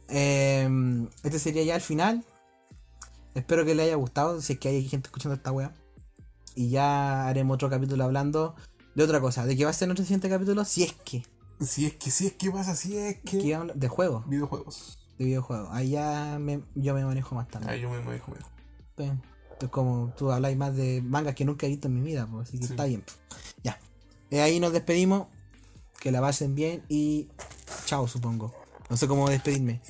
Em, 0.10 1.08
este 1.24 1.40
sería 1.40 1.64
ya 1.64 1.76
el 1.76 1.82
final. 1.82 2.24
Espero 3.34 3.64
que 3.66 3.74
les 3.76 3.86
haya 3.86 3.96
gustado, 3.96 4.42
si 4.42 4.54
es 4.54 4.60
que 4.60 4.68
hay 4.70 4.88
gente 4.88 5.08
escuchando 5.08 5.36
esta 5.36 5.52
weá. 5.52 5.74
Y 6.54 6.70
ya 6.70 7.28
haremos 7.28 7.56
otro 7.56 7.70
capítulo 7.70 8.04
hablando 8.04 8.56
de 8.94 9.04
otra 9.06 9.22
cosa. 9.22 9.46
¿De 9.46 9.56
qué 9.56 9.64
va 9.64 9.70
a 9.70 9.74
ser 9.74 9.88
nuestro 9.88 10.04
siguiente 10.06 10.30
capítulo? 10.30 10.66
Si 10.66 10.84
es 10.84 10.94
que. 10.94 11.24
Si 11.62 11.86
es 11.86 11.94
que, 11.96 12.12
si 12.12 12.28
es 12.28 12.34
que 12.34 12.52
pasa, 12.52 12.76
si 12.76 12.98
es 12.98 13.18
que. 13.22 13.38
de 13.76 13.88
juegos, 13.88 14.28
Videojuegos. 14.28 15.00
de 15.18 15.26
videojuegos. 15.26 15.70
Ahí 15.72 15.92
ya 15.92 16.38
me- 16.42 16.64
yo 16.76 16.94
me 16.94 17.06
manejo 17.06 17.36
más 17.36 17.48
también. 17.48 17.72
Ahí 17.72 17.80
yo 17.80 17.90
me 17.90 18.02
manejo 18.02 18.32
menos. 18.32 18.50
Como 19.70 20.14
tú 20.18 20.32
habláis 20.32 20.58
más 20.58 20.76
de 20.76 21.02
mangas 21.02 21.36
que 21.36 21.46
nunca 21.46 21.66
he 21.66 21.70
visto 21.70 21.88
en 21.88 21.94
mi 21.96 22.02
vida, 22.02 22.28
pues, 22.32 22.50
así 22.50 22.58
que 22.60 22.66
Sí. 22.68 22.74
está 22.74 22.86
bien. 22.86 23.04
Ya. 23.64 23.80
Eh, 24.32 24.42
ahí 24.42 24.60
nos 24.60 24.74
despedimos. 24.74 25.28
Que 26.00 26.12
la 26.12 26.20
pasen 26.20 26.56
bien 26.56 26.82
y 26.90 27.28
chao, 27.86 28.08
supongo. 28.08 28.52
No 28.90 28.98
sé 28.98 29.08
cómo 29.08 29.30
despedirme. 29.30 29.82